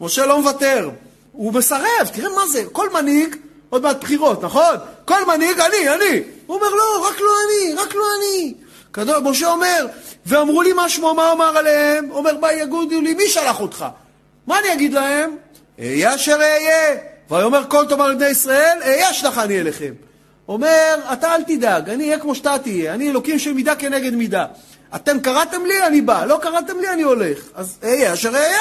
[0.00, 0.90] משה לא מוותר,
[1.32, 3.36] הוא מסרב, תראה מה זה, כל מנהיג,
[3.70, 4.76] עוד מעט בחירות, נכון?
[5.04, 6.22] כל מנהיג, אני, אני.
[6.46, 8.54] הוא אומר, לא, רק לא אני, רק לא אני.
[8.90, 9.86] קדוש, משה אומר,
[10.26, 12.10] ואמרו לי מה שמו, מה אמר עליהם?
[12.10, 13.86] אומר, מה יגודו לי, מי שלח אותך?
[14.46, 15.36] מה אני אגיד להם?
[15.78, 16.96] אהיה אשר אהיה.
[17.30, 19.92] ויאמר כל תאמר לבני ישראל, אהיה שלחני אליכם.
[20.48, 24.46] אומר, אתה אל תדאג, אני אהיה כמו שאתה תהיה, אני אלוקים של מידה כנגד מידה.
[24.94, 27.38] אתם קראתם לי, אני בא, לא קראתם לי, אני הולך.
[27.54, 28.60] אז אהיה אשר אהיה.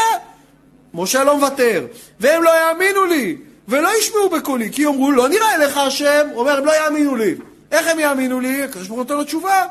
[0.94, 1.86] משה לא מוותר.
[2.20, 3.38] והם לא יאמינו לי,
[3.68, 6.28] ולא ישמעו בקולי, כי יאמרו, לא נראה אליך השם.
[6.36, 7.36] אומר, הם לא יאמינו לי.
[7.72, 8.64] איך הם יאמינו לי?
[8.64, 9.66] הקדוש ברוך הוא נותן לו תשובה.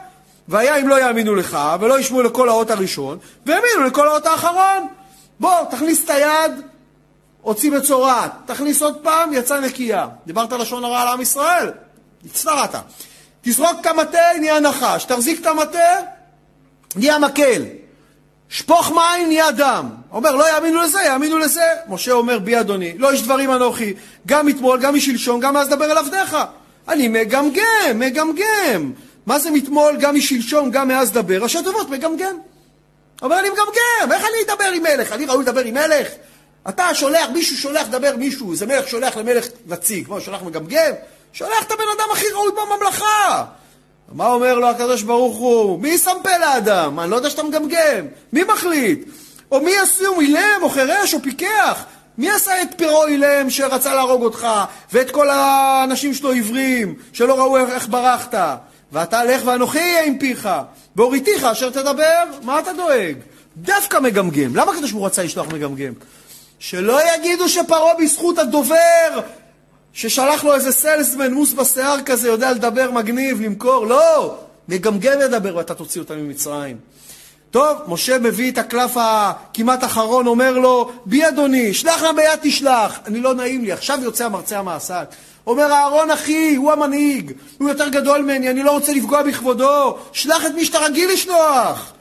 [0.48, 4.86] והיה אם לא יאמינו לך, ולא ישמעו לכל האות הראשון, והאמינו לכל האות האחרון.
[5.40, 6.52] בוא, תכניס את היד,
[7.43, 8.32] הוציא מצורעת.
[8.47, 10.06] תכניס עוד פעם, יצא נקייה.
[10.27, 11.70] דיברת לשון הרע על עם ישראל?
[12.24, 12.74] הצטרעת.
[13.43, 15.05] תזרוק את המטה, נהיה נחש.
[15.05, 15.94] תחזיק את המטה,
[16.97, 17.62] נהיה מקל.
[18.48, 19.89] שפוך מים, נהיה דם.
[20.12, 21.64] אומר, לא יאמינו לזה, יאמינו לזה.
[21.89, 23.94] משה אומר, בי אדוני, לא יש דברים אנוכי,
[24.27, 26.36] גם אתמול, גם משלשום, גם אז דבר אל עבדיך.
[26.89, 27.62] אני מגמגם,
[27.94, 28.93] מגמגם.
[29.27, 31.43] מה זה מתמול, גם משלשום, גם מאז דבר?
[31.43, 32.36] ראשי תיבות, מגמגם.
[33.23, 35.12] אומר, אני מגמגם, איך אני אדבר עם מלך?
[35.12, 36.09] אני ראוי לדבר עם מלך?
[36.68, 40.93] אתה שולח, מישהו שולח לדבר מישהו, איזה מלך שולח למלך נציג, מה, שולח מגמגם?
[41.32, 43.44] שולח את הבן אדם הכי ראוי בממלכה.
[44.12, 45.80] מה אומר לו הקדוש ברוך הוא?
[45.80, 47.01] מי שם פה לאדם?
[47.01, 48.06] אני לא יודע שאתה מגמגם.
[48.32, 49.09] מי מחליט?
[49.51, 51.84] או מי עשו אילם, או חירש, או פיקח?
[52.18, 54.47] מי עשה את פירו אילם שרצה להרוג אותך,
[54.93, 58.34] ואת כל האנשים שלו עיוורים, שלא ראו איך ברחת?
[58.93, 60.48] ואתה לך ואנוכי אהיה עם פיך,
[60.97, 63.16] והוריתיך אשר תדבר, מה אתה דואג?
[63.56, 64.56] דווקא מגמגם.
[64.56, 65.93] למה הקדוש ברוך הוא רצה לשלוח מגמגם?
[66.62, 69.20] שלא יגידו שפרעה בזכות הדובר
[69.93, 74.34] ששלח לו איזה סלסמן מוס בשיער כזה, יודע לדבר מגניב, למכור, לא!
[74.68, 76.76] מגמגם לדבר ואתה תוציא אותם ממצרים.
[77.51, 82.98] טוב, משה מביא את הקלף הכמעט אחרון, אומר לו, בי אדוני, שלח נא ביד תשלח.
[83.06, 85.14] אני לא נעים לי, עכשיו יוצא המרצה המעשת.
[85.47, 90.47] אומר אהרון אחי, הוא המנהיג, הוא יותר גדול ממני, אני לא רוצה לפגוע בכבודו, שלח
[90.47, 91.93] את מי שאתה רגיל לשלוח.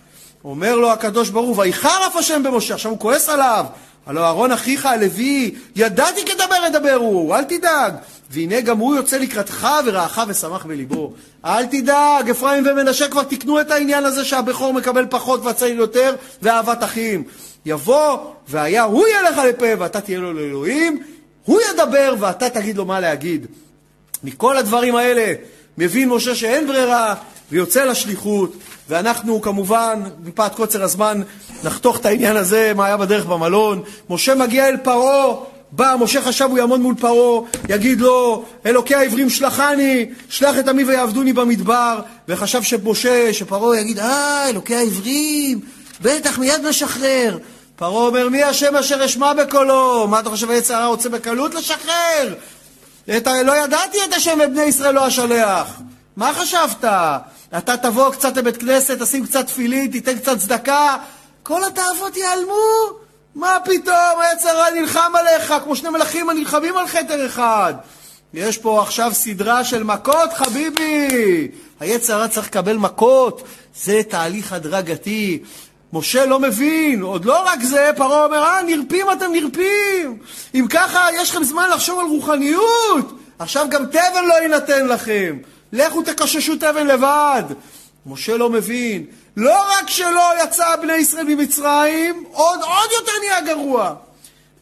[0.44, 3.66] אומר לו הקדוש ברוך הוא, ויחר אף השם במשה, עכשיו הוא כועס עליו.
[4.06, 7.94] הלא אהרון אחיך הלוי, ידעתי כדבר אדבר הוא, אל תדאג.
[8.32, 11.14] והנה גם הוא יוצא לקראתך ורעך ושמח בליבו.
[11.46, 16.84] אל תדאג, אפרים ומנשה כבר תיקנו את העניין הזה שהבכור מקבל פחות והצעיר יותר, ואהבת
[16.84, 17.24] אחים.
[17.66, 18.18] יבוא,
[18.48, 21.04] והיה הוא יהיה לך לפה ואתה תהיה לו לאלוהים,
[21.46, 23.46] הוא ידבר ואתה תגיד לו מה להגיד.
[24.24, 25.34] מכל הדברים האלה
[25.78, 27.16] מבין משה שאין ברירה
[27.52, 28.54] ויוצא לשליחות,
[28.92, 31.22] ואנחנו כמובן, מפאת קוצר הזמן,
[31.64, 33.82] נחתוך את העניין הזה, מה היה בדרך במלון.
[34.10, 35.36] משה מגיע אל פרעה,
[35.72, 40.84] בא, משה חשב הוא יעמוד מול פרעה, יגיד לו, אלוקי העברים שלחני, שלח את עמי
[40.84, 45.60] ויעבדוני במדבר, וחשב שמשה, שפרעה יגיד, אה, אלוקי העברים,
[46.02, 47.38] בטח מיד משחרר.
[47.76, 50.08] פרעה אומר, מי השם אשר אשמע בקולו?
[50.08, 52.34] מה אתה חושב, היצר הרע רוצה בקלות לשחרר?
[53.18, 53.44] את ה...
[53.44, 55.82] לא ידעתי את השם ובני ישראל לא אשלח.
[56.18, 56.86] מה חשבת?
[57.58, 60.98] אתה תבוא קצת לבית כנסת, תשים קצת תפילין, תיתן קצת צדקה,
[61.44, 62.54] כל התאוות ייעלמו?
[63.36, 67.74] מה פתאום, היצר הרע נלחם עליך, כמו שני מלכים הנלחמים על חטר אחד.
[68.34, 71.48] יש פה עכשיו סדרה של מכות, חביבי.
[71.80, 73.44] היצר הרע צריך לקבל מכות,
[73.76, 75.44] זה תהליך הדרגתי.
[75.94, 80.18] משה לא מבין, עוד לא רק זה, פרעה אומר, אה, נרפים אתם נרפים.
[80.56, 83.18] אם ככה, יש לכם זמן לחשוב על רוחניות.
[83.40, 85.38] עכשיו גם תבן לא יינתן לכם.
[85.74, 87.44] לכו תקששו תבן לבד.
[88.06, 89.06] משה לא מבין.
[89.38, 93.94] לא רק שלא יצא בני ישראל ממצרים, עוד, עוד יותר נהיה גרוע.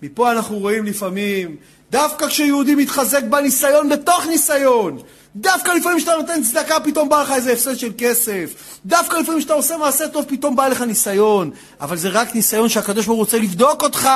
[0.01, 1.55] מפה אנחנו רואים לפעמים,
[1.91, 4.99] דווקא כשיהודי מתחזק בניסיון בתוך ניסיון,
[5.35, 8.53] דווקא לפעמים כשאתה נותן צדקה פתאום בא לך איזה הפסד של כסף,
[8.85, 13.05] דווקא לפעמים כשאתה עושה מעשה טוב פתאום בא לך ניסיון, אבל זה רק ניסיון שהקדוש
[13.05, 14.09] ברוך הוא רוצה לבדוק אותך,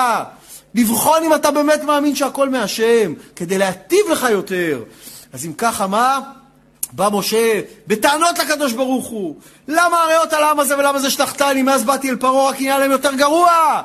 [0.75, 4.83] לבחון אם אתה באמת מאמין שהכל מהשם, כדי להטיב לך יותר.
[5.33, 6.19] אז אם ככה, מה?
[6.95, 9.35] בא משה בטענות לקדוש ברוך הוא.
[9.67, 11.61] למה הריאות על העם הזה ולמה זה שלחתני?
[11.61, 13.81] מאז באתי אל פרעה רק נהיה להם יותר גרוע.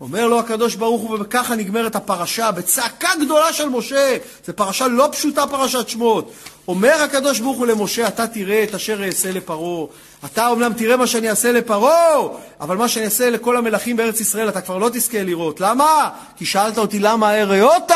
[0.00, 4.16] אומר לו הקדוש ברוך הוא, וככה נגמרת הפרשה, בצעקה גדולה של משה.
[4.46, 6.32] זו פרשה לא פשוטה, פרשת שמות.
[6.68, 9.86] אומר הקדוש ברוך הוא למשה, אתה תראה את אשר אעשה לפרעה.
[10.24, 12.16] אתה אומנם תראה מה שאני אעשה לפרעה,
[12.60, 15.60] אבל מה שאני אעשה לכל המלכים בארץ ישראל, אתה כבר לא תזכה לראות.
[15.60, 16.10] למה?
[16.36, 17.92] כי שאלת אותי למה אראות?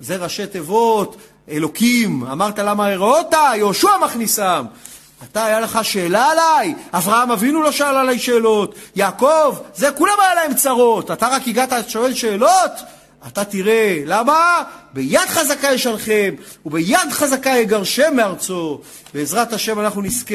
[0.00, 1.16] זה ראשי תיבות,
[1.50, 2.26] אלוקים.
[2.32, 3.34] אמרת למה אראות?
[3.56, 4.64] יהושע מכניסם.
[5.32, 6.74] אתה, היה לך שאלה עליי?
[6.92, 8.74] אברהם אבינו לא שאל עליי שאלות.
[8.96, 11.10] יעקב, זה כולם היה להם צרות.
[11.10, 12.72] אתה רק הגעת, שואל שאלות?
[13.28, 14.62] אתה תראה, למה?
[14.92, 16.34] ביד חזקה ישלחם,
[16.66, 18.80] וביד חזקה יגרשם מארצו.
[19.14, 20.34] בעזרת השם אנחנו נזכה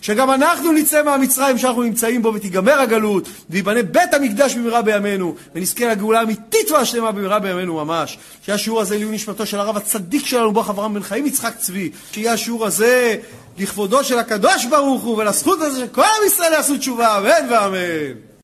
[0.00, 5.86] שגם אנחנו נצא מהמצרים שאנחנו נמצאים בו ותיגמר הגלות, ויבנה בית המקדש במהרה בימינו, ונזכה
[5.86, 8.18] לגאולה אמיתית והשלמה במהרה בימינו ממש.
[8.44, 11.90] שיהיה השיעור הזה לעילוי נשמתו של הרב הצדיק שלנו, ברוך אברהם בן חיים יצחק צבי.
[12.12, 13.16] שיהיה השיעור הזה
[13.58, 18.26] לכבודו של הקדוש ברוך הוא ולזכות הזה שכל עם ישראל יעשו תשובה, אמן ואמן.